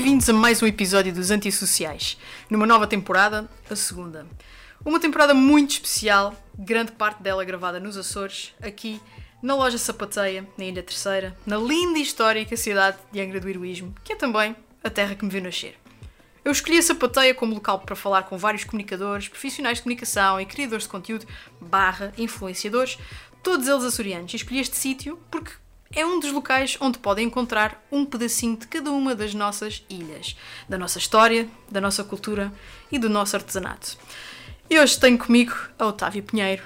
Bem-vindos 0.00 0.30
a 0.30 0.32
mais 0.32 0.62
um 0.62 0.66
episódio 0.66 1.12
dos 1.12 1.30
Antissociais, 1.30 2.16
numa 2.48 2.66
nova 2.66 2.86
temporada, 2.86 3.46
a 3.68 3.76
segunda. 3.76 4.26
Uma 4.82 4.98
temporada 4.98 5.34
muito 5.34 5.72
especial, 5.72 6.34
grande 6.58 6.92
parte 6.92 7.22
dela 7.22 7.44
gravada 7.44 7.78
nos 7.78 7.98
Açores, 7.98 8.54
aqui 8.62 8.98
na 9.42 9.54
loja 9.54 9.76
Sapateia, 9.76 10.48
na 10.56 10.64
Ilha 10.64 10.82
Terceira, 10.82 11.36
na 11.44 11.58
linda 11.58 11.98
e 11.98 12.02
histórica 12.02 12.56
cidade 12.56 12.96
de 13.12 13.20
Angra 13.20 13.40
do 13.40 13.46
Heroísmo, 13.50 13.94
que 14.02 14.14
é 14.14 14.16
também 14.16 14.56
a 14.82 14.88
terra 14.88 15.14
que 15.14 15.22
me 15.22 15.30
viu 15.30 15.42
nascer. 15.42 15.78
Eu 16.42 16.50
escolhi 16.50 16.78
a 16.78 16.82
Sapateia 16.82 17.34
como 17.34 17.52
local 17.52 17.80
para 17.80 17.94
falar 17.94 18.22
com 18.22 18.38
vários 18.38 18.64
comunicadores, 18.64 19.28
profissionais 19.28 19.76
de 19.76 19.82
comunicação 19.82 20.40
e 20.40 20.46
criadores 20.46 20.84
de 20.84 20.88
conteúdo, 20.88 21.26
barra, 21.60 22.10
influenciadores, 22.16 22.96
todos 23.42 23.68
eles 23.68 23.84
açorianos. 23.84 24.32
E 24.32 24.36
escolhi 24.36 24.60
este 24.60 24.78
sítio 24.78 25.18
porque 25.30 25.52
é 25.94 26.06
um 26.06 26.20
dos 26.20 26.30
locais 26.30 26.78
onde 26.80 26.98
podem 26.98 27.26
encontrar 27.26 27.84
um 27.90 28.04
pedacinho 28.04 28.56
de 28.56 28.68
cada 28.68 28.92
uma 28.92 29.12
das 29.12 29.34
nossas 29.34 29.84
ilhas, 29.90 30.36
da 30.68 30.78
nossa 30.78 30.98
história, 30.98 31.48
da 31.68 31.80
nossa 31.80 32.04
cultura 32.04 32.52
e 32.92 32.98
do 32.98 33.10
nosso 33.10 33.34
artesanato. 33.34 33.98
E 34.68 34.78
hoje 34.78 35.00
tenho 35.00 35.18
comigo 35.18 35.52
a 35.76 35.86
Otávia 35.86 36.22
Pinheiro, 36.22 36.62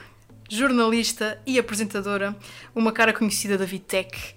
jornalista 0.51 1.41
e 1.47 1.59
apresentadora, 1.59 2.37
uma 2.75 2.93
cara 2.93 3.15
conhecida 3.15 3.57
da 3.57 3.65
Vitec 3.65 4.35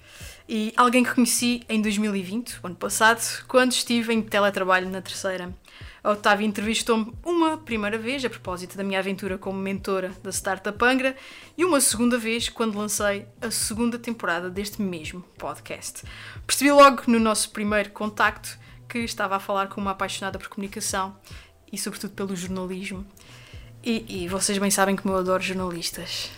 e 0.47 0.71
alguém 0.77 1.03
que 1.03 1.13
conheci 1.13 1.63
em 1.67 1.81
2020, 1.81 2.59
o 2.63 2.67
ano 2.67 2.75
passado, 2.77 3.43
quando 3.45 3.73
estive 3.73 4.13
em 4.13 4.21
teletrabalho 4.21 4.89
na 4.89 5.01
terceira. 5.01 5.53
A 6.03 6.11
Otávia 6.11 6.45
entrevistou-me 6.45 7.13
uma 7.25 7.57
primeira 7.57 7.97
vez 7.97 8.23
a 8.23 8.29
propósito 8.29 8.77
da 8.77 8.83
minha 8.83 8.99
aventura 8.99 9.37
como 9.37 9.59
mentora 9.59 10.11
da 10.23 10.29
Startup 10.29 10.77
Angra 10.85 11.15
e 11.57 11.65
uma 11.65 11.81
segunda 11.81 12.17
vez 12.17 12.49
quando 12.49 12.77
lancei 12.77 13.25
a 13.41 13.49
segunda 13.49 13.97
temporada 13.97 14.49
deste 14.49 14.81
mesmo 14.81 15.21
podcast. 15.37 16.03
Percebi 16.45 16.71
logo 16.71 17.03
no 17.07 17.19
nosso 17.19 17.49
primeiro 17.49 17.91
contacto 17.91 18.57
que 18.87 18.99
estava 18.99 19.35
a 19.35 19.39
falar 19.39 19.67
com 19.67 19.81
uma 19.81 19.91
apaixonada 19.91 20.39
por 20.39 20.47
comunicação 20.47 21.17
e 21.71 21.77
sobretudo 21.77 22.13
pelo 22.13 22.35
jornalismo. 22.35 23.05
E, 23.83 24.23
e 24.23 24.27
vocês 24.27 24.57
bem 24.57 24.71
sabem 24.71 24.95
como 24.95 25.13
eu 25.13 25.19
adoro 25.19 25.41
jornalistas. 25.41 26.29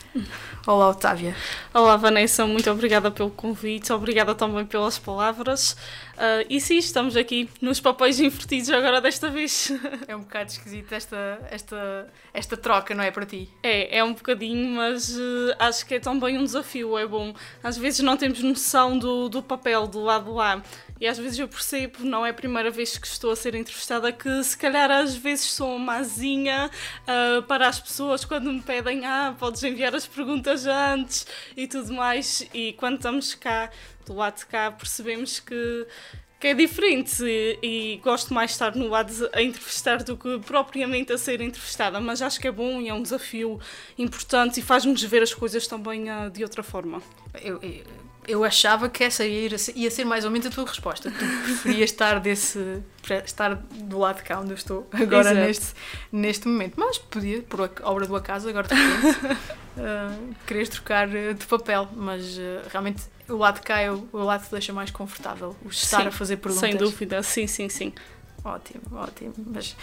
Olá, 0.67 0.89
Otávia. 0.89 1.35
Olá, 1.73 1.97
Vanessa, 1.97 2.45
muito 2.45 2.69
obrigada 2.69 3.09
pelo 3.09 3.31
convite, 3.31 3.91
obrigada 3.91 4.35
também 4.35 4.66
pelas 4.66 4.99
palavras. 4.99 5.75
Uh, 6.20 6.44
e 6.50 6.59
sim, 6.59 6.75
estamos 6.78 7.16
aqui 7.16 7.50
nos 7.62 7.80
papéis 7.80 8.20
invertidos 8.20 8.70
agora 8.70 9.00
desta 9.00 9.30
vez. 9.30 9.72
É 10.06 10.16
um 10.16 10.22
bocado 10.22 10.50
esquisito 10.50 10.92
esta, 10.92 11.39
esta, 11.50 12.08
esta 12.34 12.58
troca, 12.58 12.94
não 12.94 13.03
é 13.03 13.12
para 13.12 13.25
ti? 13.25 13.48
É, 13.64 14.00
é 14.00 14.03
um 14.03 14.14
bocadinho, 14.14 14.75
mas 14.75 15.16
uh, 15.16 15.56
acho 15.59 15.86
que 15.86 15.95
é 15.95 16.00
também 16.00 16.38
um 16.38 16.44
desafio, 16.44 16.97
é 16.97 17.06
bom. 17.06 17.34
Às 17.64 17.78
vezes 17.78 18.02
não 18.02 18.17
temos 18.17 18.42
noção 18.42 18.97
do, 18.97 19.30
do 19.30 19.42
papel 19.42 19.88
do 19.88 20.02
lado 20.02 20.34
lá. 20.34 20.62
E 21.00 21.08
às 21.08 21.17
vezes 21.17 21.40
eu 21.40 21.47
percebo, 21.47 22.03
não 22.03 22.25
é 22.25 22.31
a 22.31 22.34
primeira 22.34 22.70
vez 22.70 22.97
que 22.97 23.08
estou 23.08 23.31
a 23.31 23.36
ser 23.36 23.56
entrevistada, 23.56 24.12
que 24.12 24.44
se 24.44 24.58
calhar 24.58 24.92
às 24.92 25.16
vezes 25.16 25.45
sou 25.45 25.80
mazinha 25.80 26.70
uh, 27.03 27.42
para 27.44 27.70
as 27.70 27.80
pessoas 27.80 28.25
quando 28.25 28.52
me 28.52 28.62
pedem, 28.62 29.06
ah, 29.06 29.34
podes 29.40 29.64
enviar 29.64 29.95
as 29.95 30.06
perguntas 30.06 30.66
antes 30.66 31.25
e 31.56 31.66
tudo 31.67 31.94
mais. 31.94 32.45
E 32.53 32.73
quando 32.73 32.95
estamos 32.95 33.34
cá, 33.34 33.70
do 34.09 34.15
lado 34.15 34.38
de 34.38 34.45
cá, 34.45 34.71
percebemos 34.71 35.39
que 35.39 35.88
que 36.39 36.47
é 36.47 36.53
diferente 36.53 37.21
e, 37.21 37.59
e, 37.61 37.97
gosto 37.97 38.33
mais 38.33 38.51
de 38.51 38.53
estar 38.53 38.73
no 38.73 38.88
lado 38.88 39.11
a 39.33 39.41
entrevistar 39.41 40.01
do 40.03 40.16
que 40.16 40.39
propriamente 40.39 41.11
a 41.11 41.17
ser 41.17 41.41
entrevistada, 41.41 41.99
mas 41.99 42.21
acho 42.21 42.39
que 42.39 42.47
é 42.47 42.51
bom 42.51 42.79
e 42.79 42.88
é 42.88 42.93
um 42.93 43.03
desafio 43.03 43.59
importante 43.97 44.61
e 44.61 44.63
faz-nos 44.63 45.03
ver 45.03 45.22
as 45.22 45.34
coisas 45.34 45.67
também 45.67 46.09
uh, 46.09 46.29
de 46.29 46.41
outra 46.41 46.63
forma. 46.63 47.01
Eu, 47.41 47.59
eu, 47.61 47.84
eu, 48.25 48.44
achava 48.45 48.88
que 48.88 49.03
essa 49.03 49.25
ia, 49.25 49.57
ser 49.57 50.06
mais 50.06 50.23
ou 50.23 50.31
menos 50.31 50.47
a 50.47 50.50
tua 50.50 50.66
resposta. 50.66 51.11
Tu 51.11 51.25
preferias 51.44 51.89
estar 51.89 52.22
desse 52.22 52.81
estar 53.25 53.55
do 53.55 54.00
lado 54.00 54.17
de 54.17 54.23
cá 54.23 54.39
onde 54.39 54.51
eu 54.51 54.55
estou 54.55 54.88
agora 54.94 55.34
neste, 55.34 55.73
neste 56.09 56.47
momento, 56.47 56.75
mas 56.78 56.97
podia, 56.97 57.41
por 57.41 57.69
obra 57.84 58.05
do 58.05 58.16
acaso, 58.16 58.47
agora 58.47 58.66
de 58.66 58.75
repente, 58.75 59.25
uh, 59.75 60.35
queres 60.47 60.69
trocar 60.69 61.09
de 61.09 61.45
papel, 61.47 61.89
mas 61.94 62.38
uh, 62.38 62.61
realmente 62.72 63.01
o 63.29 63.38
lado 63.38 63.62
cá 63.62 63.79
é 63.79 63.91
o, 63.91 64.07
o 64.12 64.23
lado 64.23 64.41
que 64.41 64.47
te 64.47 64.51
deixa 64.51 64.73
mais 64.73 64.91
confortável, 64.91 65.56
o 65.63 65.69
estar 65.69 66.01
sim, 66.01 66.07
a 66.07 66.12
fazer 66.12 66.38
perguntas. 66.38 66.69
Sem 66.69 66.78
dúvida, 66.78 67.23
sim, 67.23 67.47
sim, 67.47 67.69
sim. 67.69 67.94
Ótimo, 68.44 68.84
ótimo. 68.94 69.34
Mas 69.38 69.75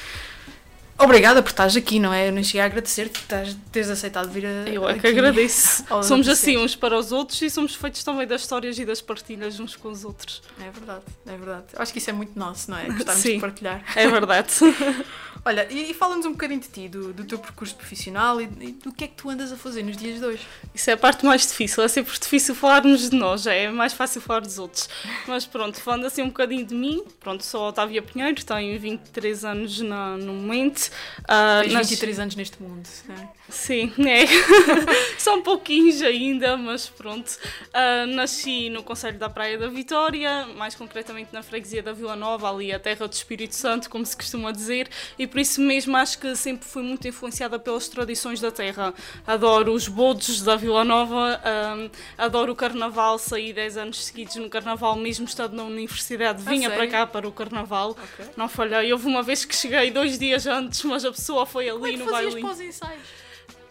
obrigada 0.99 1.43
por 1.43 1.51
estares 1.51 1.77
aqui, 1.77 1.99
não 1.99 2.13
é? 2.13 2.29
Eu 2.29 2.33
nem 2.33 2.43
cheguei 2.43 2.63
a 2.63 2.65
agradecer-te 2.65 3.21
por 3.21 3.55
teres 3.71 3.91
aceitado 3.91 4.31
vir 4.31 4.47
a. 4.47 4.69
Eu 4.69 4.89
é 4.89 4.99
que 4.99 5.07
agradeço. 5.07 5.85
somos 6.03 6.29
assim 6.29 6.57
uns 6.57 6.75
para 6.75 6.99
os 6.99 7.13
outros 7.13 7.41
e 7.43 7.51
somos 7.51 7.75
feitos 7.75 8.03
também 8.03 8.27
das 8.27 8.43
histórias 8.43 8.79
e 8.79 8.85
das 8.85 9.01
partilhas 9.01 9.61
uns 9.61 9.77
com 9.77 9.89
os 9.89 10.05
outros. 10.05 10.43
É 10.61 10.71
verdade, 10.71 11.05
é 11.27 11.37
verdade. 11.37 11.65
Eu 11.73 11.83
acho 11.83 11.93
que 11.93 11.99
isso 11.99 12.11
é 12.11 12.13
muito 12.13 12.39
nosso, 12.39 12.71
não 12.71 12.79
é? 12.79 12.87
Gostarmos 12.91 13.23
Sim, 13.23 13.35
de 13.35 13.41
partilhar. 13.41 13.85
É 13.95 14.09
verdade. 14.09 14.53
Olha, 15.47 15.65
e, 15.71 15.93
e 15.93 15.95
fala-nos 15.95 16.27
um 16.27 16.33
bocadinho 16.33 16.59
de 16.59 16.67
ti, 16.67 16.89
do, 16.89 17.13
do 17.13 17.25
teu 17.25 17.39
percurso 17.39 17.77
profissional 17.77 18.41
e, 18.41 18.51
e, 18.61 18.73
do 18.73 18.93
que 18.93 19.05
é 19.05 19.07
que 19.07 19.15
tu 19.15 19.31
andas 19.31 19.53
a 19.53 19.57
fazer 19.57 19.85
nos 19.85 19.97
dias 19.97 20.19
de 20.19 20.27
hoje. 20.27 20.45
Isso 20.75 20.91
é 20.91 20.95
a 20.95 20.97
parte 20.97 21.25
mais 21.25 21.47
difícil, 21.47 21.85
é 21.85 21.87
sempre 21.89 22.13
difícil 22.19 22.53
falarmos 22.53 23.11
de 23.11 23.17
nós, 23.17 23.47
é 23.47 23.71
mais 23.71 23.93
fácil 23.93 24.21
falar 24.21 24.41
dos 24.41 24.59
outros. 24.59 24.89
Mas 25.25 25.47
pronto, 25.47 25.81
falando 25.81 26.05
assim 26.05 26.23
um 26.23 26.31
bocadinho 26.31 26.67
de 26.67 26.75
mim, 26.75 27.01
pronto, 27.21 27.45
sou 27.45 27.67
a 27.67 27.69
Otávia 27.69 28.03
Pinheiro, 28.03 28.45
tenho 28.45 28.81
23 28.81 29.45
anos 29.45 29.81
na, 29.83 30.17
no 30.17 30.33
momento. 30.33 30.91
Uh, 31.21 31.63
Tens 31.63 31.73
nas... 31.73 31.91
23 31.91 32.19
anos 32.19 32.35
neste 32.35 32.61
mundo, 32.61 32.89
não 33.09 33.15
é? 33.15 33.29
Sim, 33.49 33.93
é. 34.05 34.27
São 35.17 35.43
pouquinhos 35.43 36.03
ainda, 36.03 36.57
mas 36.57 36.89
pronto. 36.89 37.29
Uh, 37.69 38.07
nasci 38.17 38.69
no 38.69 38.83
Conselho 38.83 39.19
da 39.19 39.31
Praia 39.31 39.57
da 39.57 39.69
Vitória, 39.69 40.47
mais 40.57 40.75
concretamente 40.75 41.33
na 41.33 41.45
freguesia 41.45 41.85
da 41.85 41.93
Vila 41.93 42.17
Nova, 42.17 42.51
ali 42.51 42.73
a 42.73 42.81
terra 42.81 43.07
do 43.07 43.13
Espírito 43.13 43.55
Santo, 43.55 43.89
como 43.89 44.05
se 44.05 44.17
costuma 44.17 44.51
dizer, 44.51 44.89
e 45.17 45.27
por 45.37 45.41
isso 45.41 45.61
mesmo 45.61 45.95
acho 45.99 46.19
que 46.19 46.35
sempre 46.35 46.67
fui 46.67 46.83
muito 46.83 47.07
influenciada 47.07 47.59
pelas 47.59 47.87
tradições 47.89 48.41
da 48.41 48.51
terra. 48.51 48.95
Adoro 49.27 49.75
os 49.75 49.87
bodos 49.87 50.41
da 50.41 50.57
Vila 50.57 50.83
Nova, 50.83 51.39
um, 51.77 51.91
adoro 52.17 52.53
o 52.53 52.57
carnaval, 52.57 53.19
saí 53.19 53.53
10 53.53 53.77
anos 53.77 54.07
seguidos 54.07 54.37
no 54.37 54.49
carnaval, 54.49 54.97
mesmo 54.97 55.27
estando 55.27 55.55
na 55.55 55.65
universidade, 55.65 56.43
vinha 56.43 56.71
para 56.71 56.89
cá 56.89 57.07
para 57.07 57.29
o 57.29 57.33
carnaval, 57.33 57.91
okay. 57.91 58.31
não 58.35 58.49
falhei. 58.49 58.91
Houve 58.91 59.09
uma 59.09 59.23
vez 59.23 59.45
que 59.45 59.55
cheguei 59.55 59.91
dois 59.91 60.19
dias 60.19 60.47
antes, 60.47 60.83
mas 60.85 61.05
a 61.05 61.13
pessoa 61.13 61.45
foi 61.45 61.69
ali 61.69 61.81
Como 61.81 61.87
é 61.87 61.93
que 61.93 61.99
no 61.99 62.11
baile. 62.11 62.43
Os 62.43 62.59
ensaios? 62.59 63.03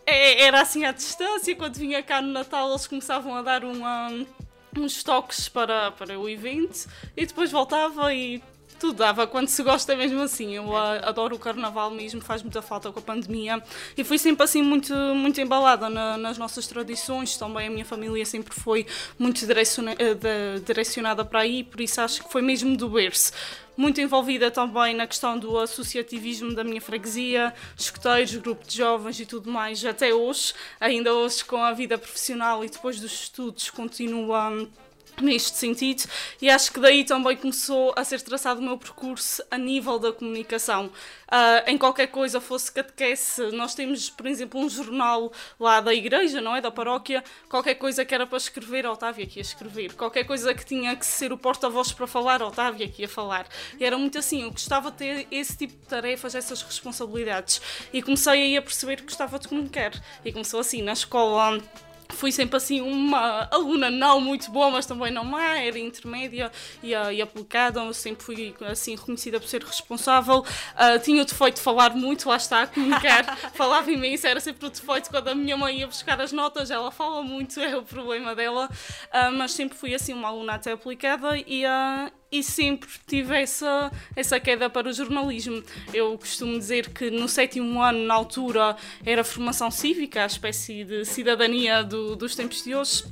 É, 0.05 0.43
era 0.43 0.61
assim 0.61 0.85
à 0.85 0.91
distância, 0.91 1.55
quando 1.55 1.77
vinha 1.77 2.03
cá 2.03 2.21
no 2.21 2.31
Natal 2.31 2.69
eles 2.69 2.85
começavam 2.85 3.33
a 3.33 3.41
dar 3.41 3.65
um, 3.65 3.83
um, 3.83 4.25
uns 4.77 5.01
toques 5.01 5.49
para, 5.49 5.89
para 5.93 6.19
o 6.19 6.29
evento 6.29 6.87
e 7.17 7.25
depois 7.25 7.51
voltava 7.51 8.13
e 8.13 8.39
tudo 8.79 8.97
dava 8.97 9.27
quando 9.27 9.47
se 9.47 9.61
gosta 9.63 9.95
mesmo 9.95 10.21
assim. 10.21 10.55
Eu 10.55 10.75
adoro 10.75 11.35
o 11.35 11.39
carnaval 11.39 11.91
mesmo, 11.91 12.21
faz 12.21 12.41
muita 12.41 12.61
falta 12.61 12.91
com 12.91 12.99
a 12.99 13.01
pandemia 13.01 13.61
e 13.97 14.03
fui 14.03 14.17
sempre 14.17 14.43
assim 14.43 14.61
muito, 14.61 14.93
muito 14.93 15.39
embalada 15.41 15.89
na, 15.89 16.17
nas 16.17 16.37
nossas 16.37 16.67
tradições. 16.67 17.37
Também 17.37 17.67
a 17.67 17.71
minha 17.71 17.85
família 17.85 18.25
sempre 18.25 18.53
foi 18.53 18.85
muito 19.17 19.45
eh, 19.45 20.59
direcionada 20.65 21.23
para 21.25 21.39
aí, 21.39 21.63
por 21.63 21.81
isso 21.81 22.01
acho 22.01 22.23
que 22.23 22.31
foi 22.31 22.41
mesmo 22.41 22.75
do 22.75 22.89
berço 22.89 23.31
muito 23.77 23.99
envolvida 23.99 24.49
também 24.49 24.95
na 24.95 25.05
questão 25.05 25.37
do 25.37 25.57
associativismo 25.59 26.53
da 26.53 26.63
minha 26.63 26.81
freguesia, 26.81 27.53
escuteiros, 27.77 28.35
grupo 28.35 28.65
de 28.65 28.77
jovens 28.77 29.19
e 29.19 29.25
tudo 29.25 29.51
mais, 29.51 29.83
até 29.83 30.13
hoje, 30.13 30.53
ainda 30.79 31.13
hoje 31.13 31.43
com 31.43 31.57
a 31.57 31.73
vida 31.73 31.97
profissional 31.97 32.63
e 32.63 32.69
depois 32.69 32.99
dos 32.99 33.11
estudos, 33.11 33.69
continua 33.69 34.67
neste 35.23 35.57
sentido 35.57 36.03
e 36.41 36.49
acho 36.49 36.71
que 36.71 36.79
daí 36.79 37.03
também 37.03 37.37
começou 37.37 37.93
a 37.95 38.03
ser 38.03 38.21
traçado 38.21 38.59
o 38.59 38.63
meu 38.63 38.77
percurso 38.77 39.43
a 39.49 39.57
nível 39.57 39.99
da 39.99 40.11
comunicação. 40.11 40.91
Uh, 41.25 41.67
em 41.67 41.77
qualquer 41.77 42.07
coisa, 42.07 42.39
fosse 42.39 42.71
catequese, 42.71 43.51
nós 43.51 43.73
temos, 43.73 44.09
por 44.09 44.27
exemplo, 44.27 44.59
um 44.59 44.69
jornal 44.69 45.31
lá 45.59 45.81
da 45.81 45.93
igreja, 45.93 46.39
não 46.39 46.55
é? 46.55 46.61
Da 46.61 46.69
paróquia, 46.69 47.23
qualquer 47.49 47.75
coisa 47.75 48.05
que 48.05 48.13
era 48.13 48.27
para 48.27 48.37
escrever, 48.37 48.85
Otávia 48.85 49.25
que 49.25 49.39
ia 49.39 49.41
escrever. 49.41 49.93
Qualquer 49.93 50.23
coisa 50.25 50.53
que 50.53 50.65
tinha 50.65 50.95
que 50.95 51.05
ser 51.05 51.33
o 51.33 51.37
porta-voz 51.37 51.91
para 51.91 52.05
falar, 52.05 52.41
Otávia 52.41 52.87
que 52.87 53.01
ia 53.01 53.09
falar. 53.09 53.47
E 53.79 53.83
era 53.83 53.97
muito 53.97 54.19
assim, 54.19 54.43
eu 54.43 54.51
gostava 54.51 54.91
de 54.91 54.97
ter 54.97 55.27
esse 55.31 55.57
tipo 55.57 55.73
de 55.73 55.87
tarefas, 55.87 56.35
essas 56.35 56.61
responsabilidades. 56.61 57.61
E 57.91 58.01
comecei 58.01 58.33
aí 58.33 58.57
a 58.57 58.61
perceber 58.61 58.97
que 58.97 59.03
gostava 59.03 59.39
de 59.39 59.47
comunicar. 59.47 59.91
E 60.23 60.31
começou 60.31 60.59
assim, 60.59 60.81
na 60.81 60.93
escola 60.93 61.59
fui 62.09 62.31
sempre 62.31 62.57
assim 62.57 62.81
uma 62.81 63.47
aluna 63.51 63.89
não 63.89 64.19
muito 64.21 64.51
boa, 64.51 64.71
mas 64.71 64.85
também 64.85 65.11
não 65.11 65.23
má, 65.23 65.57
era 65.57 65.77
intermédia 65.77 66.51
e, 66.81 66.95
uh, 66.95 67.11
e 67.11 67.21
aplicada, 67.21 67.91
sempre 67.93 68.23
fui 68.23 68.55
assim 68.61 68.95
reconhecida 68.95 69.39
por 69.39 69.47
ser 69.47 69.63
responsável. 69.63 70.39
Uh, 70.39 70.99
tinha 71.03 71.21
o 71.21 71.25
defeito 71.25 71.55
de 71.55 71.61
falar 71.61 71.95
muito, 71.95 72.29
lá 72.29 72.37
está, 72.37 72.63
a 72.63 72.67
comunicar, 72.67 73.37
falava 73.53 73.91
imenso, 73.91 74.27
era 74.27 74.39
sempre 74.39 74.65
o 74.65 74.69
defeito 74.69 75.09
quando 75.09 75.27
a 75.27 75.35
minha 75.35 75.57
mãe 75.57 75.79
ia 75.79 75.87
buscar 75.87 76.19
as 76.21 76.31
notas, 76.31 76.71
ela 76.71 76.91
fala 76.91 77.21
muito, 77.21 77.59
é 77.61 77.77
o 77.77 77.83
problema 77.83 78.35
dela, 78.35 78.69
uh, 78.69 79.31
mas 79.37 79.51
sempre 79.51 79.77
fui 79.77 79.93
assim 79.93 80.13
uma 80.13 80.27
aluna 80.27 80.55
até 80.55 80.71
aplicada 80.71 81.37
e, 81.37 81.63
e 82.39 82.43
sempre 82.43 82.89
tive 83.07 83.35
essa, 83.35 83.91
essa 84.15 84.39
queda 84.39 84.69
para 84.69 84.89
o 84.89 84.93
jornalismo. 84.93 85.63
Eu 85.93 86.17
costumo 86.17 86.57
dizer 86.57 86.89
que 86.89 87.09
no 87.09 87.27
sétimo 87.27 87.81
ano, 87.81 88.05
na 88.05 88.13
altura, 88.13 88.75
era 89.05 89.23
formação 89.23 89.71
cívica, 89.71 90.23
a 90.23 90.25
espécie 90.25 90.83
de 90.83 91.05
cidadania 91.05 91.83
do, 91.83 92.15
dos 92.15 92.35
tempos 92.35 92.63
de 92.63 92.75
hoje 92.75 93.03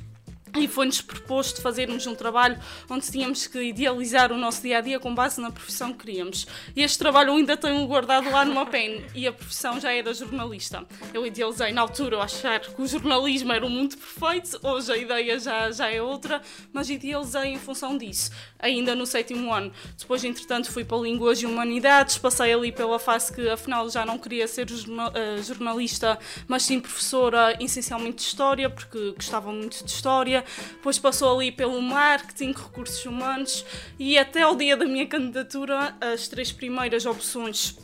e 0.54 0.68
foi-nos 0.68 1.00
proposto 1.00 1.60
fazermos 1.60 2.06
um 2.06 2.14
trabalho 2.14 2.58
onde 2.88 3.10
tínhamos 3.10 3.46
que 3.46 3.60
idealizar 3.60 4.32
o 4.32 4.38
nosso 4.38 4.62
dia 4.62 4.78
a 4.78 4.80
dia 4.80 5.00
com 5.00 5.14
base 5.14 5.40
na 5.40 5.50
profissão 5.50 5.92
que 5.92 6.06
queríamos. 6.06 6.46
E 6.76 6.82
este 6.82 6.98
trabalho 6.98 7.34
ainda 7.34 7.56
tenho 7.56 7.84
guardado 7.86 8.30
lá 8.30 8.44
numa 8.44 8.64
pen 8.64 9.04
e 9.14 9.26
a 9.26 9.32
profissão 9.32 9.80
já 9.80 9.92
era 9.92 10.14
jornalista. 10.14 10.86
Eu 11.12 11.26
idealizei 11.26 11.72
na 11.72 11.80
altura 11.80 12.20
achar 12.22 12.60
que 12.60 12.80
o 12.80 12.86
jornalismo 12.86 13.52
era 13.52 13.66
o 13.66 13.70
mundo 13.70 13.96
perfeito, 13.96 14.58
hoje 14.62 14.92
a 14.92 14.96
ideia 14.96 15.38
já, 15.38 15.70
já 15.72 15.90
é 15.90 16.00
outra, 16.00 16.40
mas 16.72 16.88
idealizei 16.88 17.52
em 17.52 17.58
função 17.58 17.98
disso, 17.98 18.30
ainda 18.58 18.94
no 18.94 19.06
sétimo 19.06 19.52
ano. 19.52 19.72
Depois, 19.98 20.22
entretanto, 20.22 20.70
fui 20.70 20.84
para 20.84 20.98
Línguas 20.98 21.42
e 21.42 21.46
Humanidades, 21.46 22.18
passei 22.18 22.52
ali 22.52 22.70
pela 22.70 22.98
fase 22.98 23.32
que 23.32 23.48
afinal 23.48 23.88
já 23.90 24.06
não 24.06 24.18
queria 24.18 24.46
ser 24.46 24.68
eh, 24.68 25.42
jornalista, 25.42 26.18
mas 26.46 26.62
sim 26.62 26.78
professora 26.80 27.56
essencialmente 27.60 28.16
de 28.16 28.22
História, 28.22 28.70
porque 28.70 29.12
gostava 29.12 29.52
muito 29.52 29.84
de 29.84 29.90
História 29.90 30.43
depois 30.70 30.98
passou 30.98 31.36
ali 31.36 31.50
pelo 31.50 31.80
marketing, 31.80 32.52
recursos 32.52 33.04
humanos 33.04 33.64
e 33.98 34.18
até 34.18 34.46
o 34.46 34.54
dia 34.54 34.76
da 34.76 34.84
minha 34.84 35.06
candidatura, 35.06 35.94
as 36.00 36.28
três 36.28 36.52
primeiras 36.52 37.06
opções 37.06 37.76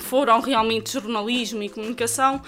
foram 0.00 0.40
realmente 0.40 0.92
jornalismo 0.92 1.62
e 1.62 1.68
comunicação, 1.68 2.40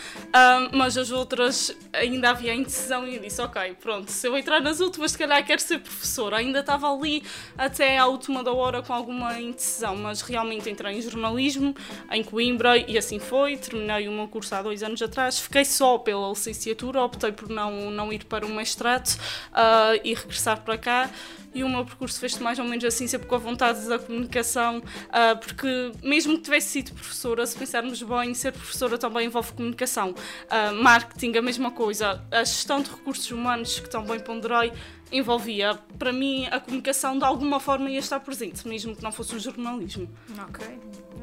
mas 0.72 0.96
as 0.96 1.10
outras 1.10 1.76
ainda 1.92 2.30
havia 2.30 2.54
indecisão 2.54 3.06
e 3.06 3.16
eu 3.16 3.22
disse, 3.22 3.40
ok, 3.40 3.76
pronto, 3.80 4.10
se 4.10 4.26
eu 4.26 4.36
entrar 4.36 4.60
nas 4.60 4.80
últimas, 4.80 5.12
se 5.12 5.18
calhar 5.18 5.44
quero 5.44 5.60
ser 5.60 5.78
professora. 5.78 6.36
Ainda 6.36 6.60
estava 6.60 6.92
ali 6.92 7.22
até 7.56 7.98
à 7.98 8.06
última 8.06 8.42
da 8.42 8.52
hora 8.52 8.82
com 8.82 8.92
alguma 8.92 9.38
indecisão, 9.40 9.96
mas 9.96 10.20
realmente 10.20 10.68
entrei 10.68 10.96
em 10.96 11.02
jornalismo, 11.02 11.74
em 12.10 12.22
Coimbra, 12.22 12.76
e 12.76 12.96
assim 12.96 13.18
foi. 13.18 13.56
Terminei 13.56 14.08
o 14.08 14.12
meu 14.12 14.28
curso 14.28 14.54
há 14.54 14.62
dois 14.62 14.82
anos 14.82 15.00
atrás, 15.02 15.38
fiquei 15.38 15.64
só 15.64 15.98
pela 15.98 16.28
licenciatura, 16.30 17.02
optei 17.02 17.32
por 17.32 17.48
não, 17.48 17.90
não 17.90 18.12
ir 18.12 18.24
para 18.24 18.46
o 18.46 18.48
mestrado 18.48 19.08
uh, 19.08 20.00
e 20.04 20.14
regressar 20.14 20.60
para 20.62 20.78
cá 20.78 21.10
e 21.54 21.64
o 21.64 21.68
meu 21.68 21.84
percurso 21.84 22.18
fez-se 22.20 22.42
mais 22.42 22.58
ou 22.58 22.64
menos 22.64 22.84
assim, 22.84 23.06
sempre 23.06 23.26
com 23.26 23.34
a 23.34 23.38
vontade 23.38 23.86
da 23.88 23.98
comunicação, 23.98 24.78
uh, 24.78 25.38
porque 25.38 25.92
mesmo 26.02 26.36
que 26.36 26.44
tivesse 26.44 26.68
sido 26.68 26.92
professora, 26.92 27.46
se 27.46 27.56
pensarmos 27.56 28.02
bem, 28.02 28.34
ser 28.34 28.52
professora 28.52 28.98
também 28.98 29.26
envolve 29.26 29.52
comunicação. 29.52 30.10
Uh, 30.10 30.82
marketing, 30.82 31.36
a 31.36 31.42
mesma 31.42 31.70
coisa. 31.70 32.24
A 32.30 32.44
gestão 32.44 32.80
de 32.80 32.90
recursos 32.90 33.30
humanos, 33.30 33.78
que 33.78 33.88
também 33.88 34.20
ponderei, 34.20 34.72
envolvia. 35.10 35.78
Para 35.98 36.12
mim, 36.12 36.46
a 36.46 36.60
comunicação 36.60 37.18
de 37.18 37.24
alguma 37.24 37.60
forma 37.60 37.90
ia 37.90 37.98
estar 37.98 38.20
presente, 38.20 38.66
mesmo 38.66 38.94
que 38.94 39.02
não 39.02 39.12
fosse 39.12 39.34
um 39.34 39.38
jornalismo. 39.38 40.08
Ok, 40.48 40.66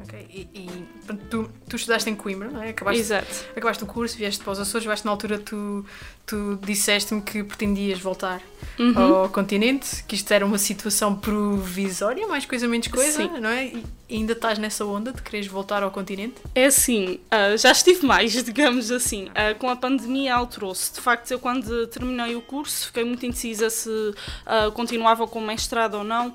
ok. 0.06 0.26
E, 0.30 0.48
e 0.54 0.86
tu, 1.28 1.50
tu 1.68 1.76
estudaste 1.76 2.08
em 2.08 2.14
Coimbra, 2.14 2.48
não 2.48 2.62
é? 2.62 2.70
Acabaste, 2.70 3.00
Exato. 3.00 3.44
Acabaste 3.56 3.84
o 3.84 3.86
curso, 3.86 4.16
vieste 4.16 4.42
para 4.42 4.52
os 4.52 4.60
Açores, 4.60 4.86
vieste 4.86 5.04
na 5.04 5.10
altura 5.10 5.38
tu, 5.38 5.84
tu 6.24 6.58
disseste-me 6.62 7.20
que 7.20 7.42
pretendias 7.42 7.98
voltar 7.98 8.40
uhum. 8.78 8.98
ao 8.98 9.28
continente, 9.28 10.04
que 10.04 10.14
isto 10.14 10.30
era 10.32 10.44
uma 10.46 10.58
situação 10.58 11.14
provisória, 11.14 12.26
mais 12.26 12.46
coisa 12.46 12.66
menos 12.66 12.88
coisa, 12.88 13.22
Sim. 13.22 13.40
não 13.40 13.50
é? 13.50 13.72
E 14.08 14.16
ainda 14.16 14.34
estás 14.34 14.56
nessa 14.58 14.84
onda 14.84 15.12
de 15.12 15.20
quereres 15.20 15.48
voltar 15.48 15.82
ao 15.82 15.90
continente? 15.90 16.34
É 16.54 16.66
assim, 16.66 17.18
uh, 17.26 17.58
já 17.58 17.72
estive 17.72 18.06
mais, 18.06 18.32
digamos 18.44 18.90
assim. 18.90 19.24
Uh, 19.24 19.58
com 19.58 19.68
a 19.68 19.74
pandemia 19.74 20.34
alterou-se. 20.34 20.94
De 20.94 21.00
facto, 21.00 21.30
eu 21.30 21.40
quando 21.40 21.86
terminei 21.88 22.36
o 22.36 22.40
curso 22.40 22.86
fiquei 22.86 23.04
muito 23.04 23.26
indecisa 23.26 23.68
se 23.68 23.88
uh, 23.88 24.70
continuava 24.72 25.26
com 25.26 25.40
mestrado 25.40 25.94
ou 25.94 26.04
não, 26.04 26.34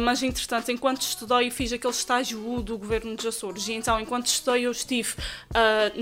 mas 0.00 0.22
entretanto, 0.22 0.70
enquanto 0.70 1.02
estudei, 1.02 1.50
fiz 1.50 1.72
aquele 1.72 1.92
estágio 1.92 2.62
do 2.62 2.76
governo 2.78 3.03
dos 3.12 3.26
Açores. 3.26 3.66
E 3.66 3.72
então, 3.72 3.98
enquanto 3.98 4.26
estudei, 4.26 4.66
eu 4.66 4.70
estive 4.70 5.14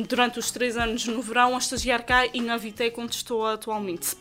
durante 0.06 0.38
os 0.38 0.50
três 0.50 0.76
anos 0.76 1.06
no 1.06 1.22
verão 1.22 1.54
a 1.54 1.58
estagiar 1.58 2.04
cá 2.04 2.26
e 2.26 2.42
na 2.42 2.58
Vitec, 2.58 3.00
onde 3.00 3.16
estou 3.16 3.46
atualmente. 3.46 4.14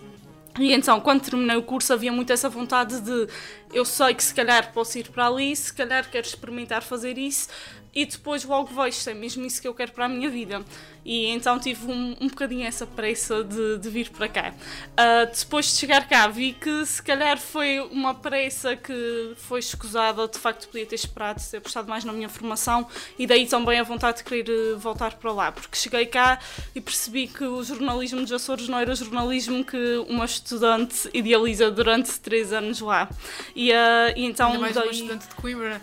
E 0.59 0.73
então, 0.73 0.99
quando 0.99 1.21
terminei 1.21 1.55
o 1.55 1.63
curso, 1.63 1.93
havia 1.93 2.11
muito 2.11 2.31
essa 2.31 2.49
vontade 2.49 2.99
de 3.01 3.27
eu 3.73 3.85
sei 3.85 4.13
que 4.13 4.23
se 4.23 4.33
calhar 4.33 4.73
posso 4.73 4.97
ir 4.97 5.09
para 5.09 5.27
ali, 5.27 5.55
se 5.55 5.73
calhar 5.73 6.09
quero 6.09 6.25
experimentar 6.25 6.81
fazer 6.81 7.17
isso, 7.17 7.47
e 7.93 8.05
depois 8.05 8.43
logo 8.43 8.73
vejo 8.73 8.97
se 8.97 9.11
é 9.11 9.13
mesmo 9.13 9.45
isso 9.45 9.61
que 9.61 9.67
eu 9.67 9.73
quero 9.73 9.91
para 9.91 10.05
a 10.05 10.09
minha 10.09 10.29
vida. 10.29 10.63
E 11.03 11.25
então 11.27 11.59
tive 11.59 11.91
um, 11.91 12.15
um 12.21 12.27
bocadinho 12.27 12.65
essa 12.65 12.85
pressa 12.85 13.43
de, 13.43 13.79
de 13.79 13.89
vir 13.89 14.09
para 14.11 14.27
cá. 14.29 14.53
Uh, 14.91 15.35
depois 15.35 15.65
de 15.65 15.71
chegar 15.71 16.07
cá, 16.07 16.27
vi 16.27 16.53
que 16.53 16.85
se 16.85 17.01
calhar 17.01 17.39
foi 17.39 17.79
uma 17.91 18.13
pressa 18.13 18.75
que 18.75 19.33
foi 19.37 19.59
escusada, 19.59 20.27
de 20.27 20.37
facto 20.37 20.67
podia 20.67 20.85
ter 20.85 20.95
esperado, 20.95 21.41
ter 21.41 21.57
apostado 21.57 21.89
mais 21.89 22.05
na 22.05 22.13
minha 22.13 22.29
formação 22.29 22.87
e 23.17 23.25
daí 23.25 23.47
também 23.47 23.79
a 23.79 23.83
vontade 23.83 24.17
de 24.17 24.23
querer 24.23 24.49
eh, 24.49 24.75
voltar 24.75 25.15
para 25.15 25.31
lá, 25.31 25.51
porque 25.51 25.75
cheguei 25.75 26.05
cá 26.05 26.39
e 26.75 26.79
percebi 26.79 27.27
que 27.27 27.43
o 27.43 27.63
jornalismo 27.63 28.21
dos 28.21 28.31
Açores 28.31 28.67
não 28.67 28.77
era 28.77 28.91
o 28.91 28.95
jornalismo 28.95 29.65
que 29.65 30.05
uma 30.07 30.25
estudante 30.25 31.09
idealiza 31.13 31.71
durante 31.71 32.19
três 32.19 32.53
anos 32.53 32.79
lá. 32.79 33.09
E, 33.55 33.71
uh, 33.71 33.75
e 34.15 34.25
então. 34.25 34.49
Ainda 34.49 34.59
mais 34.59 34.75
daí... 34.75 34.83
uma 34.83 34.91
estudante 34.91 35.27
de 35.27 35.35
Coimbra 35.35 35.81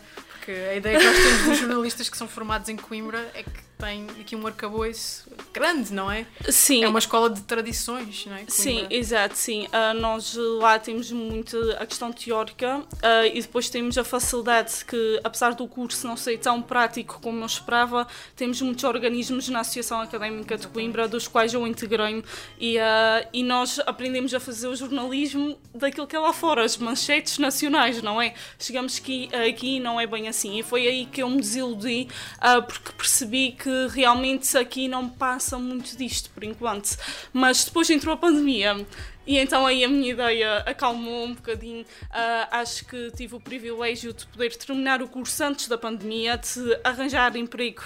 a 0.50 0.74
ideia 0.74 0.98
que 0.98 1.04
nós 1.04 1.16
temos 1.16 1.44
dos 1.44 1.58
jornalistas 1.58 2.08
que 2.08 2.16
são 2.16 2.28
formados 2.28 2.68
em 2.68 2.76
Coimbra 2.76 3.30
é 3.34 3.42
que 3.42 3.67
tem 3.78 4.06
aqui 4.20 4.34
um 4.34 4.44
arcabouço 4.44 5.30
grande, 5.54 5.92
não 5.92 6.10
é? 6.10 6.26
Sim. 6.50 6.82
É 6.82 6.88
uma 6.88 6.98
escola 6.98 7.30
de 7.30 7.40
tradições, 7.42 8.26
não 8.26 8.34
é? 8.34 8.38
Coimbra. 8.38 8.52
Sim, 8.52 8.86
exato, 8.90 9.36
sim. 9.36 9.66
Uh, 9.66 9.98
nós 10.00 10.34
lá 10.34 10.78
temos 10.78 11.12
muito 11.12 11.56
a 11.78 11.86
questão 11.86 12.12
teórica 12.12 12.78
uh, 12.78 13.26
e 13.32 13.40
depois 13.40 13.70
temos 13.70 13.96
a 13.96 14.02
facilidade 14.02 14.84
que, 14.84 15.20
apesar 15.22 15.54
do 15.54 15.66
curso 15.68 16.06
não 16.06 16.16
ser 16.16 16.38
tão 16.38 16.60
prático 16.60 17.20
como 17.22 17.40
eu 17.40 17.46
esperava, 17.46 18.06
temos 18.34 18.60
muitos 18.60 18.82
organismos 18.82 19.48
na 19.48 19.60
Associação 19.60 20.00
Académica 20.00 20.58
de 20.58 20.66
Coimbra, 20.66 21.06
dos 21.06 21.28
quais 21.28 21.54
eu 21.54 21.64
integrei-me 21.66 22.24
e, 22.58 22.78
uh, 22.78 23.28
e 23.32 23.44
nós 23.44 23.80
aprendemos 23.86 24.34
a 24.34 24.40
fazer 24.40 24.66
o 24.66 24.74
jornalismo 24.74 25.56
daquilo 25.72 26.06
que 26.06 26.16
é 26.16 26.18
lá 26.18 26.32
fora, 26.32 26.64
as 26.64 26.76
manchetes 26.76 27.38
nacionais, 27.38 28.02
não 28.02 28.20
é? 28.20 28.34
Chegamos 28.58 28.98
aqui, 28.98 29.30
aqui 29.48 29.78
não 29.78 30.00
é 30.00 30.06
bem 30.06 30.26
assim 30.26 30.58
e 30.58 30.62
foi 30.64 30.86
aí 30.88 31.06
que 31.06 31.22
eu 31.22 31.30
me 31.30 31.40
desiludi 31.40 32.08
porque 32.66 32.92
percebi 32.92 33.52
que 33.52 33.67
que 33.68 33.86
realmente 33.94 34.56
aqui 34.56 34.88
não 34.88 35.10
passa 35.10 35.58
muito 35.58 35.94
disto 35.94 36.30
por 36.30 36.42
enquanto. 36.42 36.96
Mas 37.34 37.66
depois 37.66 37.90
entrou 37.90 38.14
a 38.14 38.16
pandemia 38.16 38.86
e 39.26 39.36
então 39.36 39.66
aí 39.66 39.84
a 39.84 39.88
minha 39.88 40.10
ideia 40.10 40.58
acalmou 40.60 41.26
um 41.26 41.34
bocadinho. 41.34 41.82
Uh, 41.82 42.48
acho 42.50 42.86
que 42.86 43.10
tive 43.10 43.34
o 43.34 43.40
privilégio 43.40 44.14
de 44.14 44.26
poder 44.26 44.56
terminar 44.56 45.02
o 45.02 45.08
curso 45.08 45.44
antes 45.44 45.68
da 45.68 45.76
pandemia, 45.76 46.38
de 46.38 46.80
arranjar 46.82 47.36
emprego 47.36 47.82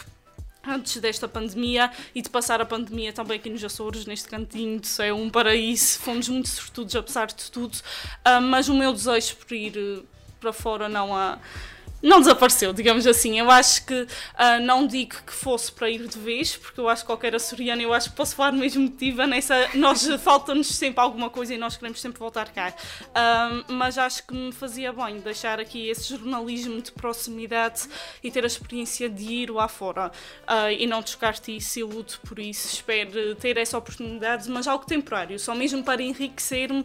antes 0.65 1.01
desta 1.01 1.27
pandemia 1.27 1.91
e 2.15 2.23
de 2.23 2.31
passar 2.31 2.61
a 2.61 2.65
pandemia 2.65 3.13
também 3.13 3.37
aqui 3.37 3.51
nos 3.51 3.65
Açores, 3.65 4.07
neste 4.07 4.29
cantinho 4.29 4.79
de 4.79 4.87
céu, 4.87 5.17
um 5.17 5.29
paraíso. 5.29 5.99
Fomos 5.99 6.29
muito 6.29 6.49
sortudos, 6.49 6.95
apesar 6.95 7.27
de 7.27 7.51
tudo, 7.51 7.75
uh, 7.75 8.41
mas 8.41 8.69
o 8.69 8.75
meu 8.75 8.93
desejo 8.93 9.35
por 9.35 9.53
ir 9.53 9.77
uh, 9.77 10.07
para 10.39 10.53
fora 10.53 10.89
não 10.89 11.13
há 11.13 11.39
não 12.03 12.19
desapareceu, 12.19 12.73
digamos 12.73 13.07
assim. 13.07 13.39
Eu 13.39 13.51
acho 13.51 13.87
que 13.87 13.95
uh, 13.95 14.61
não 14.63 14.87
digo 14.87 15.15
que 15.25 15.33
fosse 15.33 15.71
para 15.71 15.89
ir 15.89 16.07
de 16.09 16.19
vez, 16.19 16.57
porque 16.57 16.81
eu 16.81 16.89
acho 16.89 17.03
que 17.03 17.07
qualquer 17.07 17.35
açoriano, 17.35 17.81
eu 17.81 17.95
acho 17.95 18.11
que 18.11 18.17
posso 18.17 18.35
falar 18.35 18.51
do 18.51 18.57
mesmo 18.57 18.83
motivo 18.83 19.25
nessa. 19.25 19.69
Nós 19.75 20.07
falta-nos 20.21 20.67
sempre 20.67 21.01
alguma 21.01 21.31
coisa 21.31 21.55
e 21.55 21.59
nós 21.59 21.77
queremos 21.77 22.01
sempre 22.01 22.19
voltar 22.19 22.51
cá. 22.51 22.75
Uh, 23.01 23.73
mas 23.73 23.97
acho 23.97 24.27
que 24.27 24.35
me 24.35 24.53
fazia 24.53 24.93
bem 24.93 25.21
deixar 25.21 25.61
aqui 25.61 25.89
esse 25.89 26.09
jornalismo 26.11 26.83
de 26.83 26.91
proximidade 26.91 27.83
e 28.23 28.31
ter 28.31 28.43
a 28.43 28.47
experiência 28.47 29.09
de 29.09 29.25
ir 29.25 29.51
lá 29.51 29.69
fora 29.69 30.11
uh, 30.43 30.71
e 30.77 30.87
não 30.87 31.01
descarte 31.01 31.55
isso 31.55 31.79
e 31.79 31.83
luto 31.85 32.21
por 32.27 32.39
isso. 32.41 32.67
Espero 32.75 33.35
ter 33.37 33.57
essa 33.57 33.79
oportunidade, 33.79 34.51
mas 34.51 34.67
algo 34.67 34.85
temporário, 34.85 35.39
só 35.39 35.55
mesmo 35.55 35.85
para 35.85 36.03
enriquecer-me 36.03 36.85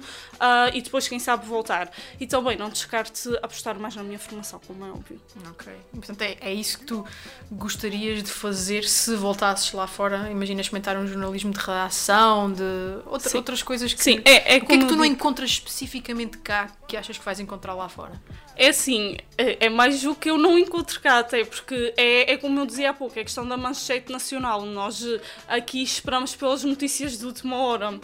e 0.74 0.82
depois, 0.82 1.08
quem 1.08 1.20
sabe, 1.20 1.46
voltar. 1.46 1.90
E 2.20 2.28
também 2.28 2.58
não 2.58 2.70
descarte 2.70 3.30
apostar 3.42 3.80
mais 3.80 3.96
na 3.96 4.04
minha 4.04 4.20
formação, 4.20 4.60
como 4.66 4.86
é 4.86 4.90
óbvio 4.90 5.07
próprio. 5.08 5.22
Ok. 5.50 5.74
Portanto, 5.94 6.22
é, 6.22 6.38
é 6.42 6.54
isso 6.54 6.80
que 6.80 6.86
tu 6.86 7.06
gostarias 7.52 8.24
de 8.24 8.32
fazer 8.32 8.84
se 8.84 9.16
voltasses 9.16 9.72
lá 9.72 9.88
fora? 9.88 10.30
Imagina 10.30 10.62
experimentar 10.62 10.98
um 10.98 11.08
jornalismo 11.08 11.52
de 11.52 11.60
redação, 11.60 12.52
de 12.52 12.64
outra, 13.06 13.38
outras 13.38 13.64
coisas 13.64 13.94
que. 13.94 14.04
Sim, 14.04 14.22
é, 14.26 14.56
é 14.56 14.58
O 14.58 14.66
que 14.66 14.74
é 14.74 14.78
que 14.78 14.86
tu 14.86 14.96
não 14.96 15.06
encontras 15.06 15.52
especificamente 15.52 16.38
cá 16.40 16.70
que 16.88 16.98
achas 16.98 17.18
que 17.18 17.26
vais 17.26 17.40
encontrar 17.40 17.74
lá 17.74 17.88
fora? 17.88 18.22
É 18.56 18.70
assim, 18.70 19.18
é, 19.38 19.68
é, 19.68 19.70
mais 19.70 20.04
o 20.04 20.16
que 20.16 20.32
eu 20.32 20.38
não 20.38 20.58
encontro 20.58 21.00
cá, 21.00 21.20
até 21.20 21.46
porque 21.46 21.94
é, 21.96 22.34
é 22.34 22.38
como 22.38 22.60
eu 22.60 22.66
dizia 22.66 22.90
há 22.90 22.94
pouco, 22.94 23.20
é 23.20 23.24
questão 23.24 23.48
da 23.48 23.56
manchete 23.56 24.12
nacional. 24.12 24.66
Nós 24.66 25.06
eh, 25.06 25.22
aqui 25.48 25.84
esperamos 25.84 26.36
pelas 26.36 26.64
notícias 26.64 27.20
de 27.20 27.26
última 27.26 27.56
hora. 27.58 28.00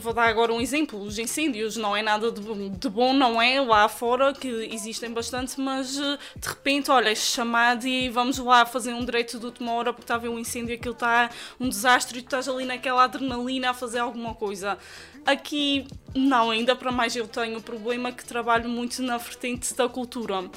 Vou 0.00 0.12
dar 0.12 0.28
agora 0.28 0.52
um 0.52 0.60
exemplo: 0.60 1.02
os 1.02 1.18
incêndios 1.18 1.76
não 1.76 1.96
é 1.96 2.02
nada 2.02 2.30
de 2.30 2.40
bom, 2.40 2.68
de 2.70 2.88
bom 2.88 3.12
não 3.12 3.42
é? 3.42 3.60
Lá 3.60 3.88
fora, 3.88 4.32
que 4.32 4.46
existem 4.72 5.10
bastante, 5.10 5.60
mas 5.60 5.98
eh, 5.98 6.18
de 6.40 6.48
repente, 6.48 6.90
olha, 6.90 7.14
chamado 7.14 7.86
e 7.86 8.08
vamos 8.08 8.38
lá 8.38 8.64
fazer 8.64 8.92
um 8.92 9.04
direito 9.04 9.38
de 9.38 9.44
última 9.44 9.72
hora 9.72 9.92
porque 9.92 10.04
está 10.04 10.14
a 10.14 10.18
ver 10.18 10.28
um 10.28 10.38
incêndio, 10.38 10.74
aquilo 10.74 10.94
está 10.94 11.30
um 11.58 11.68
desastre 11.68 12.18
e 12.18 12.22
tu 12.22 12.26
estás 12.26 12.48
ali 12.48 12.64
naquela 12.64 13.04
adrenalina 13.04 13.70
a 13.70 13.74
fazer 13.74 13.98
alguma 13.98 14.34
coisa. 14.34 14.78
Aqui, 15.26 15.86
não, 16.14 16.50
ainda 16.50 16.74
para 16.74 16.90
mais 16.92 17.14
eu 17.14 17.26
tenho 17.26 17.58
o 17.58 17.62
problema 17.62 18.12
que 18.12 18.24
trabalho 18.24 18.68
muito 18.68 19.02
na 19.02 19.18
vertente 19.18 19.74
da 19.74 19.88
cultura. 19.88 20.40
Uh, 20.40 20.50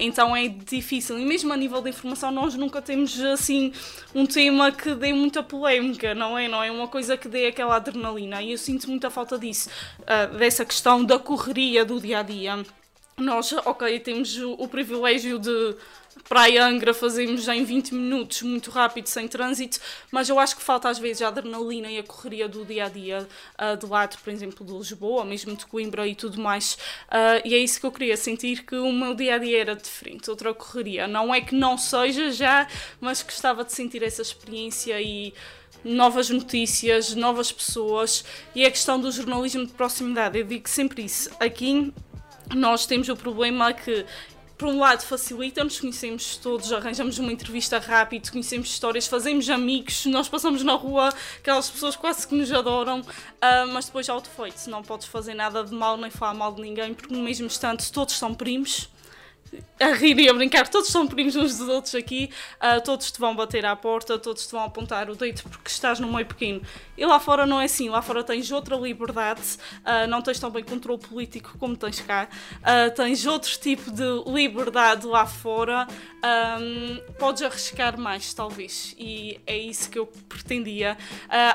então 0.00 0.34
é 0.34 0.48
difícil. 0.48 1.18
E 1.18 1.24
mesmo 1.24 1.52
a 1.52 1.56
nível 1.56 1.80
de 1.82 1.90
informação, 1.90 2.30
nós 2.30 2.54
nunca 2.54 2.82
temos 2.82 3.20
assim 3.20 3.72
um 4.14 4.26
tema 4.26 4.72
que 4.72 4.94
dê 4.94 5.12
muita 5.12 5.42
polémica, 5.42 6.14
não 6.14 6.36
é? 6.36 6.48
Não 6.48 6.64
é 6.64 6.70
uma 6.70 6.88
coisa 6.88 7.16
que 7.16 7.28
dê 7.28 7.46
aquela 7.46 7.76
adrenalina. 7.76 8.42
E 8.42 8.52
eu 8.52 8.58
sinto 8.58 8.88
muita 8.90 9.10
falta 9.10 9.38
disso, 9.38 9.68
uh, 10.00 10.36
dessa 10.36 10.64
questão 10.64 11.04
da 11.04 11.18
correria 11.18 11.84
do 11.84 12.00
dia 12.00 12.20
a 12.20 12.22
dia. 12.22 12.64
Nós, 13.18 13.50
ok, 13.64 13.98
temos 14.00 14.36
o, 14.36 14.52
o 14.52 14.68
privilégio 14.68 15.38
de 15.38 15.74
para 16.28 16.42
a 16.42 16.66
Angra 16.66 16.92
fazemos 16.92 17.48
em 17.48 17.64
20 17.64 17.94
minutos, 17.94 18.42
muito 18.42 18.70
rápido, 18.70 19.06
sem 19.06 19.26
trânsito, 19.26 19.78
mas 20.10 20.28
eu 20.28 20.38
acho 20.38 20.56
que 20.56 20.62
falta 20.62 20.88
às 20.88 20.98
vezes 20.98 21.22
a 21.22 21.28
adrenalina 21.28 21.90
e 21.90 21.98
a 21.98 22.02
correria 22.02 22.48
do 22.48 22.64
dia 22.64 22.86
a 22.86 22.88
dia 22.88 23.28
uh, 23.58 23.76
do 23.76 23.88
lado, 23.88 24.18
por 24.22 24.30
exemplo, 24.30 24.66
de 24.66 24.72
Lisboa, 24.72 25.24
mesmo 25.24 25.56
de 25.56 25.64
Coimbra 25.64 26.06
e 26.06 26.14
tudo 26.14 26.40
mais. 26.40 26.74
Uh, 27.08 27.40
e 27.44 27.54
é 27.54 27.58
isso 27.58 27.80
que 27.80 27.86
eu 27.86 27.92
queria, 27.92 28.16
sentir 28.18 28.64
que 28.64 28.76
o 28.76 28.92
meu 28.92 29.14
dia 29.14 29.36
a 29.36 29.38
dia 29.38 29.60
era 29.60 29.76
diferente, 29.76 30.28
outra 30.28 30.52
correria. 30.52 31.06
Não 31.06 31.34
é 31.34 31.40
que 31.40 31.54
não 31.54 31.78
seja 31.78 32.30
já, 32.30 32.66
mas 33.00 33.22
gostava 33.22 33.64
de 33.64 33.72
sentir 33.72 34.02
essa 34.02 34.20
experiência 34.20 35.00
e 35.00 35.32
novas 35.82 36.28
notícias, 36.28 37.14
novas 37.14 37.52
pessoas 37.52 38.24
e 38.54 38.66
a 38.66 38.70
questão 38.70 39.00
do 39.00 39.10
jornalismo 39.10 39.64
de 39.64 39.72
proximidade. 39.72 40.38
Eu 40.38 40.44
digo 40.44 40.68
sempre 40.68 41.04
isso. 41.04 41.30
Aqui 41.38 41.92
nós 42.54 42.86
temos 42.86 43.08
o 43.08 43.16
problema 43.16 43.72
que 43.72 44.04
por 44.56 44.68
um 44.68 44.78
lado 44.78 45.02
facilita-nos, 45.02 45.78
conhecemos 45.78 46.38
todos, 46.38 46.72
arranjamos 46.72 47.18
uma 47.18 47.30
entrevista 47.30 47.78
rápido, 47.78 48.30
conhecemos 48.32 48.68
histórias, 48.68 49.06
fazemos 49.06 49.50
amigos, 49.50 50.06
nós 50.06 50.28
passamos 50.28 50.62
na 50.62 50.72
rua, 50.72 51.12
aquelas 51.38 51.68
pessoas 51.68 51.94
quase 51.94 52.26
que 52.26 52.34
nos 52.34 52.50
adoram, 52.50 53.00
uh, 53.00 53.68
mas 53.72 53.86
depois 53.86 54.06
já 54.06 54.16
o 54.16 54.22
não 54.68 54.82
podes 54.82 55.06
fazer 55.06 55.34
nada 55.34 55.62
de 55.62 55.74
mal 55.74 55.98
nem 55.98 56.10
falar 56.10 56.32
mal 56.32 56.52
de 56.52 56.62
ninguém, 56.62 56.94
porque 56.94 57.12
no 57.12 57.22
mesmo 57.22 57.46
instante 57.46 57.92
todos 57.92 58.14
são 58.14 58.34
primos 58.34 58.88
a 59.78 59.92
rir 59.92 60.18
e 60.18 60.28
a 60.28 60.32
brincar, 60.32 60.68
todos 60.68 60.88
são 60.88 61.06
primos 61.06 61.36
uns 61.36 61.58
dos 61.58 61.68
outros 61.68 61.94
aqui, 61.94 62.30
uh, 62.56 62.80
todos 62.82 63.10
te 63.10 63.20
vão 63.20 63.36
bater 63.36 63.66
à 63.66 63.76
porta, 63.76 64.18
todos 64.18 64.46
te 64.46 64.52
vão 64.52 64.64
apontar 64.64 65.10
o 65.10 65.14
dedo 65.14 65.42
porque 65.42 65.68
estás 65.68 66.00
no 66.00 66.10
meio 66.12 66.26
pequeno. 66.26 66.62
E 66.96 67.04
lá 67.04 67.20
fora 67.20 67.44
não 67.44 67.60
é 67.60 67.66
assim, 67.66 67.90
lá 67.90 68.00
fora 68.00 68.24
tens 68.24 68.50
outra 68.50 68.74
liberdade, 68.76 69.42
uh, 69.84 70.06
não 70.08 70.22
tens 70.22 70.38
também 70.38 70.64
controle 70.64 71.00
político 71.00 71.56
como 71.58 71.76
tens 71.76 72.00
cá, 72.00 72.26
uh, 72.60 72.94
tens 72.94 73.26
outro 73.26 73.50
tipo 73.58 73.90
de 73.90 74.04
liberdade 74.26 75.06
lá 75.06 75.26
fora, 75.26 75.86
um, 76.58 77.14
podes 77.18 77.42
arriscar 77.42 77.98
mais, 77.98 78.32
talvez, 78.32 78.94
e 78.98 79.38
é 79.46 79.56
isso 79.56 79.90
que 79.90 79.98
eu 79.98 80.06
pretendia. 80.06 80.96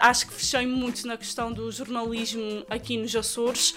acho 0.01 0.27
que 0.27 0.33
fechei 0.33 0.65
muito 0.65 1.05
na 1.07 1.17
questão 1.17 1.51
do 1.51 1.71
jornalismo 1.71 2.63
aqui 2.69 2.97
nos 2.97 3.15
Açores. 3.15 3.75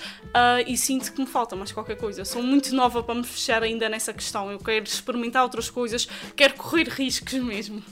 E 0.67 0.77
sinto 0.77 1.13
que 1.13 1.21
me 1.21 1.27
falta 1.27 1.57
mais 1.57 1.73
qualquer 1.73 1.97
coisa. 1.97 2.25
Sou 2.25 2.43
muito 2.43 2.75
nova 2.75 3.03
para 3.03 3.15
me 3.15 3.25
fechar 3.25 3.63
ainda 3.63 3.89
nessa 3.89 4.04
questão. 4.13 4.51
Eu 4.51 4.59
quero 4.59 4.85
experimentar 4.85 5.43
outras 5.43 5.71
coisas, 5.71 6.09
quero 6.37 6.55
correr 6.55 6.89
riscos 6.89 7.33
mesmo. 7.35 7.83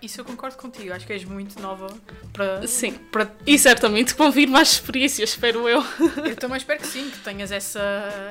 Isso 0.00 0.20
eu 0.20 0.24
concordo 0.24 0.56
contigo, 0.56 0.94
acho 0.94 1.06
que 1.06 1.12
és 1.12 1.24
muito 1.24 1.60
nova 1.60 1.94
para. 2.32 2.66
Sim, 2.66 2.92
para... 3.12 3.30
e 3.46 3.58
certamente 3.58 4.14
vão 4.14 4.30
vir 4.30 4.48
mais 4.48 4.72
experiências, 4.72 5.30
espero 5.30 5.68
eu. 5.68 5.84
Eu 6.24 6.36
também 6.36 6.56
espero 6.56 6.80
que 6.80 6.86
sim, 6.86 7.10
que 7.10 7.18
tenhas 7.18 7.52
essa. 7.52 7.80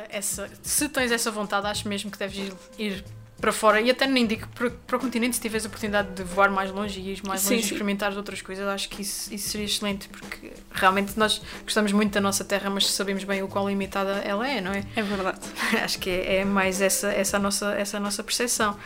essa 0.09 0.50
se 0.63 0.89
tens 0.89 1.12
essa 1.12 1.29
vontade, 1.29 1.67
acho 1.67 1.88
mesmo 1.88 2.09
que 2.09 2.17
deves 2.17 2.38
ir, 2.38 2.53
ir 2.79 3.05
para 3.39 3.51
fora 3.51 3.79
e 3.79 3.89
até 3.89 4.08
nem 4.08 4.25
digo 4.25 4.48
para, 4.50 4.70
para 4.70 4.98
o 4.98 5.00
continente 5.00 5.36
se 5.36 5.41
tiveres 5.41 5.65
a 5.65 5.67
oportunidade 5.67 6.10
de 6.13 6.24
voar 6.24 6.50
mais 6.50 6.72
longe 6.72 7.00
e 7.00 7.13
ir 7.13 7.22
mais 7.25 7.41
sim, 7.41 7.56
longe 7.56 7.63
e 7.63 7.65
experimentar 7.65 8.15
outras 8.17 8.41
coisas, 8.41 8.67
acho 8.67 8.89
que 8.89 9.01
isso, 9.01 9.34
isso 9.34 9.50
seria 9.50 9.65
excelente 9.65 10.10
porque 10.10 10.53
realmente 10.72 11.17
nós 11.17 11.41
gostamos 11.63 11.91
muito 11.91 12.13
da 12.13 12.22
nossa 12.22 12.44
terra, 12.44 12.70
mas 12.70 12.89
sabemos 12.89 13.24
bem 13.24 13.44
o 13.44 13.48
quão 13.48 13.70
limitada 13.70 14.13
ela 14.20 14.48
é, 14.48 14.60
não 14.60 14.72
é? 14.72 14.84
É 14.96 15.01
verdade. 15.01 15.39
acho 15.84 16.00
que 16.00 16.10
é, 16.10 16.38
é, 16.38 16.46
mais 16.46 16.82
essa, 16.82 17.10
essa, 17.10 17.38
a 17.38 17.39
nossa, 17.39 17.72
essa 17.74 17.98
a 17.98 18.00
nossa 18.00 18.24
percepção. 18.24 18.77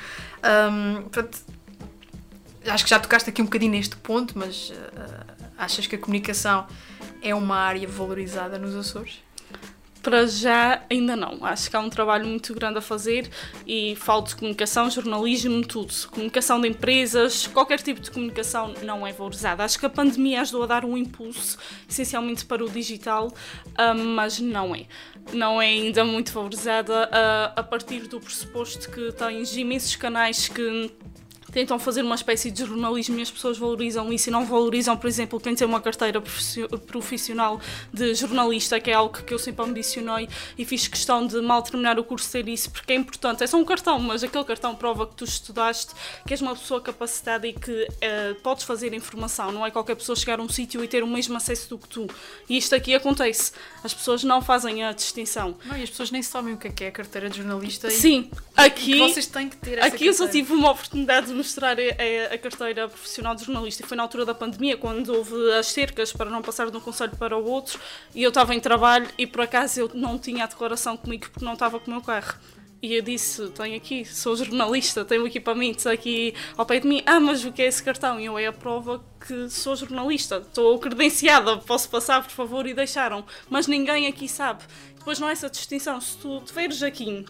Um, 0.44 1.04
portanto, 1.04 1.38
acho 2.68 2.84
que 2.84 2.90
já 2.90 3.00
tocaste 3.00 3.30
aqui 3.30 3.42
um 3.42 3.46
bocadinho 3.46 3.72
neste 3.72 3.96
ponto, 3.96 4.38
mas 4.38 4.72
uh, 4.72 5.26
achas 5.58 5.88
que 5.88 5.96
a 5.96 5.98
comunicação 5.98 6.68
é 7.22 7.34
uma 7.34 7.56
área 7.58 7.88
valorizada 7.88 8.58
nos 8.58 8.76
Açores? 8.76 9.20
Para 10.02 10.26
já, 10.26 10.82
ainda 10.90 11.16
não. 11.16 11.46
Acho 11.46 11.70
que 11.70 11.76
há 11.76 11.80
um 11.80 11.90
trabalho 11.90 12.26
muito 12.26 12.54
grande 12.56 12.80
a 12.80 12.82
fazer 12.82 13.30
e 13.68 13.96
falo 13.96 14.24
de 14.24 14.36
comunicação, 14.36 14.90
jornalismo, 14.90 15.64
tudo. 15.64 15.94
Comunicação 16.10 16.60
de 16.60 16.68
empresas, 16.68 17.46
qualquer 17.48 17.80
tipo 17.82 18.02
de 18.02 18.10
comunicação 18.10 18.74
não 18.84 19.06
é 19.06 19.14
valorizada. 19.14 19.64
Acho 19.64 19.80
que 19.80 19.86
a 19.86 19.90
pandemia 19.90 20.42
ajudou 20.42 20.64
a 20.64 20.66
dar 20.66 20.86
um 20.86 20.98
impulso, 20.98 21.58
essencialmente 21.88 22.46
para 22.46 22.64
o 22.64 22.70
digital, 22.70 23.32
ah, 23.78 23.94
mas 23.94 24.40
não 24.40 24.74
é. 24.74 24.86
Não 25.34 25.62
é 25.62 25.68
ainda 25.68 26.04
muito 26.04 26.32
valorizada 26.32 27.08
ah, 27.12 27.54
a 27.56 27.64
partir 27.64 28.08
do 28.08 28.20
pressuposto 28.20 28.90
que 28.90 29.12
tens 29.12 29.56
imensos 29.56 29.96
canais 29.96 30.48
que 30.48 30.92
tentam 31.52 31.78
fazer 31.78 32.02
uma 32.02 32.16
espécie 32.16 32.50
de 32.50 32.66
jornalismo 32.66 33.18
e 33.20 33.22
as 33.22 33.32
pessoas 33.32 33.58
valorizam 33.58 34.12
isso 34.12 34.30
e 34.30 34.32
não 34.32 34.46
valorizam, 34.46 34.98
por 34.98 35.08
exemplo, 35.08 35.40
quem 35.40 35.56
tem 35.56 35.68
uma 35.68 35.82
carteira 35.82 36.22
profissional 36.88 37.60
de 37.94 38.16
jornalista, 38.16 38.80
que 38.80 38.90
é 38.90 38.94
algo 38.94 39.12
que 39.24 39.34
eu 39.34 39.40
sempre 39.40 39.66
ambicionei 39.66 40.28
e 40.58 40.66
fiz 40.66 40.88
questão 40.88 41.26
de 41.26 41.40
mal 41.42 41.62
terminar 41.62 42.00
o 42.00 42.04
curso 42.04 42.32
ter 42.32 42.48
isso, 42.48 42.72
porque 42.72 42.94
é 42.94 42.96
importante. 42.96 43.44
É 43.44 43.48
só 43.48 43.58
um 43.58 43.66
cartão, 43.66 44.00
mas 44.00 44.24
aquele 44.24 44.44
cartão 44.44 44.76
prova 44.76 45.06
que 45.06 45.16
tu 45.16 45.26
estudaste, 45.26 45.94
que 46.26 46.34
és 46.34 46.42
uma 46.42 46.56
pessoa 46.56 46.80
capacitada 46.80 47.48
e 47.48 47.54
que 47.54 47.72
uh, 47.72 48.36
podes 48.42 48.64
fazer 48.64 48.94
informação. 48.94 49.52
Não 49.52 49.66
é 49.66 49.72
qualquer 49.72 49.96
pessoa 49.96 50.16
chegar 50.16 50.40
a 50.40 50.42
um 50.42 50.50
sítio 50.50 50.84
e 50.84 50.88
ter 50.88 51.04
o 51.04 51.08
mesmo 51.08 51.36
acesso 51.36 51.70
do 51.70 51.78
que 51.78 51.88
tu. 51.88 52.08
E 52.50 52.58
isto 52.58 52.74
aqui 52.74 52.94
acontece. 52.94 53.52
As 53.84 53.94
pessoas 53.94 54.24
não 54.24 54.42
fazem 54.42 54.84
a 54.84 54.92
distinção. 54.92 55.56
Não, 55.66 55.78
e 55.78 55.84
as 55.84 55.90
pessoas 55.90 56.12
nem 56.12 56.22
sabem 56.22 56.54
o 56.54 56.58
que 56.58 56.68
é, 56.68 56.72
que 56.72 56.84
é 56.84 56.88
a 56.88 56.92
carteira 56.92 57.30
de 57.30 57.38
jornalista. 57.38 57.90
Sim, 57.90 58.30
e, 58.58 58.62
aqui. 58.62 58.94
E 58.94 59.00
vocês 59.00 59.28
têm 59.28 59.50
que 59.50 59.58
ter 59.58 59.78
essa 59.78 59.88
Aqui 59.88 59.92
carteira. 59.92 60.12
eu 60.12 60.14
só 60.14 60.28
tive 60.28 60.54
uma 60.54 60.72
oportunidade 60.72 61.28
de 61.28 61.34
mostrar 61.42 61.78
a, 61.80 62.34
a, 62.34 62.38
carteira 62.38 62.88
profissional 62.88 63.34
de 63.34 63.44
jornalista 63.44 63.84
e 63.84 63.86
foi 63.86 63.98
na 63.98 64.04
altura 64.04 64.26
da 64.26 64.34
pandemia, 64.34 64.78
quando 64.78 65.10
houve 65.10 65.52
as 65.54 65.68
cercas 65.68 66.14
para 66.14 66.30
não 66.30 66.42
passar 66.42 66.70
de 66.70 66.78
um 66.78 66.80
conselho 66.80 67.16
para 67.18 67.36
o 67.36 67.44
outro 67.44 67.80
e 68.14 68.22
eu 68.22 68.30
estava 68.30 68.54
em 68.54 68.60
trabalho 68.60 69.08
e 69.18 69.26
por 69.26 69.42
acaso 69.42 69.80
eu 69.80 69.92
não 69.94 70.18
tinha 70.20 70.44
a 70.44 70.48
declaração 70.48 70.96
comigo 70.96 71.30
porque 71.32 71.44
não 71.44 71.54
estava 71.54 71.80
com 71.80 71.90
o 71.90 71.94
meu 71.94 72.02
carro. 72.02 72.36
E 72.82 72.96
eu 72.96 73.02
disse: 73.04 73.48
Tenho 73.50 73.78
aqui, 73.78 74.04
sou 74.04 74.36
jornalista, 74.36 75.06
tenho 75.06 75.28
equipamentos 75.28 75.86
aqui 75.86 76.34
ao 76.58 76.66
pé 76.66 76.80
de 76.80 76.88
mim. 76.88 77.04
Ah, 77.06 77.20
mas 77.20 77.46
o 77.46 77.52
que 77.52 77.62
é 77.62 77.68
esse 77.68 77.84
cartão? 77.84 78.20
E 78.20 78.26
eu 78.26 78.40
é 78.40 78.48
a 78.48 78.54
prova 78.54 79.04
que 79.28 79.50
sou 79.52 79.76
jornalista, 79.76 80.38
estou 80.38 80.80
credenciada, 80.80 81.58
posso 81.58 81.88
passar, 81.90 82.24
por 82.24 82.32
favor, 82.32 82.66
e 82.66 82.74
deixaram. 82.74 83.24
Mas 83.48 83.68
ninguém 83.68 84.08
aqui 84.08 84.28
sabe. 84.28 84.64
Depois 84.98 85.20
não 85.20 85.30
é 85.30 85.34
essa 85.34 85.48
distinção. 85.48 86.02
Se 86.02 86.18
tu 86.18 86.42
tiveres 86.42 86.82
aqui 86.82 87.24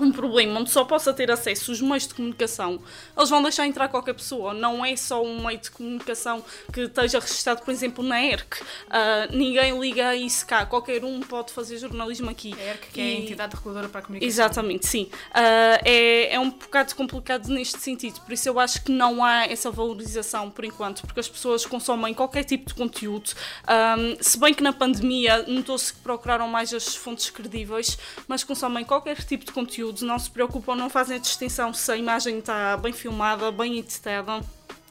um 0.00 0.12
problema 0.12 0.60
onde 0.60 0.70
só 0.70 0.84
possa 0.84 1.12
ter 1.12 1.30
acesso 1.30 1.72
os 1.72 1.80
meios 1.80 2.06
de 2.06 2.14
comunicação, 2.14 2.80
eles 3.16 3.30
vão 3.30 3.42
deixar 3.42 3.66
entrar 3.66 3.88
qualquer 3.88 4.14
pessoa. 4.14 4.54
Não 4.54 4.84
é 4.84 4.94
só 4.96 5.22
um 5.22 5.44
meio 5.44 5.58
de 5.58 5.70
comunicação 5.70 6.44
que 6.72 6.82
esteja 6.82 7.18
registado, 7.18 7.62
por 7.62 7.70
exemplo, 7.70 8.04
na 8.04 8.22
ERC. 8.22 8.60
Uh, 8.60 9.36
ninguém 9.36 9.78
liga 9.78 10.08
a 10.08 10.16
isso 10.16 10.46
cá. 10.46 10.66
Qualquer 10.66 11.04
um 11.04 11.20
pode 11.20 11.52
fazer 11.52 11.78
jornalismo 11.78 12.30
aqui. 12.30 12.54
A 12.58 12.64
ERC, 12.64 12.86
que 12.92 13.00
e... 13.00 13.02
é 13.02 13.16
a 13.16 13.20
entidade 13.20 13.56
reguladora 13.56 13.88
para 13.88 14.00
a 14.00 14.02
comunicação. 14.02 14.28
Exatamente, 14.28 14.86
sim. 14.86 15.04
Uh, 15.30 15.82
é, 15.84 16.34
é 16.34 16.40
um 16.40 16.50
bocado 16.50 16.94
complicado 16.94 17.48
neste 17.48 17.78
sentido. 17.78 18.20
Por 18.20 18.32
isso 18.32 18.48
eu 18.48 18.60
acho 18.60 18.82
que 18.82 18.92
não 18.92 19.24
há 19.24 19.46
essa 19.46 19.70
valorização 19.70 20.50
por 20.50 20.64
enquanto, 20.64 21.02
porque 21.02 21.20
as 21.20 21.28
pessoas 21.28 21.66
consomem 21.66 22.14
qualquer 22.14 22.44
tipo 22.44 22.68
de 22.68 22.74
conteúdo. 22.74 23.30
Um, 23.68 24.16
se 24.20 24.38
bem 24.38 24.54
que 24.54 24.62
na 24.62 24.72
pandemia 24.72 25.44
notou-se 25.46 25.92
que 25.92 26.00
procuraram 26.00 26.48
mais 26.48 26.72
as 26.72 26.94
fontes 26.94 27.30
credíveis, 27.30 27.98
mas 28.26 28.44
consomem 28.44 28.84
qualquer 28.84 29.22
tipo 29.24 29.44
de 29.44 29.52
conteúdo 29.52 29.77
conteúdos 29.78 30.02
não 30.02 30.18
se 30.18 30.28
preocupam, 30.28 30.74
não 30.74 30.90
fazem 30.90 31.20
distinção 31.20 31.72
se 31.72 31.92
a 31.92 31.96
imagem 31.96 32.38
está 32.38 32.76
bem 32.76 32.92
filmada, 32.92 33.52
bem 33.52 33.78
editada. 33.78 34.40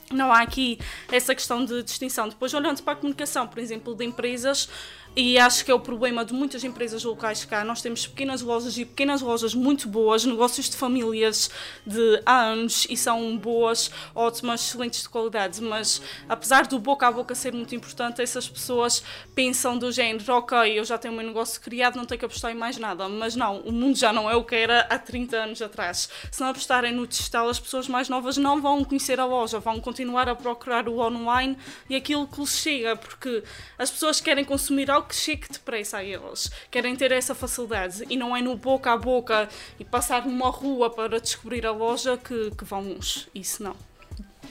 Não 0.09 0.31
há 0.31 0.41
aqui 0.41 0.79
essa 1.11 1.35
questão 1.35 1.65
de 1.65 1.83
distinção. 1.83 2.29
Depois, 2.29 2.53
olhando 2.53 2.81
para 2.81 2.93
a 2.93 2.95
comunicação, 2.95 3.45
por 3.45 3.59
exemplo, 3.59 3.93
de 3.93 4.05
empresas, 4.05 4.69
e 5.17 5.39
acho 5.39 5.65
que 5.65 5.71
é 5.71 5.73
o 5.73 5.79
problema 5.79 6.23
de 6.23 6.31
muitas 6.31 6.63
empresas 6.63 7.03
locais 7.03 7.43
cá. 7.43 7.63
Nós 7.63 7.81
temos 7.81 8.05
pequenas 8.05 8.43
lojas 8.43 8.77
e 8.77 8.85
pequenas 8.85 9.19
lojas 9.19 9.55
muito 9.55 9.89
boas, 9.89 10.23
negócios 10.23 10.69
de 10.69 10.77
famílias 10.77 11.49
de 11.83 12.21
há 12.23 12.43
anos 12.43 12.85
e 12.87 12.95
são 12.95 13.35
boas, 13.35 13.89
ótimas, 14.13 14.61
excelentes 14.61 15.01
de 15.01 15.09
qualidade. 15.09 15.59
Mas 15.59 16.03
apesar 16.29 16.67
do 16.67 16.77
boca 16.77 17.07
a 17.07 17.11
boca 17.11 17.33
ser 17.33 17.51
muito 17.51 17.73
importante, 17.73 18.21
essas 18.21 18.47
pessoas 18.47 19.03
pensam 19.33 19.75
do 19.75 19.91
género: 19.91 20.23
ok, 20.35 20.77
eu 20.77 20.85
já 20.85 20.99
tenho 20.99 21.15
o 21.15 21.17
meu 21.17 21.25
negócio 21.25 21.59
criado, 21.61 21.95
não 21.95 22.05
tenho 22.05 22.19
que 22.19 22.25
apostar 22.25 22.51
em 22.51 22.55
mais 22.55 22.77
nada. 22.77 23.09
Mas 23.09 23.35
não, 23.35 23.61
o 23.61 23.71
mundo 23.71 23.97
já 23.97 24.13
não 24.13 24.29
é 24.29 24.35
o 24.35 24.43
que 24.43 24.53
era 24.53 24.81
há 24.81 24.99
30 24.99 25.35
anos 25.35 25.61
atrás. 25.63 26.09
Se 26.31 26.41
não 26.41 26.49
apostarem 26.49 26.93
no 26.93 27.07
digital, 27.07 27.49
as 27.49 27.59
pessoas 27.59 27.87
mais 27.87 28.07
novas 28.07 28.37
não 28.37 28.61
vão 28.61 28.83
conhecer 28.83 29.19
a 29.19 29.25
loja, 29.25 29.57
vão 29.59 29.79
continuar 29.79 30.29
a 30.29 30.35
procurar 30.35 30.87
o 30.87 30.99
online 30.99 31.57
e 31.89 31.95
aquilo 31.95 32.27
que 32.27 32.39
lhes 32.39 32.55
chega, 32.55 32.95
porque 32.95 33.43
as 33.79 33.89
pessoas 33.89 34.21
querem 34.21 34.45
consumir 34.45 34.91
algo 34.91 35.06
que 35.07 35.15
chegue 35.15 35.47
depressa 35.49 35.97
a 35.97 36.03
eles. 36.03 36.51
Querem 36.69 36.95
ter 36.95 37.11
essa 37.11 37.33
facilidade 37.33 38.05
e 38.09 38.17
não 38.17 38.35
é 38.35 38.41
no 38.41 38.55
boca 38.55 38.91
a 38.91 38.97
boca 38.97 39.49
e 39.79 39.85
passar 39.85 40.25
numa 40.25 40.49
rua 40.49 40.89
para 40.89 41.19
descobrir 41.19 41.65
a 41.65 41.71
loja 41.71 42.17
que, 42.17 42.51
que 42.51 42.65
vão 42.65 42.81
uns. 42.81 43.27
Isso 43.33 43.63
não. 43.63 43.75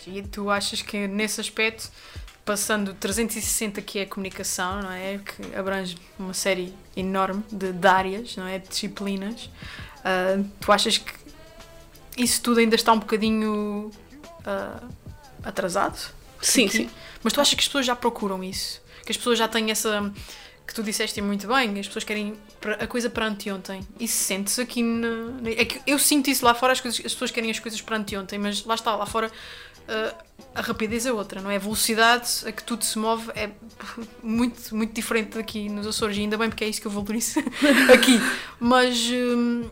E 0.06 0.22
tu 0.22 0.50
achas 0.50 0.82
que 0.82 1.06
nesse 1.06 1.40
aspecto 1.40 1.90
passando 2.44 2.94
360 2.94 3.82
que 3.82 3.98
é 3.98 4.02
a 4.02 4.06
comunicação, 4.06 4.80
não 4.80 4.92
é? 4.92 5.18
Que 5.18 5.56
abrange 5.56 5.98
uma 6.16 6.32
série 6.32 6.72
enorme 6.96 7.42
de, 7.50 7.72
de 7.72 7.88
áreas, 7.88 8.36
não 8.36 8.46
é? 8.46 8.58
De 8.58 8.68
disciplinas. 8.68 9.50
Uh, 9.98 10.48
tu 10.60 10.70
achas 10.70 10.96
que 10.96 11.12
isso 12.16 12.40
tudo 12.40 12.60
ainda 12.60 12.76
está 12.76 12.92
um 12.92 13.00
bocadinho 13.00 13.90
uh, 14.46 14.88
atrasado? 15.42 15.98
Sim, 16.40 16.66
Aqui? 16.66 16.76
sim. 16.76 16.90
Mas 17.22 17.32
tu 17.32 17.40
achas 17.40 17.54
que 17.54 17.60
as 17.60 17.66
pessoas 17.66 17.84
já 17.84 17.96
procuram 17.96 18.42
isso? 18.44 18.80
Que 19.04 19.10
as 19.10 19.16
pessoas 19.16 19.38
já 19.38 19.48
têm 19.48 19.72
essa. 19.72 20.12
Que 20.66 20.74
tu 20.74 20.82
disseste 20.82 21.20
muito 21.22 21.46
bem, 21.46 21.78
as 21.78 21.86
pessoas 21.86 22.04
querem 22.04 22.34
a 22.80 22.86
coisa 22.86 23.08
para 23.08 23.26
anteontem. 23.26 23.86
Isso 24.00 24.24
sente-se 24.24 24.60
aqui. 24.60 24.82
Na, 24.82 25.08
é 25.50 25.64
que 25.64 25.80
eu 25.86 25.98
sinto 25.98 26.28
isso 26.28 26.44
lá 26.44 26.54
fora, 26.54 26.72
as, 26.72 26.80
coisas, 26.80 26.98
as 27.04 27.12
pessoas 27.12 27.30
querem 27.30 27.50
as 27.50 27.58
coisas 27.58 27.80
para 27.80 27.96
anteontem, 27.96 28.38
mas 28.38 28.64
lá 28.64 28.74
está, 28.74 28.96
lá 28.96 29.06
fora. 29.06 29.30
Uh, 29.88 30.26
a 30.52 30.60
rapidez 30.62 31.06
é 31.06 31.12
outra, 31.12 31.40
não 31.40 31.48
é? 31.48 31.56
A 31.56 31.60
velocidade 31.60 32.28
a 32.44 32.50
que 32.50 32.64
tudo 32.64 32.84
se 32.84 32.98
move 32.98 33.30
é 33.36 33.50
muito, 34.20 34.74
muito 34.74 34.92
diferente 34.92 35.36
daqui 35.36 35.68
nos 35.68 35.86
Açores, 35.86 36.16
e 36.16 36.20
ainda 36.20 36.36
bem 36.36 36.48
porque 36.48 36.64
é 36.64 36.68
isso 36.68 36.80
que 36.80 36.88
eu 36.88 36.90
valorizo 36.90 37.38
aqui. 37.94 38.18
Mas. 38.58 38.98
Hum, 39.10 39.70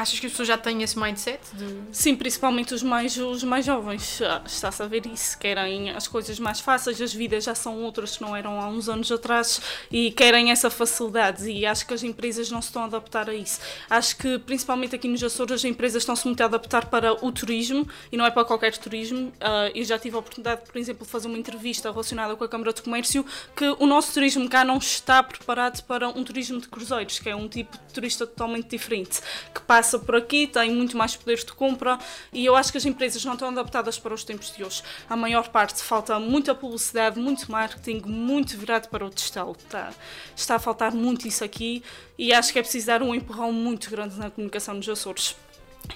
Achas 0.00 0.18
que 0.18 0.24
as 0.24 0.32
pessoas 0.32 0.48
já 0.48 0.56
têm 0.56 0.82
esse 0.82 0.98
mindset? 0.98 1.40
De... 1.52 1.78
Sim, 1.92 2.16
principalmente 2.16 2.72
os 2.72 2.82
mais, 2.82 3.18
os 3.18 3.44
mais 3.44 3.66
jovens. 3.66 4.22
Está-se 4.46 4.82
a 4.82 4.86
ver 4.86 5.04
isso. 5.04 5.38
Querem 5.38 5.90
as 5.90 6.08
coisas 6.08 6.38
mais 6.38 6.58
fáceis, 6.58 6.98
as 7.02 7.12
vidas 7.12 7.44
já 7.44 7.54
são 7.54 7.82
outras 7.82 8.16
que 8.16 8.22
não 8.22 8.34
eram 8.34 8.58
há 8.58 8.66
uns 8.66 8.88
anos 8.88 9.12
atrás 9.12 9.60
e 9.90 10.10
querem 10.12 10.50
essa 10.50 10.70
facilidade. 10.70 11.50
E 11.50 11.66
acho 11.66 11.86
que 11.86 11.92
as 11.92 12.02
empresas 12.02 12.50
não 12.50 12.62
se 12.62 12.68
estão 12.68 12.82
a 12.82 12.86
adaptar 12.86 13.28
a 13.28 13.34
isso. 13.34 13.60
Acho 13.90 14.16
que, 14.16 14.38
principalmente 14.38 14.94
aqui 14.94 15.06
nos 15.06 15.22
Açores, 15.22 15.52
as 15.52 15.64
empresas 15.66 16.02
estão-se 16.02 16.24
muito 16.26 16.40
a 16.40 16.46
adaptar 16.46 16.86
para 16.86 17.22
o 17.22 17.30
turismo 17.30 17.86
e 18.10 18.16
não 18.16 18.24
é 18.24 18.30
para 18.30 18.46
qualquer 18.46 18.74
turismo. 18.78 19.28
Uh, 19.28 19.70
eu 19.74 19.84
já 19.84 19.98
tive 19.98 20.16
a 20.16 20.18
oportunidade, 20.18 20.62
por 20.64 20.78
exemplo, 20.78 21.04
de 21.04 21.12
fazer 21.12 21.28
uma 21.28 21.36
entrevista 21.36 21.90
relacionada 21.90 22.34
com 22.36 22.44
a 22.44 22.48
Câmara 22.48 22.72
de 22.72 22.80
Comércio 22.80 23.22
que 23.54 23.68
o 23.78 23.86
nosso 23.86 24.14
turismo 24.14 24.48
cá 24.48 24.64
não 24.64 24.78
está 24.78 25.22
preparado 25.22 25.82
para 25.82 26.08
um 26.08 26.24
turismo 26.24 26.58
de 26.58 26.68
cruzeiros, 26.68 27.18
que 27.18 27.28
é 27.28 27.36
um 27.36 27.46
tipo 27.46 27.76
de 27.76 27.92
turista 27.92 28.26
totalmente 28.26 28.70
diferente, 28.70 29.20
que 29.54 29.60
passa 29.60 29.89
passa 29.90 29.98
por 29.98 30.14
aqui, 30.14 30.46
tem 30.46 30.72
muito 30.72 30.96
mais 30.96 31.16
poder 31.16 31.36
de 31.36 31.52
compra 31.52 31.98
e 32.32 32.44
eu 32.44 32.54
acho 32.54 32.70
que 32.70 32.78
as 32.78 32.84
empresas 32.84 33.24
não 33.24 33.32
estão 33.32 33.48
adaptadas 33.48 33.98
para 33.98 34.14
os 34.14 34.22
tempos 34.22 34.54
de 34.54 34.62
hoje. 34.62 34.82
A 35.08 35.16
maior 35.16 35.48
parte 35.48 35.82
falta 35.82 36.18
muita 36.20 36.54
publicidade, 36.54 37.18
muito 37.18 37.50
marketing, 37.50 38.02
muito 38.06 38.56
virado 38.56 38.88
para 38.88 39.04
o 39.04 39.10
digital. 39.10 39.56
Está, 39.58 39.92
está 40.36 40.56
a 40.56 40.58
faltar 40.58 40.92
muito 40.92 41.26
isso 41.26 41.42
aqui 41.42 41.82
e 42.16 42.32
acho 42.32 42.52
que 42.52 42.58
é 42.58 42.62
preciso 42.62 42.86
dar 42.86 43.02
um 43.02 43.14
empurrão 43.14 43.52
muito 43.52 43.90
grande 43.90 44.16
na 44.16 44.30
comunicação 44.30 44.74
nos 44.74 44.88
Açores. 44.88 45.34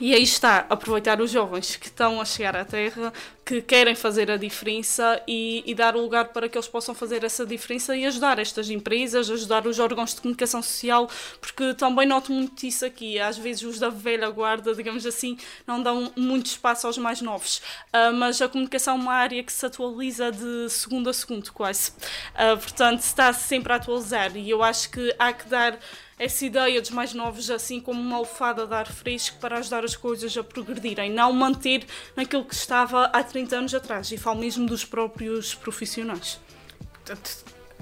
E 0.01 0.13
aí 0.13 0.23
está, 0.23 0.67
aproveitar 0.69 1.21
os 1.21 1.31
jovens 1.31 1.77
que 1.77 1.87
estão 1.87 2.21
a 2.21 2.25
chegar 2.25 2.57
à 2.57 2.65
Terra, 2.65 3.13
que 3.45 3.61
querem 3.61 3.95
fazer 3.95 4.31
a 4.31 4.37
diferença 4.37 5.23
e, 5.29 5.63
e, 5.67 5.75
dar 5.75 5.95
o 5.95 6.01
lugar 6.01 6.29
para 6.29 6.49
que 6.49 6.57
eles 6.57 6.67
possam 6.67 6.95
fazer 6.95 7.23
essa 7.23 7.45
diferença 7.45 7.95
e 7.95 8.07
ajudar 8.07 8.39
estas 8.39 8.71
empresas, 8.71 9.31
ajudar 9.31 9.67
os 9.67 9.79
órgãos 9.79 10.15
de 10.15 10.21
comunicação 10.21 10.63
social, 10.63 11.09
porque 11.41 11.75
também 11.75 12.09
noto 12.09 12.33
muito 12.33 12.67
isso 12.67 12.85
aqui. 12.85 13.21
Às 13.21 13.37
vezes 13.37 13.63
os 13.63 13.79
da 13.79 13.91
velha 13.91 14.29
guarda, 14.31 14.75
digamos 14.75 15.05
assim, 15.05 15.37
não 15.67 15.83
dão 15.83 16.11
muito 16.17 16.47
espaço 16.47 16.87
aos 16.87 16.99
mais 16.99 17.21
novos. 17.21 17.59
Uh, 17.93 18.13
mas 18.15 18.41
a 18.41 18.49
comunicação 18.49 18.95
é 18.95 18.99
uma 18.99 19.15
área 19.15 19.43
que 19.43 19.53
se 19.53 19.65
atualiza 19.67 20.33
de 20.33 20.69
segundo 20.71 21.11
a 21.11 21.13
segundo, 21.13 21.53
quase. 21.53 21.93
Uh, 22.35 22.57
portanto, 22.59 23.01
está 23.01 23.33
-se 23.33 23.47
sempre 23.47 23.73
a 23.73 23.77
atualizar 23.77 24.37
e 24.37 24.49
eu 24.49 24.63
acho 24.63 24.91
que 24.91 25.15
há 25.19 25.33
que 25.33 25.49
dar 25.49 25.79
essa 26.19 26.45
ideia 26.45 26.81
dos 26.81 26.91
mais 26.91 27.13
novos 27.13 27.51
assim 27.51 27.81
como 27.81 28.01
uma 28.01 28.17
alfada 28.17 28.67
de 28.67 28.75
ar 28.75 28.87
fresco 28.87 29.39
para 29.41 29.59
ajudar 29.59 29.85
as 29.85 29.97
coisas 29.97 30.37
a 30.37 30.45
progredirem, 30.45 31.11
não 31.11 31.33
manter 31.33 31.85
naquilo 32.17 32.45
que 32.45 32.55
estava 32.55 33.07
há 33.07 33.23
30 33.23 33.57
anos 33.57 33.75
atrás, 33.75 34.11
e 34.13 34.17
falo 34.17 34.41
mesmo 34.41 34.67
dos 34.67 34.85
próprios 34.85 35.55
profissionais. 35.55 36.41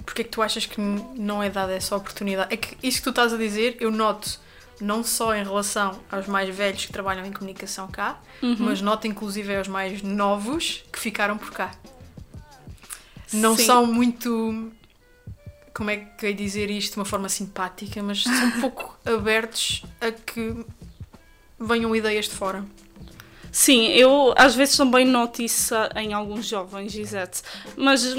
Porquê 0.05 0.23
é 0.23 0.25
que 0.25 0.31
tu 0.31 0.43
achas 0.43 0.67
que 0.67 0.81
não 0.81 1.43
é 1.43 1.49
dada 1.49 1.73
essa 1.73 1.95
oportunidade? 1.97 2.53
É 2.53 2.57
que 2.57 2.77
isso 2.83 2.99
que 2.99 3.05
tu 3.05 3.11
estás 3.11 3.33
a 3.33 3.37
dizer, 3.37 3.77
eu 3.81 3.91
noto 3.91 4.41
não 4.81 5.05
só 5.05 5.35
em 5.35 5.45
relação 5.45 6.01
aos 6.11 6.27
mais 6.27 6.53
velhos 6.55 6.87
que 6.87 6.93
trabalham 6.93 7.25
em 7.25 7.33
comunicação 7.33 7.87
cá, 7.89 8.21
uhum. 8.43 8.57
mas 8.59 8.81
noto 8.81 9.07
inclusive 9.07 9.55
aos 9.57 9.69
mais 9.69 10.03
novos 10.03 10.83
que 10.93 10.99
ficaram 10.99 11.39
por 11.39 11.53
cá. 11.53 11.73
Não 13.33 13.57
Sim. 13.57 13.65
são 13.65 13.87
muito 13.87 14.73
como 15.75 15.91
é 15.91 15.97
que 15.97 16.27
eu 16.27 16.35
dizer 16.35 16.71
isto 16.71 16.95
de 16.95 16.99
uma 16.99 17.05
forma 17.05 17.29
simpática, 17.29 18.03
mas 18.03 18.23
são 18.23 18.47
um 18.47 18.61
pouco 18.61 18.99
abertos 19.05 19.85
a 20.01 20.11
que 20.11 20.65
venham 21.59 21.95
ideias 21.95 22.27
de 22.27 22.35
fora. 22.35 22.65
Sim, 23.51 23.89
eu 23.89 24.33
às 24.37 24.55
vezes 24.55 24.77
também 24.77 25.05
noto 25.07 25.43
isso 25.43 25.75
em 25.97 26.13
alguns 26.15 26.47
jovens, 26.47 26.97
exato. 26.97 27.43
Mas 27.77 28.17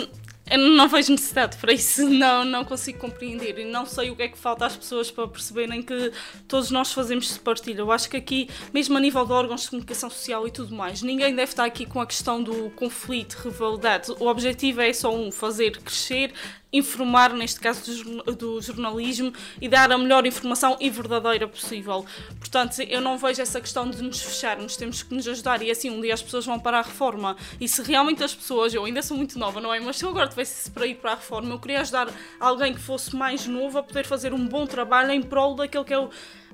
eu 0.51 0.57
não 0.57 0.87
vejo 0.87 1.11
necessidade 1.11 1.57
para 1.57 1.73
isso, 1.73 2.05
não, 2.09 2.43
não 2.43 2.65
consigo 2.65 2.99
compreender 2.99 3.57
e 3.57 3.65
não 3.65 3.85
sei 3.85 4.11
o 4.11 4.15
que 4.15 4.23
é 4.23 4.27
que 4.27 4.37
falta 4.37 4.65
às 4.65 4.75
pessoas 4.75 5.09
para 5.09 5.27
perceberem 5.27 5.81
que 5.81 6.11
todos 6.47 6.69
nós 6.69 6.91
fazemos 6.91 7.37
partilha. 7.37 7.79
Eu 7.79 7.91
acho 7.91 8.09
que 8.09 8.17
aqui, 8.17 8.49
mesmo 8.73 8.97
a 8.97 8.99
nível 8.99 9.25
de 9.25 9.31
órgãos 9.31 9.63
de 9.63 9.69
comunicação 9.69 10.09
social 10.09 10.47
e 10.47 10.51
tudo 10.51 10.75
mais, 10.75 11.01
ninguém 11.01 11.35
deve 11.35 11.51
estar 11.51 11.65
aqui 11.65 11.85
com 11.85 11.99
a 12.01 12.05
questão 12.05 12.43
do 12.43 12.69
conflito, 12.71 13.33
rivalidade. 13.43 14.11
O 14.19 14.27
objetivo 14.27 14.81
é 14.81 14.93
só 14.93 15.13
um, 15.13 15.31
fazer 15.31 15.77
crescer 15.77 16.33
informar, 16.73 17.33
neste 17.33 17.59
caso 17.59 18.03
do, 18.03 18.35
do, 18.35 18.61
jornalismo, 18.61 19.31
e 19.61 19.69
dar 19.69 19.91
a 19.91 19.97
melhor 19.97 20.25
informação 20.25 20.75
e 20.79 20.89
verdadeira 20.89 21.47
possível. 21.47 22.05
Portanto, 22.39 22.81
eu 22.81 22.99
não 22.99 23.17
vejo 23.17 23.41
essa 23.41 23.61
questão 23.61 23.89
de 23.89 24.01
nos 24.01 24.21
fecharmos, 24.21 24.75
temos 24.75 25.03
que 25.03 25.13
nos 25.13 25.27
ajudar 25.27 25.61
e 25.61 25.69
assim 25.69 25.89
um 25.89 26.01
dia 26.01 26.13
as 26.13 26.21
pessoas 26.21 26.45
vão 26.45 26.59
para 26.59 26.79
a 26.79 26.81
reforma. 26.81 27.37
E 27.61 27.67
se 27.67 27.81
realmente 27.83 28.23
as 28.23 28.33
pessoas, 28.33 28.73
eu 28.73 28.83
ainda 28.85 29.01
sou 29.01 29.15
muito 29.15 29.37
nova, 29.37 29.61
não 29.61 29.73
é? 29.73 29.79
Mas 29.79 29.97
se 29.97 30.05
eu 30.05 30.09
agora 30.09 30.27
tivesse 30.27 30.71
para 30.71 30.87
ir 30.87 30.95
para 30.95 31.11
a 31.11 31.15
reforma, 31.15 31.53
eu 31.53 31.59
queria 31.59 31.81
ajudar 31.81 32.09
alguém 32.39 32.73
que 32.73 32.81
fosse 32.81 33.15
mais 33.15 33.45
novo 33.45 33.77
a 33.77 33.83
poder 33.83 34.05
fazer 34.05 34.33
um 34.33 34.47
bom 34.47 34.65
trabalho 34.65 35.11
em 35.11 35.21
prol 35.21 35.55
daquele 35.55 35.83
que 35.83 35.93
é 35.93 35.99
o 35.99 36.09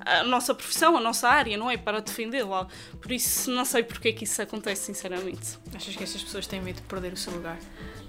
a 0.06 0.24
nossa 0.24 0.54
profissão, 0.54 0.98
a 0.98 1.02
nossa 1.02 1.28
área, 1.28 1.58
não 1.58 1.70
é? 1.70 1.78
Para 1.78 2.02
defendê-la. 2.02 2.68
Por 3.02 3.12
isso, 3.12 3.52
não 3.52 3.66
sei 3.66 3.84
porque 3.84 4.10
é 4.10 4.12
que 4.14 4.24
isso 4.24 4.42
acontece, 4.42 4.86
sinceramente. 4.86 5.58
Achas 5.76 5.96
que 5.96 6.04
essas 6.04 6.24
pessoas 6.24 6.48
têm 6.48 6.62
medo 6.62 6.78
de 6.78 6.84
perder 6.84 7.14
o 7.14 7.18
seu 7.18 7.34
lugar? 7.34 7.60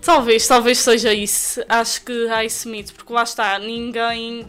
Talvez, 0.02 0.46
talvez 0.46 0.78
seja 0.78 1.12
isso. 1.12 1.62
Acho 1.68 2.04
que 2.04 2.28
há 2.28 2.44
esse 2.44 2.68
mito, 2.68 2.94
porque 2.94 3.12
lá 3.12 3.22
está, 3.22 3.58
ninguém 3.58 4.46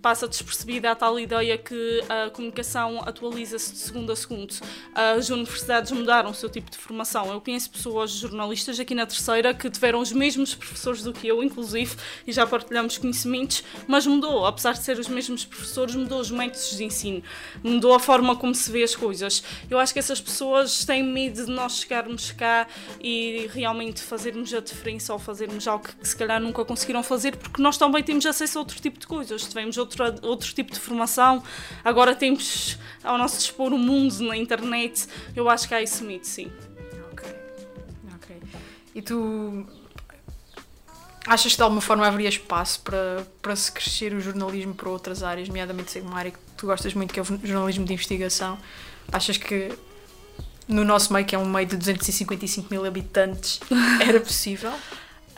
passa 0.00 0.26
despercebida 0.26 0.90
a 0.90 0.94
tal 0.94 1.18
ideia 1.18 1.56
que 1.58 2.02
a 2.08 2.30
comunicação 2.30 3.00
atualiza-se 3.04 3.72
de 3.72 3.78
segundo 3.78 4.12
a 4.12 4.16
segundo. 4.16 4.54
As 4.94 5.30
universidades 5.30 5.92
mudaram 5.92 6.30
o 6.30 6.34
seu 6.34 6.48
tipo 6.48 6.70
de 6.70 6.78
formação. 6.78 7.30
Eu 7.30 7.40
conheço 7.40 7.70
pessoas 7.70 8.10
jornalistas 8.10 8.78
aqui 8.80 8.94
na 8.94 9.06
terceira 9.06 9.52
que 9.52 9.68
tiveram 9.70 10.00
os 10.00 10.12
mesmos 10.12 10.54
professores 10.54 11.02
do 11.02 11.12
que 11.12 11.26
eu, 11.26 11.42
inclusive, 11.42 11.96
e 12.26 12.32
já 12.32 12.46
partilhamos 12.46 12.98
conhecimentos, 12.98 13.62
mas 13.86 14.06
mudou. 14.06 14.46
Apesar 14.46 14.72
de 14.72 14.82
ser 14.82 14.98
os 14.98 15.08
mesmos 15.08 15.44
professores, 15.44 15.94
mudou 15.94 16.20
os 16.20 16.30
métodos 16.30 16.76
de 16.76 16.84
ensino, 16.84 17.22
mudou 17.62 17.94
a 17.94 18.00
forma 18.00 18.36
como 18.36 18.54
se 18.54 18.70
vê 18.70 18.82
as 18.82 18.94
coisas. 18.94 19.42
Eu 19.68 19.78
acho 19.78 19.92
que 19.92 19.98
essas 19.98 20.20
pessoas 20.20 20.84
têm 20.84 21.02
medo 21.02 21.44
de 21.44 21.50
nós 21.50 21.78
chegarmos 21.80 22.32
cá 22.32 22.66
e 23.00 23.48
realmente 23.52 24.02
fazermos 24.02 24.52
a 24.54 24.60
diferença 24.60 25.12
ou 25.12 25.18
fazermos 25.18 25.66
algo 25.66 25.86
que 25.86 26.08
se 26.08 26.16
calhar 26.16 26.40
nunca 26.40 26.64
conseguiram 26.64 27.02
fazer, 27.02 27.36
porque 27.36 27.60
nós 27.62 27.76
também 27.76 28.02
temos 28.02 28.24
acesso 28.26 28.58
a 28.58 28.60
outro 28.60 28.80
tipo 28.80 28.98
de 28.98 29.06
coisas. 29.06 29.42
Tivemos 29.42 29.76
outro 29.76 29.89
outro, 29.90 30.28
outro 30.28 30.54
tipo 30.54 30.72
de 30.72 30.80
formação. 30.80 31.42
Agora 31.84 32.14
temos 32.14 32.78
ao 33.02 33.16
nosso 33.16 33.38
dispor 33.38 33.72
o 33.72 33.78
mundo 33.78 34.20
na 34.20 34.36
internet. 34.36 35.06
Eu 35.34 35.48
acho 35.48 35.68
que 35.68 35.74
há 35.74 35.82
esse 35.82 36.02
mito, 36.02 36.26
sim. 36.26 36.50
Ok. 37.12 37.28
Ok. 38.14 38.36
E 38.94 39.02
tu 39.02 39.66
achas 41.26 41.52
que 41.52 41.56
de 41.56 41.62
alguma 41.62 41.80
forma 41.80 42.06
haveria 42.06 42.28
espaço 42.28 42.80
para, 42.80 43.26
para 43.40 43.54
se 43.54 43.70
crescer 43.70 44.12
o 44.14 44.20
jornalismo 44.20 44.74
para 44.74 44.88
outras 44.88 45.22
áreas, 45.22 45.48
nomeadamente 45.48 45.98
uma 46.00 46.18
área 46.18 46.30
que 46.30 46.38
tu 46.56 46.66
gostas 46.66 46.94
muito, 46.94 47.12
que 47.12 47.20
é 47.20 47.22
o 47.22 47.24
jornalismo 47.24 47.84
de 47.84 47.92
investigação? 47.92 48.58
Achas 49.12 49.36
que 49.36 49.70
no 50.66 50.84
nosso 50.84 51.12
meio, 51.12 51.26
que 51.26 51.34
é 51.34 51.38
um 51.38 51.44
meio 51.44 51.66
de 51.66 51.76
255 51.76 52.68
mil 52.70 52.84
habitantes, 52.84 53.60
era 54.00 54.20
possível? 54.20 54.72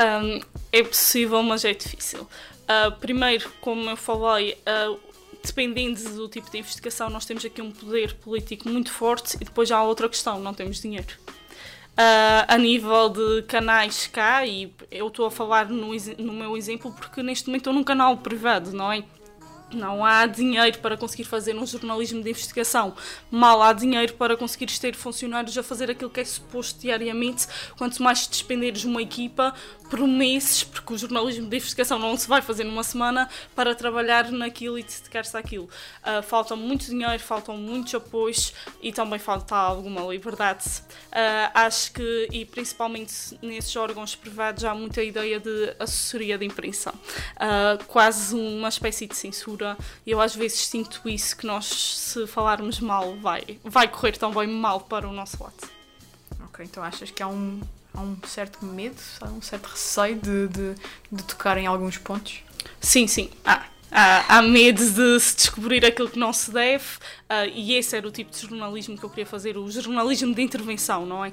Um, 0.00 0.40
é 0.70 0.82
possível, 0.82 1.42
mas 1.42 1.64
é 1.64 1.72
difícil. 1.72 2.26
Uh, 2.62 2.92
primeiro, 2.98 3.50
como 3.60 3.88
eu 3.90 3.96
falei, 3.96 4.56
uh, 4.66 4.98
dependendo 5.44 6.00
do 6.14 6.28
tipo 6.28 6.50
de 6.50 6.58
investigação, 6.58 7.10
nós 7.10 7.24
temos 7.24 7.44
aqui 7.44 7.60
um 7.60 7.70
poder 7.70 8.14
político 8.14 8.68
muito 8.68 8.92
forte 8.92 9.36
e 9.40 9.44
depois 9.44 9.70
há 9.70 9.82
outra 9.82 10.08
questão, 10.08 10.40
não 10.40 10.54
temos 10.54 10.80
dinheiro. 10.80 11.18
Uh, 11.92 12.48
a 12.48 12.56
nível 12.56 13.10
de 13.10 13.42
canais 13.42 14.06
cá, 14.06 14.46
e 14.46 14.72
eu 14.90 15.08
estou 15.08 15.26
a 15.26 15.30
falar 15.30 15.68
no, 15.68 15.90
no 16.18 16.32
meu 16.32 16.56
exemplo 16.56 16.90
porque 16.92 17.22
neste 17.22 17.48
momento 17.48 17.62
estou 17.62 17.72
num 17.74 17.84
canal 17.84 18.16
privado, 18.16 18.72
não 18.72 18.90
é? 18.90 19.04
Não 19.72 20.04
há 20.04 20.26
dinheiro 20.26 20.78
para 20.78 20.96
conseguir 20.96 21.24
fazer 21.24 21.56
um 21.56 21.66
jornalismo 21.66 22.22
de 22.22 22.30
investigação. 22.30 22.94
Mal 23.30 23.62
há 23.62 23.72
dinheiro 23.72 24.14
para 24.14 24.36
conseguir 24.36 24.66
ter 24.78 24.94
funcionários 24.94 25.56
a 25.56 25.62
fazer 25.62 25.90
aquilo 25.90 26.10
que 26.10 26.20
é 26.20 26.24
suposto 26.24 26.80
diariamente. 26.80 27.46
Quanto 27.76 28.02
mais 28.02 28.26
despenderes 28.26 28.84
uma 28.84 29.02
equipa 29.02 29.54
por 29.90 30.00
meses, 30.00 30.64
porque 30.64 30.94
o 30.94 30.98
jornalismo 30.98 31.48
de 31.48 31.56
investigação 31.56 31.98
não 31.98 32.16
se 32.16 32.26
vai 32.26 32.40
fazer 32.40 32.64
numa 32.64 32.82
semana, 32.82 33.28
para 33.54 33.74
trabalhar 33.74 34.30
naquilo 34.30 34.78
e 34.78 34.82
dedicar-se 34.82 35.36
àquilo. 35.36 35.68
Uh, 36.02 36.22
falta 36.22 36.56
muito 36.56 36.86
dinheiro, 36.86 37.18
faltam 37.18 37.56
muitos 37.58 37.94
apoios 37.94 38.54
e 38.80 38.90
também 38.90 39.18
falta 39.18 39.54
alguma 39.54 40.00
liberdade. 40.10 40.64
Uh, 41.08 41.50
acho 41.52 41.92
que, 41.92 42.28
e 42.32 42.44
principalmente 42.46 43.12
nesses 43.42 43.74
órgãos 43.76 44.16
privados, 44.16 44.64
há 44.64 44.74
muita 44.74 45.02
ideia 45.02 45.38
de 45.38 45.74
assessoria 45.78 46.38
de 46.38 46.46
imprensa. 46.46 46.90
Uh, 46.90 47.84
quase 47.86 48.34
uma 48.34 48.68
espécie 48.68 49.06
de 49.06 49.14
censura 49.14 49.61
e 50.06 50.10
eu 50.10 50.20
às 50.20 50.34
vezes 50.34 50.66
sinto 50.66 51.08
isso 51.08 51.36
que 51.36 51.46
nós 51.46 51.66
se 51.66 52.26
falarmos 52.26 52.80
mal 52.80 53.16
vai, 53.16 53.58
vai 53.64 53.88
correr 53.88 54.16
também 54.16 54.46
mal 54.46 54.80
para 54.80 55.08
o 55.08 55.12
nosso 55.12 55.42
lado. 55.42 55.70
Ok, 56.44 56.64
então 56.64 56.82
achas 56.82 57.10
que 57.10 57.22
há 57.22 57.28
um, 57.28 57.60
há 57.94 58.00
um 58.00 58.16
certo 58.26 58.64
medo, 58.64 59.00
há 59.20 59.26
um 59.26 59.40
certo 59.40 59.66
receio 59.66 60.16
de, 60.16 60.48
de, 60.48 60.74
de 61.10 61.24
tocar 61.24 61.56
em 61.56 61.66
alguns 61.66 61.98
pontos? 61.98 62.40
Sim, 62.80 63.06
sim, 63.06 63.30
há. 63.44 63.64
Há, 63.94 64.38
há 64.38 64.42
medo 64.42 64.82
de 64.90 65.20
se 65.20 65.36
descobrir 65.36 65.84
aquilo 65.84 66.08
que 66.08 66.18
não 66.18 66.32
se 66.32 66.50
deve, 66.50 66.86
uh, 67.32 67.50
e 67.54 67.74
esse 67.74 67.96
era 67.96 68.06
o 68.06 68.10
tipo 68.10 68.30
de 68.30 68.38
jornalismo 68.38 68.98
que 68.98 69.04
eu 69.04 69.08
queria 69.08 69.26
fazer, 69.26 69.56
o 69.56 69.70
jornalismo 69.70 70.34
de 70.34 70.42
intervenção, 70.42 71.06
não 71.06 71.24
é? 71.24 71.28
Uh, 71.28 71.32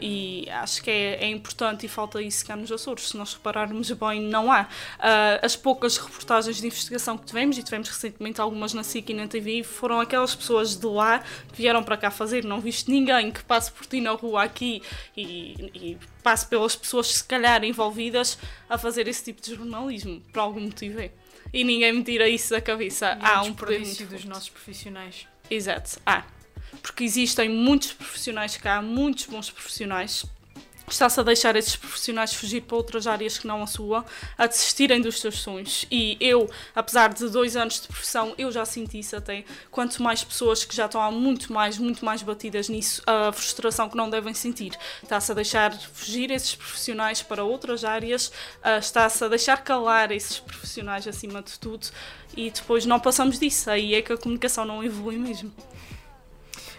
e 0.00 0.50
acho 0.50 0.82
que 0.82 0.90
é, 0.90 1.24
é, 1.24 1.28
importante 1.28 1.86
e 1.86 1.88
falta 1.88 2.20
isso 2.20 2.44
cá 2.44 2.56
nos 2.56 2.70
Açores. 2.72 3.10
Se 3.10 3.16
nós 3.16 3.34
repararmos 3.34 3.90
bem, 3.92 4.20
não 4.20 4.50
há. 4.50 4.62
Uh, 4.62 5.44
as 5.44 5.56
poucas 5.56 5.96
reportagens 5.96 6.60
de 6.60 6.66
investigação 6.66 7.16
que 7.16 7.26
tivemos, 7.26 7.56
e 7.58 7.62
tivemos 7.62 7.88
recentemente 7.88 8.40
algumas 8.40 8.74
na 8.74 8.82
SIC 8.82 9.10
e 9.10 9.14
na 9.14 9.28
TV, 9.28 9.62
foram 9.62 10.00
aquelas 10.00 10.34
pessoas 10.34 10.76
de 10.76 10.86
lá 10.86 11.20
que 11.52 11.56
vieram 11.58 11.82
para 11.82 11.96
cá 11.96 12.10
fazer. 12.10 12.44
Não 12.44 12.60
viste 12.60 12.90
ninguém 12.90 13.30
que 13.30 13.44
passe 13.44 13.70
por 13.70 13.86
ti 13.86 14.00
na 14.00 14.12
rua 14.12 14.42
aqui 14.42 14.82
e, 15.16 15.70
e 15.74 15.98
passe 16.22 16.46
pelas 16.46 16.74
pessoas, 16.74 17.08
se 17.08 17.24
calhar, 17.24 17.64
envolvidas 17.64 18.38
a 18.68 18.78
fazer 18.78 19.08
esse 19.08 19.24
tipo 19.24 19.40
de 19.40 19.54
jornalismo, 19.54 20.20
por 20.32 20.40
algum 20.40 20.60
motivo 20.60 21.00
é 21.00 21.10
e 21.52 21.64
ninguém 21.64 21.92
me 21.92 22.02
tira 22.02 22.28
isso 22.28 22.50
da 22.50 22.60
cabeça. 22.60 23.18
E 23.20 23.24
há 23.24 23.42
um 23.42 23.52
desperdício 23.52 24.06
dos 24.06 24.24
nossos 24.24 24.48
profissionais. 24.48 25.11
Exato, 25.50 26.00
há. 26.06 26.24
Porque 26.80 27.04
existem 27.04 27.48
muitos 27.48 27.92
profissionais 27.92 28.56
cá, 28.56 28.80
muitos 28.80 29.26
bons 29.26 29.50
profissionais 29.50 30.24
está-se 30.92 31.18
a 31.18 31.22
deixar 31.22 31.56
esses 31.56 31.76
profissionais 31.76 32.32
fugir 32.34 32.62
para 32.62 32.76
outras 32.76 33.06
áreas 33.06 33.38
que 33.38 33.46
não 33.46 33.62
a 33.62 33.66
sua, 33.66 34.04
a 34.36 34.46
desistirem 34.46 35.00
dos 35.00 35.20
seus 35.20 35.40
sonhos. 35.40 35.86
E 35.90 36.16
eu, 36.20 36.48
apesar 36.74 37.12
de 37.12 37.28
dois 37.28 37.56
anos 37.56 37.80
de 37.80 37.88
profissão, 37.88 38.34
eu 38.38 38.50
já 38.52 38.64
senti 38.64 38.98
isso 38.98 39.16
até. 39.16 39.44
Quanto 39.70 40.02
mais 40.02 40.22
pessoas 40.22 40.64
que 40.64 40.74
já 40.74 40.86
estão 40.86 41.00
há 41.00 41.10
muito 41.10 41.52
mais, 41.52 41.78
muito 41.78 42.04
mais 42.04 42.22
batidas 42.22 42.68
nisso, 42.68 43.02
a 43.06 43.32
frustração 43.32 43.88
que 43.88 43.96
não 43.96 44.08
devem 44.08 44.34
sentir. 44.34 44.76
Está-se 45.02 45.32
a 45.32 45.34
deixar 45.34 45.72
fugir 45.72 46.30
esses 46.30 46.54
profissionais 46.54 47.22
para 47.22 47.42
outras 47.42 47.84
áreas, 47.84 48.30
está-se 48.78 49.24
a 49.24 49.28
deixar 49.28 49.62
calar 49.64 50.12
esses 50.12 50.38
profissionais 50.38 51.06
acima 51.08 51.42
de 51.42 51.58
tudo 51.58 51.86
e 52.36 52.50
depois 52.50 52.86
não 52.86 53.00
passamos 53.00 53.38
disso. 53.38 53.70
Aí 53.70 53.94
é 53.94 54.02
que 54.02 54.12
a 54.12 54.16
comunicação 54.16 54.64
não 54.64 54.82
evolui 54.84 55.16
mesmo. 55.16 55.52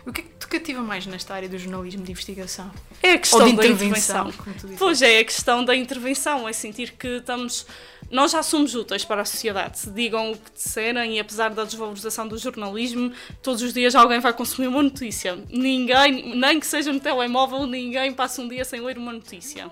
O 0.06 0.12
que 0.12 0.22
é 0.22 0.24
que 0.24 0.30
te 0.38 0.48
cativa 0.48 0.82
mais 0.82 1.06
nesta 1.06 1.34
área 1.34 1.48
do 1.48 1.58
jornalismo 1.58 2.04
de 2.04 2.12
investigação? 2.12 2.70
É 3.02 3.14
a 3.14 3.18
questão 3.18 3.40
da 3.40 3.66
intervenção. 3.66 4.34
Pois 4.78 5.02
é, 5.02 5.20
a 5.20 5.24
questão 5.24 5.64
da 5.64 5.76
intervenção, 5.76 6.48
é 6.48 6.52
sentir 6.52 6.92
que 6.92 7.08
estamos. 7.08 7.66
Nós 8.12 8.32
já 8.32 8.44
somos 8.44 8.76
úteis 8.76 9.06
para 9.06 9.22
a 9.22 9.26
sociedade. 9.26 9.90
Digam 9.92 10.34
o 10.34 10.38
que 10.38 10.52
disserem, 10.52 11.16
e 11.16 11.20
apesar 11.20 11.50
da 11.50 11.64
desvalorização 11.64 12.28
do 12.28 12.38
jornalismo, 12.38 13.14
todos 13.42 13.62
os 13.62 13.74
dias 13.74 13.96
alguém 13.96 14.20
vai 14.20 14.34
consumir 14.34 14.68
uma 14.68 14.84
notícia. 14.84 15.40
Ninguém, 15.50 16.36
nem 16.36 16.60
que 16.60 16.68
seja 16.68 16.92
no 16.92 17.00
telemóvel, 17.00 17.66
ninguém 17.66 18.14
passa 18.14 18.42
um 18.42 18.48
dia 18.48 18.66
sem 18.66 18.82
ler 18.82 18.98
uma 18.98 19.14
notícia 19.14 19.72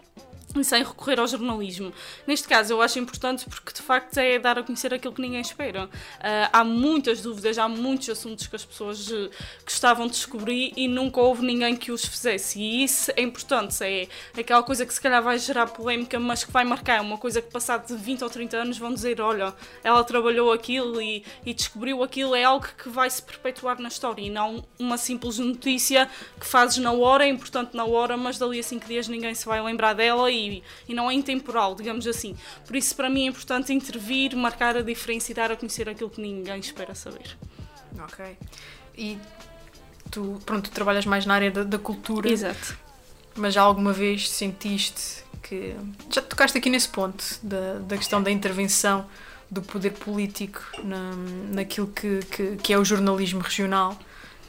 e 0.59 0.63
sem 0.63 0.83
recorrer 0.83 1.19
ao 1.19 1.27
jornalismo. 1.27 1.93
Neste 2.27 2.47
caso, 2.47 2.73
eu 2.73 2.81
acho 2.81 2.99
importante 2.99 3.45
porque 3.49 3.71
de 3.73 3.81
facto 3.81 4.17
é 4.17 4.39
dar 4.39 4.59
a 4.59 4.63
conhecer 4.63 4.93
aquilo 4.93 5.13
que 5.13 5.21
ninguém 5.21 5.41
espera. 5.41 5.85
Uh, 5.85 6.49
há 6.51 6.63
muitas 6.63 7.21
dúvidas, 7.21 7.57
há 7.57 7.67
muitos 7.67 8.09
assuntos 8.09 8.47
que 8.47 8.55
as 8.55 8.65
pessoas 8.65 9.09
uh, 9.09 9.29
gostavam 9.63 10.07
de 10.07 10.13
descobrir 10.13 10.73
e 10.75 10.87
nunca 10.87 11.19
houve 11.21 11.45
ninguém 11.45 11.75
que 11.75 11.91
os 11.91 12.03
fizesse. 12.03 12.59
E 12.59 12.83
isso 12.83 13.11
é 13.15 13.21
importante. 13.21 13.83
É 13.83 14.07
aquela 14.37 14.63
coisa 14.63 14.85
que 14.85 14.93
se 14.93 15.01
calhar 15.01 15.21
vai 15.21 15.37
gerar 15.39 15.67
polémica, 15.67 16.19
mas 16.19 16.43
que 16.43 16.51
vai 16.51 16.63
marcar. 16.63 16.97
É 16.97 17.01
uma 17.01 17.17
coisa 17.17 17.41
que, 17.41 17.51
passado 17.51 17.87
de 17.87 17.95
20 17.95 18.23
ou 18.23 18.29
30 18.29 18.57
anos, 18.57 18.77
vão 18.77 18.93
dizer: 18.93 19.21
olha, 19.21 19.53
ela 19.83 20.03
trabalhou 20.03 20.51
aquilo 20.51 21.01
e, 21.01 21.23
e 21.45 21.53
descobriu 21.53 22.03
aquilo. 22.03 22.35
É 22.35 22.43
algo 22.43 22.67
que 22.77 22.89
vai 22.89 23.09
se 23.09 23.21
perpetuar 23.21 23.79
na 23.79 23.87
história 23.87 24.21
e 24.21 24.29
não 24.29 24.63
uma 24.79 24.97
simples 24.97 25.39
notícia 25.39 26.09
que 26.39 26.45
fazes 26.45 26.77
na 26.77 26.91
hora, 26.91 27.25
é 27.25 27.29
importante 27.29 27.75
na 27.75 27.85
hora, 27.85 28.17
mas 28.17 28.37
dali 28.37 28.59
a 28.59 28.63
5 28.63 28.87
dias 28.87 29.07
ninguém 29.07 29.33
se 29.33 29.45
vai 29.45 29.61
lembrar 29.61 29.93
dela 29.93 30.31
e 30.31 30.40
e, 30.49 30.63
e 30.89 30.93
não 30.93 31.10
é 31.10 31.13
intemporal, 31.13 31.75
digamos 31.75 32.08
assim. 32.08 32.36
Por 32.65 32.75
isso, 32.75 32.95
para 32.95 33.10
mim, 33.10 33.25
é 33.25 33.30
importante 33.30 33.73
intervir, 33.73 34.36
marcar 34.36 34.77
a 34.77 34.82
diferença 34.82 35.32
e 35.32 35.36
dar 35.36 35.51
a 35.51 35.56
conhecer 35.56 35.88
aquilo 35.88 36.10
que 36.10 36.21
ninguém 36.21 36.60
espera 36.60 36.95
saber. 36.95 37.38
Ok. 37.99 38.38
E 38.97 39.17
tu, 40.10 40.39
pronto, 40.45 40.69
tu 40.69 40.73
trabalhas 40.73 41.06
mais 41.06 41.25
na 41.25 41.36
área 41.36 41.51
da, 41.51 41.63
da 41.63 41.77
cultura. 41.77 42.30
Exato. 42.30 42.77
Mas 43.36 43.54
já 43.54 43.62
alguma 43.62 43.93
vez 43.93 44.30
sentiste 44.30 45.23
que. 45.41 45.75
Já 46.10 46.21
tocaste 46.21 46.58
aqui 46.58 46.69
nesse 46.69 46.89
ponto 46.89 47.23
da, 47.41 47.80
da 47.80 47.97
questão 47.97 48.21
da 48.21 48.30
intervenção 48.30 49.08
do 49.49 49.62
poder 49.62 49.91
político 49.91 50.63
na, 50.84 51.12
naquilo 51.51 51.88
que, 51.88 52.19
que, 52.25 52.56
que 52.58 52.73
é 52.73 52.77
o 52.77 52.86
jornalismo 52.86 53.41
regional. 53.41 53.97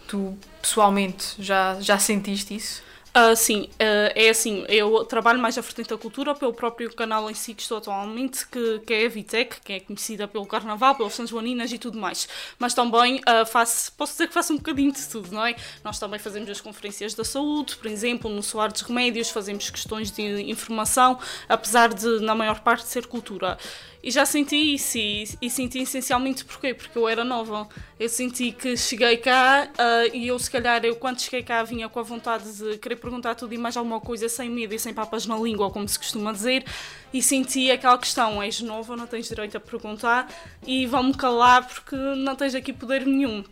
Tu, 0.06 0.36
pessoalmente, 0.60 1.34
já, 1.38 1.80
já 1.80 1.98
sentiste 1.98 2.54
isso? 2.54 2.82
Uh, 3.14 3.36
sim, 3.36 3.64
uh, 3.72 4.10
é 4.14 4.30
assim, 4.30 4.64
eu 4.68 5.04
trabalho 5.04 5.38
mais 5.38 5.58
à 5.58 5.62
frente 5.62 5.90
da 5.90 5.98
cultura 5.98 6.34
pelo 6.34 6.54
próprio 6.54 6.90
canal 6.94 7.30
em 7.30 7.34
si 7.34 7.52
que 7.52 7.60
estou 7.60 7.76
atualmente, 7.76 8.48
que, 8.48 8.78
que 8.86 8.94
é 8.94 9.04
a 9.04 9.08
Vitec, 9.10 9.60
que 9.60 9.74
é 9.74 9.80
conhecida 9.80 10.26
pelo 10.26 10.46
Carnaval, 10.46 10.94
pelas 10.94 11.12
São 11.12 11.26
Joaninas 11.26 11.70
e 11.70 11.78
tudo 11.78 11.98
mais. 11.98 12.26
Mas 12.58 12.72
também 12.72 13.16
uh, 13.16 13.44
faço, 13.44 13.92
posso 13.92 14.12
dizer 14.12 14.28
que 14.28 14.32
faço 14.32 14.54
um 14.54 14.56
bocadinho 14.56 14.90
de 14.90 15.06
tudo, 15.06 15.30
não 15.30 15.44
é? 15.44 15.54
Nós 15.84 15.98
também 15.98 16.18
fazemos 16.18 16.48
as 16.48 16.58
conferências 16.62 17.12
da 17.12 17.22
saúde, 17.22 17.76
por 17.76 17.86
exemplo, 17.86 18.30
no 18.30 18.42
Solar 18.42 18.72
dos 18.72 18.80
Remédios, 18.80 19.28
fazemos 19.28 19.68
questões 19.68 20.10
de 20.10 20.50
informação, 20.50 21.18
apesar 21.46 21.92
de, 21.92 22.18
na 22.20 22.34
maior 22.34 22.60
parte, 22.60 22.86
ser 22.86 23.06
cultura. 23.06 23.58
E 24.02 24.10
já 24.10 24.26
senti 24.26 24.56
isso, 24.74 24.98
e, 24.98 25.24
e, 25.40 25.48
senti 25.48 25.78
essencialmente 25.78 26.44
porquê? 26.44 26.74
Porque 26.74 26.98
eu 26.98 27.08
era 27.08 27.22
nova. 27.22 27.68
Eu 28.00 28.08
senti 28.08 28.50
que 28.50 28.76
cheguei 28.76 29.16
cá 29.16 29.68
uh, 29.70 30.16
e 30.16 30.26
eu, 30.26 30.36
se 30.40 30.50
calhar, 30.50 30.84
eu 30.84 30.96
quando 30.96 31.20
cheguei 31.20 31.42
cá 31.42 31.62
vinha 31.62 31.88
com 31.88 32.00
a 32.00 32.02
vontade 32.02 32.52
de 32.52 32.78
querer 32.78 32.96
perguntar 32.96 33.36
tudo 33.36 33.54
e 33.54 33.58
mais 33.58 33.76
alguma 33.76 34.00
coisa 34.00 34.28
sem 34.28 34.50
medo 34.50 34.74
e 34.74 34.78
sem 34.78 34.92
papas 34.92 35.24
na 35.24 35.36
língua, 35.36 35.70
como 35.70 35.88
se 35.88 35.96
costuma 35.96 36.32
dizer, 36.32 36.64
e 37.12 37.22
senti 37.22 37.70
aquela 37.70 37.96
questão: 37.96 38.42
és 38.42 38.60
nova, 38.60 38.96
não 38.96 39.06
tens 39.06 39.28
direito 39.28 39.56
a 39.56 39.60
perguntar 39.60 40.28
e 40.66 40.84
vão-me 40.84 41.14
calar 41.14 41.68
porque 41.68 41.94
não 41.94 42.34
tens 42.34 42.56
aqui 42.56 42.72
poder 42.72 43.06
nenhum. 43.06 43.44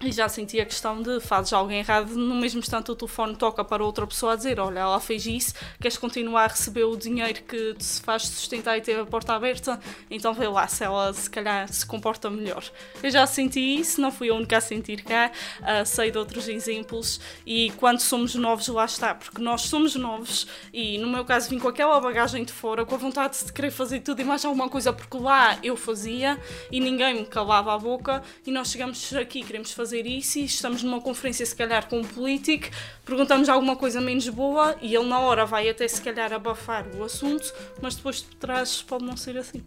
E 0.00 0.12
já 0.12 0.28
senti 0.28 0.60
a 0.60 0.66
questão 0.66 1.00
de 1.00 1.18
fazes 1.20 1.52
algo 1.52 1.70
errado, 1.70 2.14
no 2.14 2.34
mesmo 2.34 2.58
instante 2.58 2.90
o 2.90 2.94
telefone 2.94 3.36
toca 3.36 3.64
para 3.64 3.82
outra 3.82 4.06
pessoa 4.06 4.32
a 4.32 4.36
dizer: 4.36 4.60
Olha, 4.60 4.80
ela 4.80 5.00
fez 5.00 5.24
isso, 5.24 5.54
queres 5.80 5.96
continuar 5.96 6.44
a 6.44 6.46
receber 6.48 6.84
o 6.84 6.96
dinheiro 6.96 7.42
que 7.42 7.74
se 7.78 8.02
faz 8.02 8.24
sustentar 8.24 8.76
e 8.76 8.82
ter 8.82 8.98
a 8.98 9.06
porta 9.06 9.32
aberta? 9.32 9.80
Então 10.10 10.34
vê 10.34 10.46
lá 10.46 10.66
se 10.66 10.84
ela 10.84 11.12
se 11.14 11.30
calhar 11.30 11.72
se 11.72 11.86
comporta 11.86 12.28
melhor. 12.28 12.62
Eu 13.02 13.10
já 13.10 13.26
senti 13.26 13.60
isso, 13.60 14.00
não 14.00 14.12
fui 14.12 14.28
a 14.28 14.34
única 14.34 14.58
a 14.58 14.60
sentir 14.60 15.02
cá, 15.02 15.30
uh, 15.60 15.86
sei 15.86 16.10
de 16.10 16.18
outros 16.18 16.48
exemplos. 16.48 17.18
E 17.46 17.70
quando 17.78 18.00
somos 18.00 18.34
novos, 18.34 18.68
lá 18.68 18.84
está, 18.84 19.14
porque 19.14 19.40
nós 19.40 19.62
somos 19.62 19.94
novos 19.94 20.46
e 20.72 20.98
no 20.98 21.08
meu 21.08 21.24
caso 21.24 21.48
vim 21.48 21.58
com 21.58 21.68
aquela 21.68 21.98
bagagem 21.98 22.44
de 22.44 22.52
fora, 22.52 22.84
com 22.84 22.94
a 22.94 22.98
vontade 22.98 23.42
de 23.42 23.52
querer 23.52 23.70
fazer 23.70 24.00
tudo 24.00 24.20
e 24.20 24.24
mais 24.24 24.44
alguma 24.44 24.68
coisa, 24.68 24.92
porque 24.92 25.16
lá 25.16 25.58
eu 25.62 25.76
fazia 25.76 26.38
e 26.70 26.78
ninguém 26.78 27.14
me 27.14 27.24
calava 27.24 27.72
a 27.72 27.78
boca. 27.78 28.22
E 28.46 28.50
nós 28.50 28.70
chegamos 28.70 29.14
aqui, 29.14 29.42
queremos 29.42 29.72
fazer 29.72 29.93
fazer 29.94 30.06
isso 30.06 30.38
e 30.40 30.44
estamos 30.44 30.82
numa 30.82 31.00
conferência, 31.00 31.46
se 31.46 31.54
calhar, 31.54 31.88
com 31.88 32.00
um 32.00 32.04
político, 32.04 32.66
perguntamos 33.04 33.48
alguma 33.48 33.76
coisa 33.76 34.00
menos 34.00 34.28
boa 34.28 34.76
e 34.82 34.94
ele, 34.94 35.06
na 35.06 35.20
hora, 35.20 35.46
vai 35.46 35.68
até 35.68 35.86
se 35.86 36.02
calhar 36.02 36.32
abafar 36.32 36.84
o 36.96 37.04
assunto, 37.04 37.52
mas 37.80 37.94
depois 37.94 38.16
de 38.16 38.36
trás 38.36 38.82
pode 38.82 39.04
não 39.04 39.16
ser 39.16 39.38
assim. 39.38 39.62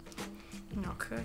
Ok. 0.92 1.18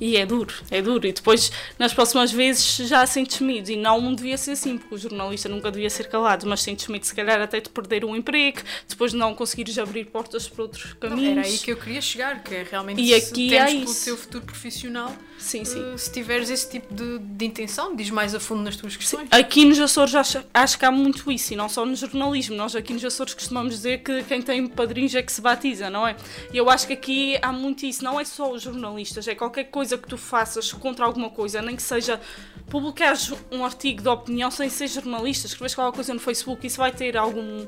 E 0.00 0.16
é 0.16 0.24
duro, 0.24 0.54
é 0.70 0.80
duro. 0.80 1.06
E 1.06 1.12
depois, 1.12 1.50
nas 1.78 1.92
próximas 1.92 2.32
vezes, 2.32 2.88
já 2.88 3.04
sentes 3.06 3.40
medo. 3.40 3.70
E 3.70 3.76
não 3.76 4.14
devia 4.14 4.36
ser 4.38 4.52
assim, 4.52 4.78
porque 4.78 4.94
o 4.94 4.98
jornalista 4.98 5.48
nunca 5.48 5.70
devia 5.70 5.90
ser 5.90 6.08
calado, 6.08 6.46
mas 6.46 6.62
sentes 6.62 6.86
medo, 6.88 7.04
se 7.04 7.14
calhar, 7.14 7.40
até 7.40 7.60
de 7.60 7.68
perder 7.68 8.04
um 8.04 8.16
emprego, 8.16 8.60
depois 8.88 9.12
de 9.12 9.18
não 9.18 9.34
conseguires 9.34 9.78
abrir 9.78 10.06
portas 10.06 10.48
para 10.48 10.62
outros 10.62 10.94
caminhos. 10.94 11.22
Não, 11.22 11.30
era 11.32 11.46
aí 11.46 11.58
que 11.58 11.72
eu 11.72 11.76
queria 11.76 12.00
chegar, 12.00 12.42
que 12.42 12.54
é 12.54 12.66
realmente 12.70 13.00
e 13.00 13.14
aqui 13.14 13.54
é 13.54 13.66
pelo 13.66 13.94
teu 13.94 14.16
futuro 14.16 14.44
profissional. 14.44 15.14
Sim, 15.38 15.64
sim. 15.64 15.80
Uh, 15.80 15.98
se 15.98 16.12
tiveres 16.12 16.50
esse 16.50 16.68
tipo 16.68 16.94
de, 16.94 17.18
de 17.18 17.44
intenção, 17.46 17.96
diz 17.96 18.10
mais 18.10 18.34
a 18.34 18.40
fundo 18.40 18.62
nas 18.62 18.76
tuas 18.76 18.94
questões. 18.94 19.22
Sim. 19.22 19.28
Aqui 19.30 19.64
nos 19.64 19.80
Açores 19.80 20.14
acho, 20.14 20.44
acho 20.52 20.78
que 20.78 20.84
há 20.84 20.90
muito 20.90 21.32
isso, 21.32 21.54
e 21.54 21.56
não 21.56 21.68
só 21.68 21.84
no 21.84 21.96
jornalismo. 21.96 22.56
Nós 22.56 22.76
aqui 22.76 22.92
nos 22.92 23.04
Açores 23.04 23.32
costumamos 23.32 23.74
dizer 23.74 24.02
que 24.02 24.22
quem 24.24 24.42
tem 24.42 24.66
padrinhos 24.66 25.14
é 25.14 25.22
que 25.22 25.32
se 25.32 25.40
batiza, 25.40 25.88
não 25.88 26.06
é? 26.06 26.14
E 26.52 26.56
eu 26.58 26.68
acho 26.68 26.86
que 26.86 26.92
aqui 26.92 27.38
há 27.40 27.52
muito 27.52 27.86
isso. 27.86 28.04
Não 28.04 28.20
é 28.20 28.24
só 28.24 28.52
os 28.52 28.62
jornalistas, 28.62 29.26
é 29.26 29.34
qualquer 29.34 29.64
coisa 29.64 29.79
coisa 29.80 29.96
que 29.98 30.06
tu 30.08 30.18
faças 30.18 30.72
contra 30.72 31.04
alguma 31.06 31.30
coisa, 31.30 31.62
nem 31.62 31.74
que 31.74 31.82
seja 31.82 32.20
publicares 32.68 33.32
um 33.50 33.64
artigo 33.64 34.02
de 34.02 34.08
opinião 34.08 34.50
sem 34.50 34.68
ser 34.68 34.88
jornalista, 34.88 35.46
escreves 35.46 35.74
qualquer 35.74 35.94
coisa 35.96 36.12
no 36.14 36.20
Facebook, 36.20 36.66
isso 36.66 36.76
vai 36.76 36.92
ter 36.92 37.16
algum, 37.16 37.66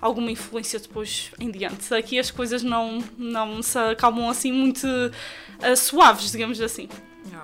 alguma 0.00 0.30
influência 0.30 0.78
depois 0.78 1.30
em 1.40 1.50
diante. 1.50 1.92
Aqui 1.94 2.18
as 2.18 2.30
coisas 2.30 2.62
não, 2.62 3.02
não 3.16 3.62
se 3.62 3.78
acalmam 3.78 4.28
assim 4.28 4.52
muito 4.52 4.86
uh, 4.86 5.76
suaves, 5.76 6.30
digamos 6.30 6.60
assim. 6.60 6.88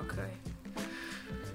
Ok. 0.03 0.23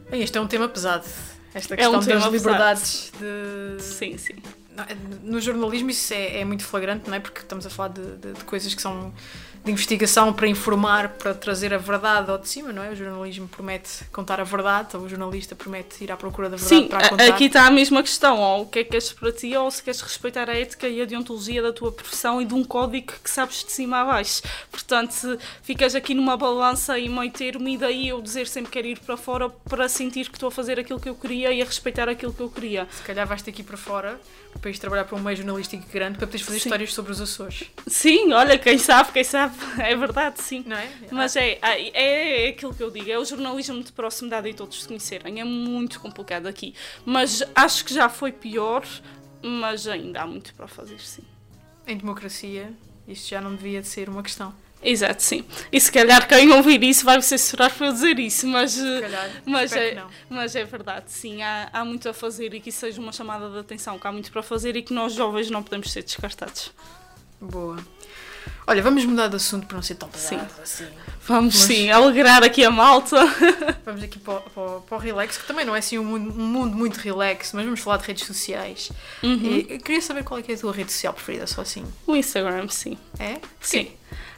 Bem, 0.10 0.22
este 0.24 0.38
é 0.38 0.42
um 0.42 0.48
tema 0.48 0.68
pesado. 0.68 1.06
Esta 1.54 1.76
questão 1.76 1.94
É 1.94 1.98
um 1.98 2.06
das 2.06 2.26
liberdades 2.32 3.12
de. 3.20 3.82
Sim, 3.84 4.18
sim. 4.18 4.34
É- 4.78 4.96
No 5.24 5.40
jornalismo 5.40 5.90
isso 5.90 6.14
é, 6.14 6.42
é 6.42 6.46
muito 6.46 6.64
flagrante, 6.66 7.08
não 7.10 7.16
é? 7.16 7.20
Porque 7.20 7.40
estamos 7.40 7.66
a 7.66 7.70
falar 7.70 7.90
de, 7.90 8.02
de- 8.18 8.34
de 8.34 8.44
coisas 8.44 8.74
que 8.76 8.82
são 8.82 9.14
de 9.66 9.72
investigação 9.72 10.32
para 10.32 10.48
informar, 10.48 11.10
para 11.10 11.34
trazer 11.34 11.74
a 11.74 11.78
verdade 11.78 12.30
ao 12.30 12.38
de 12.38 12.48
cima, 12.48 12.72
não 12.72 12.84
é? 12.84 12.92
O 12.92 12.96
jornalismo 12.96 13.48
promete 13.48 14.06
contar 14.12 14.40
a 14.40 14.44
verdade, 14.44 14.96
ou 14.96 15.04
o 15.04 15.10
jornalista 15.10 15.56
promete 15.56 16.04
ir 16.04 16.12
à 16.12 16.16
procura 16.16 16.50
da 16.50 16.56
verdade 16.56 16.84
Sim, 16.84 16.88
para 16.88 17.08
a 17.08 17.10
contar. 17.10 17.28
aqui 17.28 17.46
está 17.46 17.66
a 17.66 17.72
mesma 17.72 18.04
questão, 18.04 18.40
ou 18.40 18.62
o 18.62 18.66
que 18.68 18.80
é 18.80 18.84
que 18.84 18.92
queres 18.92 19.12
para 19.12 19.32
ti, 19.32 19.56
ou 19.58 19.70
se 19.72 19.82
queres 19.82 20.02
respeitar 20.02 20.50
a 20.50 20.56
ética 20.56 20.88
e 20.88 21.02
a 21.02 21.06
deontologia 21.06 21.64
da 21.64 21.74
tua 21.74 21.92
profissão 21.92 22.40
e 22.40 22.46
de 22.46 22.54
um 22.54 22.64
código 22.64 23.14
que 23.24 23.30
sabes 23.30 23.64
de 23.64 23.72
cima 23.72 24.02
a 24.02 24.06
baixo. 24.06 24.44
Portanto, 24.70 25.12
se 25.12 25.38
ficas 25.64 25.96
aqui 25.96 26.14
numa 26.14 26.38
balança 26.38 27.00
e 27.00 27.10
meio 27.10 27.32
termo, 27.32 27.68
e 27.68 27.76
daí 27.76 28.10
eu 28.10 28.22
dizer 28.22 28.48
sempre 28.48 28.72
quero 28.72 28.88
ir 28.88 29.00
para 29.00 29.18
fora 29.18 29.50
para 29.50 29.90
sentir 29.90 30.30
que 30.30 30.36
estou 30.36 30.48
a 30.48 30.52
fazer 30.52 30.80
aquilo 30.80 31.00
que 31.00 31.10
eu 31.10 31.16
queria 31.16 31.52
e 31.52 31.62
a 31.62 31.66
respeitar 31.66 32.08
aquilo 32.08 32.32
que 32.32 32.42
eu 32.42 32.50
queria. 32.50 32.88
Se 32.92 33.02
calhar 33.02 33.26
vais 33.26 33.42
ter 33.42 33.52
que 33.52 33.62
ir 33.62 33.66
para 33.66 33.78
fora 33.78 34.20
para 34.60 34.70
ir 34.72 34.78
trabalhar 34.78 35.04
para 35.06 35.18
um 35.18 35.22
meio 35.22 35.38
jornalístico 35.38 35.84
grande 35.92 36.18
para 36.18 36.28
poderes 36.28 36.46
fazer 36.46 36.60
Sim. 36.60 36.70
histórias 36.70 36.94
sobre 36.94 37.12
os 37.12 37.22
Açores, 37.22 37.64
Sim, 37.88 38.34
olha, 38.34 38.58
quem 38.58 38.78
sabe, 38.78 39.12
quem 39.12 39.24
sabe, 39.24 39.55
é 39.80 39.96
verdade, 39.96 40.42
sim. 40.42 40.64
não 40.66 40.78
é? 40.78 40.90
Mas 41.12 41.36
é, 41.36 41.60
é, 41.62 42.46
é 42.46 42.50
aquilo 42.50 42.74
que 42.74 42.84
eu 42.84 42.92
digo, 42.92 43.10
é 43.10 43.18
o 43.18 43.26
jornalismo 43.26 43.84
de 43.84 43.92
proximidade 43.92 44.48
e 44.50 44.54
todos 44.54 44.82
se 44.82 44.88
conhecerem. 44.88 45.40
É 45.40 45.44
muito 45.44 46.00
complicado 46.00 46.48
aqui. 46.48 46.74
Mas 47.06 47.44
acho 47.54 47.86
que 47.86 47.94
já 47.94 48.10
foi 48.10 48.32
pior, 48.32 48.86
mas 49.42 49.88
ainda 49.88 50.22
há 50.22 50.28
muito 50.28 50.54
para 50.54 50.68
fazer, 50.68 51.00
sim. 51.00 51.24
Em 51.88 51.98
democracia, 51.98 52.74
isto 53.08 53.30
já 53.30 53.42
não 53.42 53.56
devia 53.56 53.82
de 53.82 53.88
ser 53.88 54.10
uma 54.10 54.24
questão. 54.24 54.54
Exato, 54.86 55.24
sim. 55.24 55.44
E 55.72 55.82
se 55.82 55.92
calhar 55.92 56.28
quem 56.28 56.52
ouvir 56.52 56.84
isso 56.84 57.04
vai 57.04 57.16
me 57.16 57.24
censurar 57.24 57.74
por 57.74 57.88
eu 57.88 57.94
dizer 57.94 58.20
isso, 58.20 58.48
mas, 58.48 58.76
calhar, 58.76 59.32
mas, 59.46 59.74
é, 59.74 60.04
mas 60.30 60.56
é 60.56 60.64
verdade, 60.64 61.06
sim. 61.12 61.42
Há, 61.42 61.70
há 61.74 61.84
muito 61.84 62.08
a 62.08 62.14
fazer 62.14 62.54
e 62.54 62.60
que 62.60 62.70
isso 62.70 62.80
seja 62.80 63.02
uma 63.02 63.12
chamada 63.12 63.50
de 63.50 63.58
atenção, 63.58 63.98
que 63.98 64.06
há 64.06 64.12
muito 64.12 64.32
para 64.32 64.44
fazer 64.44 64.76
e 64.76 64.84
que 64.84 64.94
nós 64.94 65.14
jovens 65.14 65.50
não 65.50 65.64
podemos 65.64 65.92
ser 65.92 66.04
descartados. 66.04 66.72
Boa. 67.42 67.78
Olha, 68.68 68.82
vamos 68.82 69.06
mudar 69.06 69.28
de 69.28 69.36
assunto 69.36 69.68
para 69.68 69.76
não 69.76 69.84
ser 69.84 69.96
tão 69.96 70.10
Sim. 70.14 70.38
pesado 70.38 70.62
assim. 70.62 70.88
Vamos 71.28 71.56
Mas- 71.56 71.64
sim, 71.66 71.90
alegrar 71.92 72.44
aqui 72.44 72.64
a 72.64 72.70
malta. 72.72 73.18
Vamos 73.86 74.04
aqui 74.04 74.20
para, 74.20 74.36
o- 74.36 74.42
para, 74.42 74.80
para 74.82 74.98
o 74.98 75.00
relax, 75.00 75.38
que 75.38 75.48
também 75.48 75.66
não 75.66 75.76
é 75.76 75.80
assim 75.80 75.98
um 75.98 76.04
mundo, 76.04 76.32
um 76.40 76.46
mundo 76.46 76.76
muito 76.76 76.98
relax, 76.98 77.52
mas 77.54 77.64
vamos 77.66 77.80
falar 77.80 77.98
de 77.98 78.06
redes 78.08 78.26
sociais. 78.26 78.92
Uhum. 79.24 79.56
E 79.58 79.80
queria 79.80 80.02
saber 80.02 80.24
qual 80.24 80.40
é, 80.40 80.44
que 80.44 80.52
é 80.52 80.56
a 80.56 80.58
tua 80.58 80.72
rede 80.74 80.92
social 80.92 81.14
preferida, 81.14 81.48
só 81.48 81.62
assim. 81.62 81.84
O 82.06 82.16
Instagram, 82.16 82.68
sim. 82.70 82.98
É? 83.20 83.38
Sim. 83.60 83.92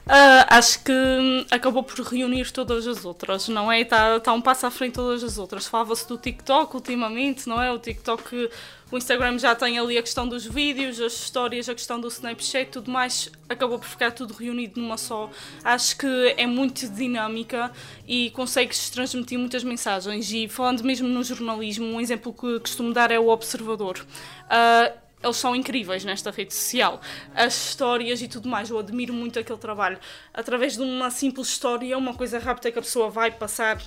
Ah, 0.10 0.58
acho 0.58 0.82
que 0.84 0.92
hum, 0.92 1.46
acabou 1.52 1.84
por 1.84 2.00
reunir 2.06 2.50
todas 2.52 2.88
as 2.88 3.04
outras, 3.04 3.50
não 3.50 3.70
é? 3.70 3.82
Está 3.82 4.20
tá 4.22 4.32
um 4.32 4.42
passo 4.42 4.66
à 4.66 4.72
frente 4.72 4.92
de 4.92 4.96
todas 4.96 5.22
as 5.24 5.38
outras. 5.38 5.68
Falava-se 5.68 6.08
do 6.08 6.18
TikTok 6.18 6.74
ultimamente, 6.76 7.48
não 7.50 7.62
é? 7.62 7.70
O 7.72 7.78
TikTok, 7.80 8.50
o 8.90 8.98
Instagram 8.98 9.38
já 9.38 9.54
tem 9.54 9.78
ali 9.78 9.98
a 9.98 10.02
questão 10.02 10.28
dos 10.28 10.46
vídeos, 10.46 11.02
as 11.02 11.14
histórias, 11.14 11.68
a 11.68 11.74
questão 11.74 12.00
do 12.00 12.08
Snapchat, 12.08 12.72
tudo 12.72 12.90
mais. 12.90 13.30
Acabou 13.50 13.78
por 13.78 13.88
ficar 13.88 14.12
tudo 14.12 14.34
reunido 14.34 14.80
numa 14.80 14.98
só. 14.98 15.30
Acho 15.64 15.98
que 15.98 16.36
é 16.38 16.48
muito 16.48 16.88
dinâmica 16.90 17.72
e 18.08 18.30
consegues 18.32 18.90
transmitir 18.90 19.38
muitas 19.38 19.64
mensagens. 19.64 20.32
E 20.32 20.48
falando 20.48 20.84
mesmo 20.84 21.08
no 21.08 21.24
jornalismo, 21.24 21.86
um 21.86 22.00
exemplo 22.00 22.32
que 22.32 22.60
costumo 22.62 22.94
dar 22.94 23.12
é 23.12 23.20
o 23.20 23.28
Observador. 23.28 24.06
Ah, 24.50 24.94
eles 25.22 25.38
são 25.38 25.56
incríveis 25.56 26.06
nesta 26.06 26.32
rede 26.32 26.54
social. 26.54 27.02
As 27.36 27.70
histórias 27.70 28.22
e 28.22 28.28
tudo 28.28 28.48
mais, 28.48 28.70
eu 28.70 28.78
admiro 28.80 29.14
muito 29.14 29.38
aquele 29.40 29.58
trabalho. 29.58 30.00
Através 30.34 30.78
de 30.78 30.82
uma 30.82 31.10
simples 31.10 31.48
história, 31.50 31.98
uma 31.98 32.14
coisa 32.14 32.40
rápida 32.40 32.72
que 32.72 32.80
a 32.80 32.82
pessoa 32.82 33.10
vai 33.10 33.32
passar 33.32 33.82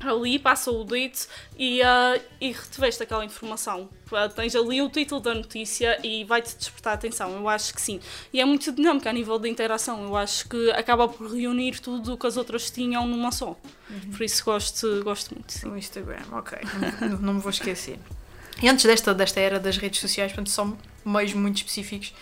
ali, 0.00 0.38
passa 0.38 0.70
o 0.70 0.84
dedo 0.84 1.18
e, 1.58 1.82
uh, 1.82 2.20
e 2.40 2.52
retiveste 2.52 3.02
aquela 3.02 3.24
informação. 3.24 3.88
Uh, 4.10 4.28
tens 4.34 4.56
ali 4.56 4.80
o 4.82 4.88
título 4.88 5.20
da 5.20 5.34
notícia 5.34 5.98
e 6.04 6.24
vai-te 6.24 6.56
despertar 6.56 6.92
a 6.92 6.94
atenção. 6.94 7.32
Eu 7.32 7.48
acho 7.48 7.74
que 7.74 7.80
sim. 7.80 8.00
E 8.32 8.40
é 8.40 8.44
muito 8.44 8.72
dinâmico 8.72 9.08
a 9.08 9.12
nível 9.12 9.38
de 9.38 9.48
interação. 9.48 10.02
Eu 10.04 10.16
acho 10.16 10.48
que 10.48 10.70
acaba 10.72 11.06
por 11.06 11.30
reunir 11.30 11.80
tudo 11.80 12.14
o 12.14 12.18
que 12.18 12.26
as 12.26 12.36
outras 12.36 12.70
tinham 12.70 13.06
numa 13.06 13.30
só. 13.30 13.56
Por 14.16 14.22
isso 14.22 14.44
gosto, 14.44 15.02
gosto 15.02 15.34
muito. 15.34 15.52
Sim. 15.52 15.68
No 15.68 15.76
Instagram, 15.76 16.22
ok. 16.32 16.58
Não, 17.00 17.18
não 17.18 17.34
me 17.34 17.40
vou 17.40 17.50
esquecer. 17.50 17.98
E 18.62 18.68
antes 18.68 18.84
desta, 18.84 19.14
desta 19.14 19.40
era 19.40 19.58
das 19.58 19.76
redes 19.76 20.00
sociais, 20.00 20.32
portanto, 20.32 20.50
são 20.50 20.76
meios 21.04 21.32
muito 21.32 21.56
específicos 21.56 22.12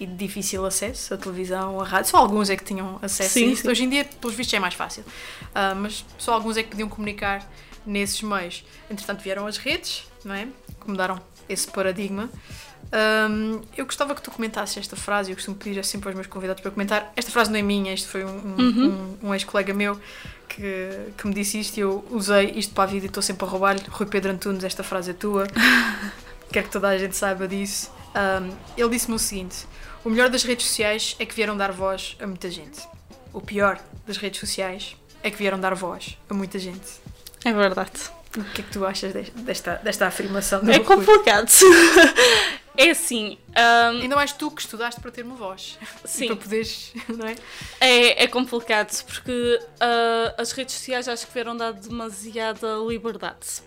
e 0.00 0.06
de 0.06 0.14
difícil 0.16 0.64
acesso, 0.66 1.14
a 1.14 1.16
televisão, 1.16 1.80
a 1.80 1.84
rádio. 1.84 2.10
Só 2.10 2.16
alguns 2.18 2.50
é 2.50 2.56
que 2.56 2.64
tinham 2.64 2.98
acesso 3.00 3.34
Sim, 3.34 3.44
a 3.44 3.52
isso. 3.52 3.62
sim. 3.62 3.68
Hoje 3.68 3.84
em 3.84 3.88
dia, 3.88 4.04
pelos 4.04 4.34
vistos, 4.34 4.54
é 4.54 4.58
mais 4.58 4.74
fácil. 4.74 5.04
Ah, 5.54 5.74
mas 5.74 6.04
só 6.18 6.34
alguns 6.34 6.56
é 6.56 6.62
que 6.62 6.70
podiam 6.70 6.88
comunicar 6.88 7.48
nesses 7.86 8.20
meios. 8.22 8.64
Entretanto, 8.90 9.22
vieram 9.22 9.46
as 9.46 9.56
redes, 9.56 10.04
não 10.24 10.34
é? 10.34 10.48
Que 10.80 10.90
mudaram 10.90 11.20
esse 11.48 11.66
paradigma. 11.70 12.28
Ahm, 12.92 13.60
eu 13.76 13.84
gostava 13.86 14.14
que 14.14 14.22
tu 14.22 14.30
comentasses 14.30 14.76
esta 14.76 14.94
frase, 14.96 15.30
eu 15.30 15.36
costumo 15.36 15.56
pedir 15.56 15.82
sempre 15.84 16.08
aos 16.08 16.14
meus 16.14 16.26
convidados 16.26 16.62
para 16.62 16.70
comentar. 16.70 17.12
Esta 17.16 17.30
frase 17.32 17.50
não 17.50 17.58
é 17.58 17.62
minha, 17.62 17.92
isto 17.92 18.08
foi 18.08 18.24
um, 18.24 18.28
um, 18.28 18.56
Uhum. 18.58 19.16
um- 19.22 19.28
um 19.28 19.34
ex-colega 19.34 19.72
meu 19.74 19.98
que, 20.48 20.62
que 21.16 21.26
me 21.26 21.34
disse 21.34 21.58
isto 21.58 21.76
e 21.78 21.80
eu 21.80 22.04
usei 22.10 22.52
isto 22.56 22.72
para 22.74 22.84
a 22.84 22.86
vida 22.86 23.06
e 23.06 23.08
estou 23.08 23.22
sempre 23.22 23.46
a 23.46 23.48
roubar-lhe. 23.48 23.82
Rui 23.88 24.06
Pedro 24.06 24.30
Antunes, 24.32 24.62
esta 24.62 24.84
frase 24.84 25.10
é 25.10 25.14
tua. 25.14 25.46
Quero 26.52 26.66
que 26.66 26.72
toda 26.72 26.88
a 26.88 26.96
gente 26.98 27.16
saiba 27.16 27.48
disso. 27.48 27.90
Ele 28.76 28.88
disse-me 28.90 29.16
o 29.16 29.18
seguinte: 29.18 29.66
o 30.04 30.10
melhor 30.10 30.28
das 30.28 30.44
redes 30.44 30.66
sociais 30.66 31.16
é 31.18 31.26
que 31.26 31.34
vieram 31.34 31.56
dar 31.56 31.72
voz 31.72 32.16
a 32.20 32.26
muita 32.26 32.48
gente. 32.50 32.80
O 33.32 33.40
pior 33.40 33.80
das 34.06 34.18
redes 34.18 34.38
sociais 34.38 34.94
é 35.22 35.30
que 35.30 35.36
vieram 35.38 35.58
dar 35.58 35.74
voz 35.74 36.16
a 36.30 36.34
muita 36.34 36.58
gente. 36.60 36.86
É 37.44 37.52
verdade. 37.52 37.90
O 38.36 38.44
que 38.44 38.62
é 38.62 38.64
que 38.64 38.70
tu 38.70 38.84
achas 38.84 39.12
desta, 39.12 39.76
desta, 39.76 40.06
afirmação? 40.06 40.62
do 40.62 40.70
É 40.70 40.80
complicado. 40.80 41.48
é 42.76 42.90
assim. 42.90 43.38
hum, 43.50 44.00
Ainda 44.02 44.16
mais 44.16 44.32
tu 44.32 44.50
que 44.50 44.60
estudaste 44.60 45.00
para 45.00 45.12
ter 45.12 45.24
uma 45.24 45.36
voz. 45.36 45.78
E 46.04 46.08
Sim. 46.08 46.26
para 46.28 46.36
poderes, 46.36 46.92
não 47.08 47.26
é? 47.28 47.34
É, 47.80 48.24
é 48.24 48.26
complicado 48.26 48.90
porque 49.04 49.60
ah, 49.80 50.34
as 50.36 50.50
redes 50.52 50.74
sociais 50.74 51.08
acho 51.08 51.26
que 51.26 51.32
vieram 51.32 51.56
dar 51.56 51.72
demasiada 51.72 52.76
liberdade. 52.88 53.62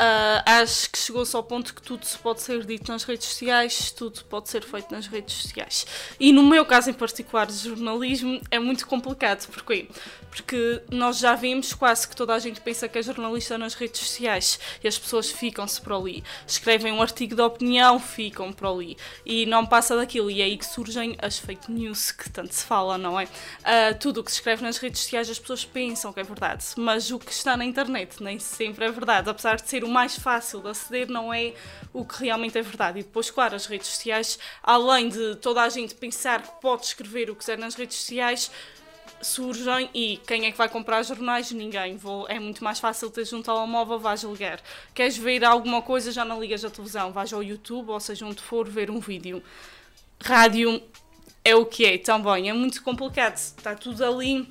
Ah, 0.00 0.44
acho 0.62 0.90
que 0.90 0.98
chegou-se 0.98 1.34
ao 1.34 1.42
ponto 1.42 1.74
que 1.74 1.82
tudo 1.82 2.06
se 2.06 2.16
pode 2.18 2.40
ser 2.40 2.64
dito 2.64 2.92
nas 2.92 3.02
redes 3.02 3.26
sociais, 3.26 3.90
tudo 3.90 4.24
pode 4.26 4.48
ser 4.48 4.62
feito 4.62 4.92
nas 4.92 5.08
redes 5.08 5.34
sociais. 5.34 5.86
E 6.20 6.32
no 6.32 6.44
meu 6.44 6.64
caso 6.64 6.88
em 6.90 6.92
particular 6.92 7.46
de 7.46 7.54
jornalismo 7.54 8.40
é 8.48 8.60
muito 8.60 8.86
complicado. 8.86 9.48
Porquê? 9.48 9.88
Porque 10.30 10.82
nós 10.88 11.18
já 11.18 11.34
vimos 11.34 11.72
quase 11.72 12.06
que 12.06 12.14
toda 12.14 12.32
a 12.32 12.38
gente 12.38 12.60
pensa 12.60 12.86
que 12.86 12.98
é 12.98 13.02
jornalista 13.02 13.58
nas 13.58 13.74
redes 13.74 14.00
sociais 14.00 14.60
e 14.84 14.86
as 14.86 14.96
pessoas 14.96 15.32
ficam-se 15.32 15.80
por 15.80 15.92
ali. 15.92 16.22
Escrevem 16.46 16.92
um 16.92 17.02
artigo 17.02 17.34
de 17.34 17.42
opinião, 17.42 17.98
ficam 17.98 18.52
por 18.52 18.68
ali. 18.68 18.96
E 19.26 19.46
não 19.46 19.66
passa 19.66 19.96
daquilo. 19.96 20.30
E 20.30 20.40
é 20.40 20.44
aí 20.44 20.56
que 20.56 20.66
surgem 20.66 21.16
as 21.20 21.38
fake 21.38 21.72
news 21.72 22.12
que 22.12 22.30
tanto 22.30 22.54
se 22.54 22.64
fala, 22.64 22.96
não 22.96 23.18
é? 23.18 23.26
Ah, 23.64 23.94
tudo 23.94 24.20
o 24.20 24.24
que 24.24 24.30
se 24.30 24.36
escreve 24.36 24.62
nas 24.62 24.78
redes 24.78 25.00
sociais 25.00 25.28
as 25.28 25.40
pessoas 25.40 25.64
pensam 25.64 26.12
que 26.12 26.20
é 26.20 26.22
verdade, 26.22 26.64
mas 26.76 27.10
o 27.10 27.18
que 27.18 27.32
está 27.32 27.56
na 27.56 27.64
internet 27.64 28.22
nem 28.22 28.38
sempre 28.38 28.84
é 28.84 28.92
verdade. 28.92 29.28
Apesar 29.28 29.56
de 29.56 29.68
ser 29.68 29.87
mais 29.88 30.16
fácil 30.16 30.60
de 30.60 30.68
aceder, 30.68 31.08
não 31.08 31.32
é 31.32 31.54
o 31.92 32.04
que 32.04 32.24
realmente 32.24 32.56
é 32.58 32.62
verdade. 32.62 33.00
E 33.00 33.02
depois, 33.02 33.30
claro, 33.30 33.56
as 33.56 33.66
redes 33.66 33.88
sociais, 33.88 34.38
além 34.62 35.08
de 35.08 35.36
toda 35.36 35.62
a 35.62 35.68
gente 35.68 35.94
pensar 35.94 36.42
que 36.42 36.60
pode 36.60 36.84
escrever 36.86 37.30
o 37.30 37.34
que 37.34 37.40
quiser 37.40 37.58
nas 37.58 37.74
redes 37.74 37.96
sociais, 37.96 38.50
surgem 39.20 39.90
e 39.92 40.18
quem 40.26 40.46
é 40.46 40.52
que 40.52 40.58
vai 40.58 40.68
comprar 40.68 41.02
jornais? 41.02 41.50
Ninguém. 41.50 41.96
Vou, 41.96 42.28
é 42.28 42.38
muito 42.38 42.62
mais 42.62 42.78
fácil 42.78 43.10
ter 43.10 43.26
um 43.34 43.42
telemóvel, 43.42 43.98
vais 43.98 44.22
ligar. 44.22 44.60
Queres 44.94 45.16
ver 45.16 45.44
alguma 45.44 45.82
coisa, 45.82 46.12
já 46.12 46.24
não 46.24 46.40
ligas 46.40 46.64
a 46.64 46.70
televisão, 46.70 47.12
vais 47.12 47.32
ao 47.32 47.42
YouTube, 47.42 47.90
ou 47.90 48.00
seja, 48.00 48.26
onde 48.26 48.42
for 48.42 48.68
ver 48.68 48.90
um 48.90 49.00
vídeo. 49.00 49.42
Rádio 50.20 50.82
é 51.44 51.54
o 51.54 51.64
que 51.64 51.84
é 51.84 51.98
também, 51.98 52.48
é 52.48 52.52
muito 52.52 52.82
complicado. 52.82 53.36
Está 53.36 53.74
tudo 53.74 54.04
ali 54.04 54.48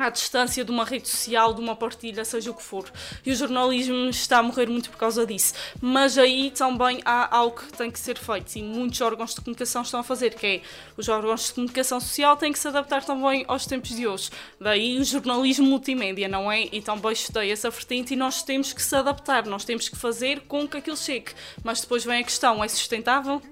à 0.00 0.10
distância 0.10 0.64
de 0.64 0.70
uma 0.70 0.84
rede 0.84 1.08
social, 1.08 1.52
de 1.52 1.60
uma 1.60 1.76
partilha, 1.76 2.24
seja 2.24 2.50
o 2.50 2.54
que 2.54 2.62
for. 2.62 2.90
E 3.24 3.30
o 3.30 3.36
jornalismo 3.36 4.08
está 4.08 4.38
a 4.38 4.42
morrer 4.42 4.68
muito 4.68 4.90
por 4.90 4.98
causa 4.98 5.26
disso. 5.26 5.54
Mas 5.80 6.16
aí 6.16 6.50
também 6.50 7.00
há 7.04 7.36
algo 7.36 7.56
que 7.56 7.72
tem 7.72 7.90
que 7.90 7.98
ser 7.98 8.18
feito 8.18 8.56
e 8.56 8.62
muitos 8.62 9.00
órgãos 9.00 9.34
de 9.34 9.40
comunicação 9.40 9.82
estão 9.82 10.00
a 10.00 10.02
fazer, 10.02 10.34
que 10.34 10.46
é 10.46 10.60
os 10.96 11.08
órgãos 11.08 11.48
de 11.48 11.54
comunicação 11.54 12.00
social 12.00 12.36
têm 12.36 12.52
que 12.52 12.58
se 12.58 12.68
adaptar 12.68 13.04
também 13.04 13.44
aos 13.46 13.66
tempos 13.66 13.90
de 13.90 14.06
hoje. 14.06 14.30
Daí 14.60 14.98
o 14.98 15.04
jornalismo 15.04 15.66
multimédia, 15.66 16.28
não 16.28 16.50
é? 16.50 16.62
E 16.72 16.80
também 16.80 17.12
estudei 17.12 17.50
essa 17.50 17.70
vertente 17.70 18.14
e 18.14 18.16
nós 18.16 18.42
temos 18.42 18.72
que 18.72 18.82
se 18.82 18.94
adaptar, 18.96 19.46
nós 19.46 19.64
temos 19.64 19.88
que 19.88 19.96
fazer 19.96 20.40
com 20.42 20.66
que 20.66 20.78
aquilo 20.78 20.96
chegue. 20.96 21.32
Mas 21.62 21.80
depois 21.80 22.04
vem 22.04 22.20
a 22.20 22.24
questão, 22.24 22.62
é 22.62 22.68
sustentável? 22.68 23.42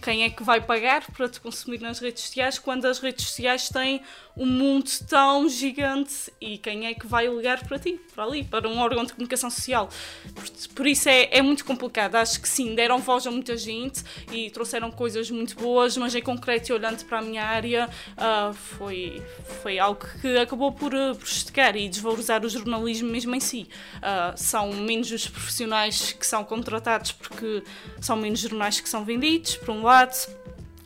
Quem 0.00 0.22
é 0.22 0.30
que 0.30 0.42
vai 0.42 0.60
pagar 0.60 1.04
para 1.12 1.28
te 1.28 1.40
consumir 1.40 1.80
nas 1.80 1.98
redes 1.98 2.22
sociais 2.22 2.58
quando 2.58 2.86
as 2.86 3.00
redes 3.00 3.26
sociais 3.26 3.68
têm 3.68 4.00
um 4.38 4.46
mundo 4.46 4.88
tão 5.08 5.48
gigante 5.48 6.32
e 6.40 6.58
quem 6.58 6.86
é 6.86 6.94
que 6.94 7.06
vai 7.06 7.26
ligar 7.26 7.66
para 7.66 7.78
ti, 7.78 8.00
para 8.14 8.24
ali, 8.24 8.44
para 8.44 8.68
um 8.68 8.78
órgão 8.78 9.04
de 9.04 9.12
comunicação 9.12 9.50
social. 9.50 9.88
Por, 10.34 10.68
por 10.74 10.86
isso 10.86 11.08
é, 11.08 11.28
é 11.30 11.42
muito 11.42 11.64
complicado. 11.64 12.14
Acho 12.14 12.40
que 12.40 12.48
sim, 12.48 12.74
deram 12.74 12.98
voz 12.98 13.26
a 13.26 13.30
muita 13.30 13.56
gente 13.56 14.02
e 14.32 14.50
trouxeram 14.50 14.90
coisas 14.90 15.30
muito 15.30 15.56
boas, 15.56 15.96
mas 15.96 16.14
em 16.14 16.22
concreto, 16.22 16.72
olhando 16.72 17.04
para 17.04 17.18
a 17.18 17.22
minha 17.22 17.44
área, 17.44 17.88
uh, 18.16 18.54
foi, 18.54 19.22
foi 19.62 19.78
algo 19.78 20.06
que 20.20 20.36
acabou 20.38 20.70
por, 20.70 20.92
por 20.92 21.24
esticar 21.24 21.76
e 21.76 21.88
desvalorizar 21.88 22.44
o 22.44 22.48
jornalismo 22.48 23.10
mesmo 23.10 23.34
em 23.34 23.40
si. 23.40 23.68
Uh, 23.96 24.36
são 24.36 24.72
menos 24.72 25.10
os 25.10 25.26
profissionais 25.26 26.12
que 26.12 26.26
são 26.26 26.44
contratados 26.44 27.12
porque 27.12 27.64
são 28.00 28.16
menos 28.16 28.38
jornais 28.38 28.80
que 28.80 28.88
são 28.88 29.04
vendidos, 29.04 29.56
por 29.56 29.70
um 29.70 29.82
lado 29.82 30.14